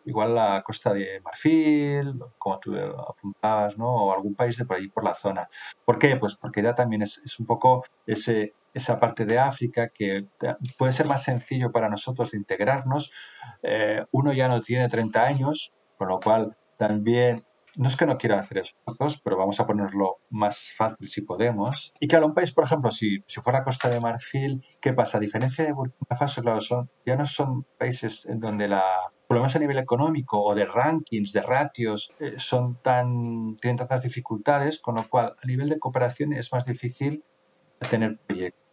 igual 0.05 0.37
a 0.39 0.57
la 0.57 0.63
costa 0.63 0.93
de 0.93 1.21
Marfil, 1.23 2.21
como 2.39 2.59
tú 2.61 2.77
apuntabas, 2.77 3.79
¿no? 3.79 3.89
O 3.89 4.13
algún 4.13 4.35
país 4.35 4.57
de 4.59 4.67
por 4.67 4.77
ahí, 4.77 4.89
por 4.89 5.03
la 5.05 5.15
zona. 5.15 5.49
¿Por 5.85 5.99
qué? 5.99 6.17
Pues 6.17 6.37
porque 6.37 6.63
ya 6.63 6.75
también 6.75 7.03
es, 7.03 7.19
es 7.19 7.41
un 7.41 7.47
poco 7.47 7.85
ese, 8.07 8.55
esa 8.75 9.01
parte 9.01 9.25
de 9.25 9.39
África 9.39 9.89
que 9.89 10.27
puede 10.77 10.93
ser 10.93 11.07
más 11.07 11.23
sencillo 11.23 11.73
para 11.73 11.89
nosotros 11.89 12.33
de 12.33 12.39
integrarnos. 12.39 13.13
Eh, 13.63 14.05
uno 14.11 14.33
ya 14.33 14.49
no 14.49 14.61
tiene 14.61 14.89
30 14.89 15.25
años, 15.25 15.73
con 15.97 16.09
lo 16.09 16.21
cual 16.21 16.57
también 16.77 17.45
no 17.77 17.89
es 17.89 17.97
que 17.97 18.07
no 18.07 18.19
quiera 18.19 18.39
hacer 18.39 18.59
esfuerzos, 18.59 19.21
pero 19.23 19.37
vamos 19.37 19.59
a 19.59 19.67
ponerlo 19.67 20.19
más 20.31 20.73
fácil 20.77 21.09
si 21.09 21.23
podemos. 21.23 21.93
Y 21.99 22.09
claro, 22.09 22.27
un 22.27 22.35
país, 22.35 22.53
por 22.53 22.65
ejemplo, 22.65 22.91
si, 22.91 23.23
si 23.27 23.41
fuera 23.41 23.65
Costa 23.65 23.89
de 23.89 24.01
Marfil, 24.01 24.65
¿qué 24.81 24.93
pasa? 24.93 25.19
A 25.19 25.21
diferencia 25.21 25.65
de 25.65 25.73
Burkina 25.73 26.17
Faso, 26.17 26.43
claro, 26.43 26.61
son, 26.61 26.91
ya 27.05 27.17
no 27.17 27.27
son 27.27 27.65
países 27.79 28.27
en 28.27 28.41
donde 28.41 28.69
la, 28.69 28.85
por 29.27 29.39
a 29.39 29.59
nivel 29.59 29.79
económico 29.79 30.43
o 30.43 30.55
de 30.55 30.65
rankings, 30.65 31.33
de 31.33 31.43
ratios, 31.43 32.13
eh, 32.21 32.35
son 32.39 32.81
tan, 32.83 33.57
tienen 33.57 33.77
tantas 33.77 34.03
dificultades, 34.03 34.79
con 34.79 34.97
lo 34.97 35.09
cual 35.09 35.35
a 35.43 35.47
nivel 35.47 35.69
de 35.69 35.79
cooperación 35.79 36.33
es 36.33 36.53
más 36.53 36.67
difícil 36.67 37.25
tener 37.91 38.19
proyectos. 38.27 38.64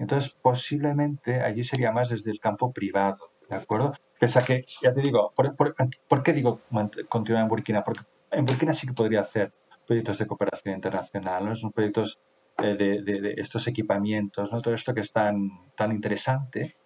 Entonces, 0.00 0.34
posiblemente 0.40 1.42
allí 1.42 1.62
sería 1.62 1.92
más 1.92 2.08
desde 2.08 2.30
el 2.30 2.40
campo 2.40 2.72
privado, 2.72 3.32
¿de 3.50 3.56
acuerdo? 3.56 3.92
Pese 4.18 4.42
que, 4.44 4.64
ya 4.82 4.92
te 4.92 5.02
digo, 5.02 5.32
¿por, 5.36 6.22
qué 6.22 6.32
digo 6.32 6.62
continuar 7.10 7.42
en 7.42 7.48
Burkina? 7.48 7.84
Porque 7.84 8.04
en 8.30 8.46
Burkina 8.46 8.72
sí 8.72 8.86
que 8.86 8.94
podría 8.94 9.20
hacer 9.20 9.52
proyectos 9.86 10.16
de 10.16 10.26
cooperación 10.26 10.74
internacional, 10.74 11.44
¿no? 11.44 11.54
Son 11.54 11.70
proyectos 11.70 12.18
eh, 12.62 12.76
de, 12.76 13.34
estos 13.36 13.66
equipamientos, 13.66 14.50
¿no? 14.50 14.62
todo 14.62 14.72
esto 14.72 14.94
que 14.94 15.02
es 15.02 15.12
tan, 15.12 15.50
tan 15.76 15.92
interesante 15.92 16.76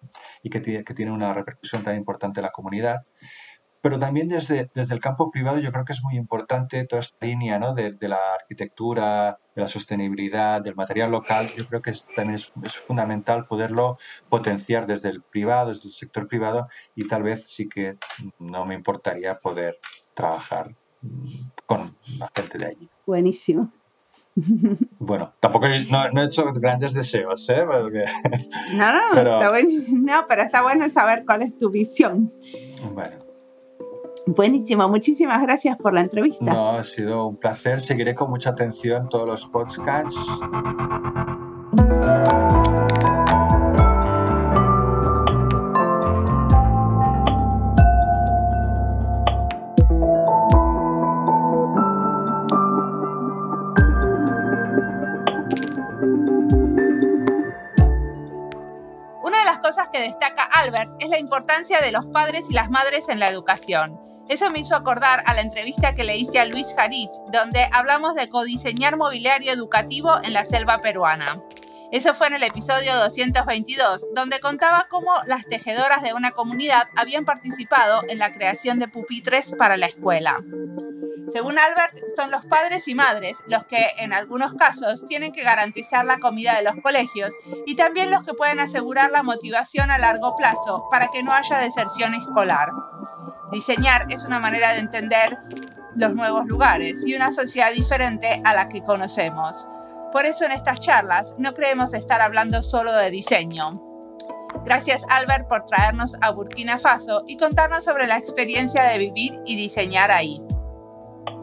y 0.43 0.49
que 0.49 0.61
que 0.61 0.93
tiene 0.93 1.11
una 1.11 1.33
repercusión 1.33 1.83
tan 1.83 1.95
importante 1.95 2.41
en 2.41 2.45
la 2.45 2.51
comunidad. 2.51 3.05
Pero 3.85 3.99
también 3.99 4.27
desde, 4.27 4.67
desde 4.73 4.95
el 4.95 4.99
campo 4.99 5.29
privado 5.29 5.59
yo 5.59 5.71
creo 5.71 5.85
que 5.85 5.93
es 5.93 6.03
muy 6.03 6.15
importante 6.15 6.83
toda 6.87 7.01
esta 7.01 7.23
línea 7.23 7.59
¿no? 7.59 7.75
de, 7.75 7.95
la 8.01 8.17
arquitectura, 8.33 9.37
de 9.53 9.61
la 9.61 9.67
sostenibilidad, 9.67 10.59
del 10.59 10.73
material 10.73 11.11
local. 11.11 11.51
Yo 11.55 11.67
creo 11.67 11.83
que 11.83 11.93
también 12.15 12.33
es, 12.33 12.51
es, 12.63 12.75
fundamental 12.75 13.45
poderlo 13.45 13.99
potenciar 14.27 14.87
desde 14.87 15.09
el 15.09 15.21
privado, 15.21 15.69
desde 15.69 15.89
el 15.89 15.93
sector 15.93 16.27
privado 16.27 16.67
y 16.95 17.07
tal 17.07 17.21
vez 17.21 17.45
sí 17.47 17.69
que 17.69 17.99
no 18.39 18.65
me 18.65 18.73
importaría 18.73 19.37
poder 19.37 19.77
trabajar 20.15 20.75
con 21.67 21.95
la 22.17 22.31
gente 22.35 22.57
de 22.57 22.65
allí. 22.65 22.89
Buenísimo. 23.05 23.71
Bueno, 24.97 25.31
tampoco 25.39 25.67
no, 25.91 26.09
no, 26.09 26.21
he 26.23 26.25
hecho 26.25 26.51
grandes 26.53 26.93
deseos, 26.95 27.47
¿eh? 27.49 27.63
No, 27.63 28.93
no, 28.93 29.01
pero... 29.13 29.41
Está 29.43 29.59
no, 29.93 30.25
pero 30.27 30.41
está 30.41 30.63
bueno 30.63 30.89
saber 30.89 31.23
cuál 31.23 31.43
es 31.43 31.55
tu 31.55 31.69
visión. 31.69 32.33
Bueno. 32.93 33.24
Buenísimo, 34.27 34.89
muchísimas 34.89 35.41
gracias 35.41 35.77
por 35.77 35.93
la 35.93 36.01
entrevista. 36.01 36.45
No, 36.45 36.69
ha 36.71 36.83
sido 36.83 37.27
un 37.27 37.37
placer. 37.37 37.79
Seguiré 37.79 38.15
con 38.15 38.29
mucha 38.29 38.49
atención 38.51 39.07
todos 39.09 39.27
los 39.27 39.45
podcasts. 39.45 40.41
que 59.91 60.01
destaca 60.01 60.43
Albert 60.43 60.91
es 60.99 61.09
la 61.09 61.19
importancia 61.19 61.81
de 61.81 61.91
los 61.91 62.07
padres 62.07 62.49
y 62.49 62.53
las 62.53 62.69
madres 62.69 63.09
en 63.09 63.19
la 63.19 63.29
educación. 63.29 64.04
Eso 64.27 64.49
me 64.49 64.59
hizo 64.59 64.75
acordar 64.75 65.23
a 65.25 65.33
la 65.33 65.41
entrevista 65.41 65.93
que 65.93 66.03
le 66.03 66.17
hice 66.17 66.39
a 66.39 66.45
Luis 66.45 66.73
Jarich, 66.75 67.11
donde 67.31 67.69
hablamos 67.71 68.15
de 68.15 68.27
codiseñar 68.27 68.97
mobiliario 68.97 69.51
educativo 69.51 70.17
en 70.23 70.33
la 70.33 70.45
selva 70.45 70.81
peruana. 70.81 71.41
Eso 71.91 72.15
fue 72.15 72.27
en 72.27 72.33
el 72.33 72.43
episodio 72.43 72.95
222, 72.95 74.07
donde 74.15 74.39
contaba 74.39 74.87
cómo 74.89 75.11
las 75.27 75.45
tejedoras 75.45 76.01
de 76.01 76.13
una 76.13 76.31
comunidad 76.31 76.87
habían 76.95 77.23
participado 77.23 78.01
en 78.09 78.17
la 78.17 78.33
creación 78.33 78.79
de 78.79 78.87
pupitres 78.87 79.53
para 79.57 79.77
la 79.77 79.85
escuela. 79.85 80.43
Según 81.31 81.57
Albert, 81.57 81.97
son 82.15 82.31
los 82.31 82.45
padres 82.45 82.87
y 82.87 82.95
madres 82.95 83.43
los 83.47 83.65
que 83.65 83.87
en 83.97 84.13
algunos 84.13 84.53
casos 84.55 85.05
tienen 85.07 85.31
que 85.31 85.43
garantizar 85.43 86.05
la 86.05 86.19
comida 86.19 86.55
de 86.55 86.63
los 86.63 86.75
colegios 86.83 87.33
y 87.65 87.75
también 87.75 88.11
los 88.11 88.23
que 88.23 88.33
pueden 88.33 88.59
asegurar 88.59 89.11
la 89.11 89.23
motivación 89.23 89.89
a 89.89 89.97
largo 89.97 90.35
plazo 90.35 90.87
para 90.91 91.09
que 91.09 91.23
no 91.23 91.33
haya 91.33 91.57
deserción 91.57 92.13
escolar. 92.13 92.69
Diseñar 93.55 94.07
es 94.09 94.25
una 94.25 94.41
manera 94.41 94.73
de 94.73 94.79
entender 94.79 95.37
los 95.95 96.13
nuevos 96.13 96.45
lugares 96.45 97.07
y 97.07 97.15
una 97.15 97.31
sociedad 97.31 97.71
diferente 97.71 98.41
a 98.43 98.53
la 98.53 98.67
que 98.67 98.83
conocemos. 98.83 99.65
Por 100.11 100.25
eso 100.25 100.43
en 100.43 100.51
estas 100.51 100.81
charlas 100.81 101.35
no 101.37 101.53
creemos 101.53 101.93
estar 101.93 102.19
hablando 102.19 102.61
solo 102.61 102.91
de 102.91 103.09
diseño. 103.11 103.81
Gracias 104.65 105.05
Albert 105.07 105.47
por 105.47 105.65
traernos 105.67 106.17
a 106.19 106.31
Burkina 106.31 106.79
Faso 106.79 107.23
y 107.27 107.37
contarnos 107.37 107.85
sobre 107.85 108.07
la 108.07 108.17
experiencia 108.17 108.83
de 108.83 108.97
vivir 108.97 109.39
y 109.45 109.55
diseñar 109.55 110.11
ahí. 110.11 110.41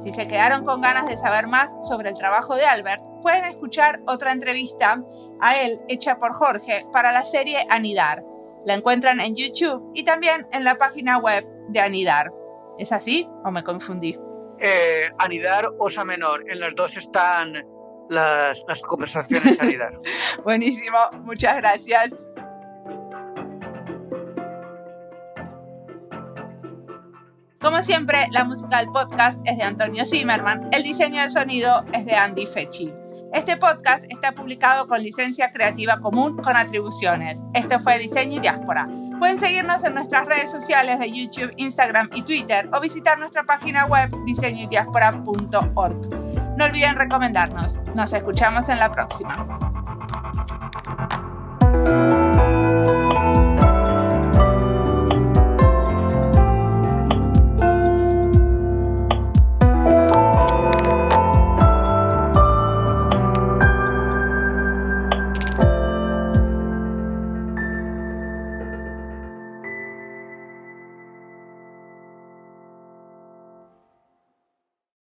Si 0.05 0.13
se 0.13 0.27
quedaron 0.27 0.67
con 0.67 0.83
ganas 0.83 1.07
de 1.07 1.17
saber 1.17 1.47
más 1.47 1.75
sobre 1.81 2.11
el 2.11 2.15
trabajo 2.15 2.57
de 2.57 2.67
Albert, 2.67 3.03
pueden 3.23 3.47
escuchar 3.47 4.03
otra 4.07 4.33
entrevista 4.33 5.03
a 5.41 5.57
él 5.57 5.81
hecha 5.89 6.19
por 6.19 6.35
Jorge 6.35 6.85
para 6.93 7.11
la 7.11 7.25
serie 7.25 7.67
Anidar. 7.71 8.23
La 8.67 8.75
encuentran 8.75 9.19
en 9.19 9.35
YouTube 9.35 9.93
y 9.95 10.05
también 10.05 10.47
en 10.53 10.63
la 10.63 10.77
página 10.77 11.17
web 11.17 11.47
de 11.73 11.81
Anidar. 11.81 12.31
¿Es 12.79 12.93
así 12.93 13.29
o 13.45 13.51
me 13.51 13.65
confundí? 13.65 14.19
Eh, 14.59 15.11
Anidar, 15.19 15.69
Osa 15.79 16.05
Menor. 16.05 16.45
En 16.49 16.61
las 16.61 16.75
dos 16.75 16.97
están 16.97 17.55
las, 18.09 18.65
las 18.69 18.83
conversaciones 18.83 19.61
Anidar. 19.61 19.99
Buenísimo, 20.45 20.99
muchas 21.25 21.57
gracias. 21.57 22.13
Como 27.61 27.81
siempre, 27.83 28.27
la 28.33 28.43
música 28.43 28.79
del 28.79 28.89
podcast 28.89 29.41
es 29.47 29.57
de 29.57 29.63
Antonio 29.63 30.05
Zimmerman, 30.05 30.69
el 30.73 30.83
diseño 30.83 31.21
del 31.21 31.31
sonido 31.31 31.85
es 31.93 32.05
de 32.05 32.17
Andy 32.17 32.47
Fechi. 32.47 32.93
Este 33.33 33.57
podcast 33.57 34.05
está 34.11 34.33
publicado 34.33 34.87
con 34.87 35.03
licencia 35.03 35.51
creativa 35.53 35.99
común 36.01 36.37
con 36.37 36.55
atribuciones. 36.55 37.41
Esto 37.55 37.81
fue 37.81 37.99
Diseño 37.99 38.37
y 38.37 38.41
Diáspora. 38.41 38.87
Pueden 39.19 39.39
seguirnos 39.39 39.83
en 39.85 39.95
nuestras 39.95 40.27
redes 40.27 40.51
sociales 40.51 40.99
de 40.99 41.11
YouTube, 41.11 41.55
Instagram 41.57 42.11
y 42.15 42.21
Twitter 42.23 42.69
o 42.75 42.81
visitar 42.81 43.19
nuestra 43.19 43.45
página 43.45 43.87
web 43.87 44.11
diseñoydiáspora.org. 44.27 46.59
No 46.59 46.67
olviden 46.67 46.97
recomendarnos. 46.97 47.81
Nos 47.95 48.13
escuchamos 48.13 48.69
en 48.69 48.79
la 48.79 48.93
próxima. 48.93 49.47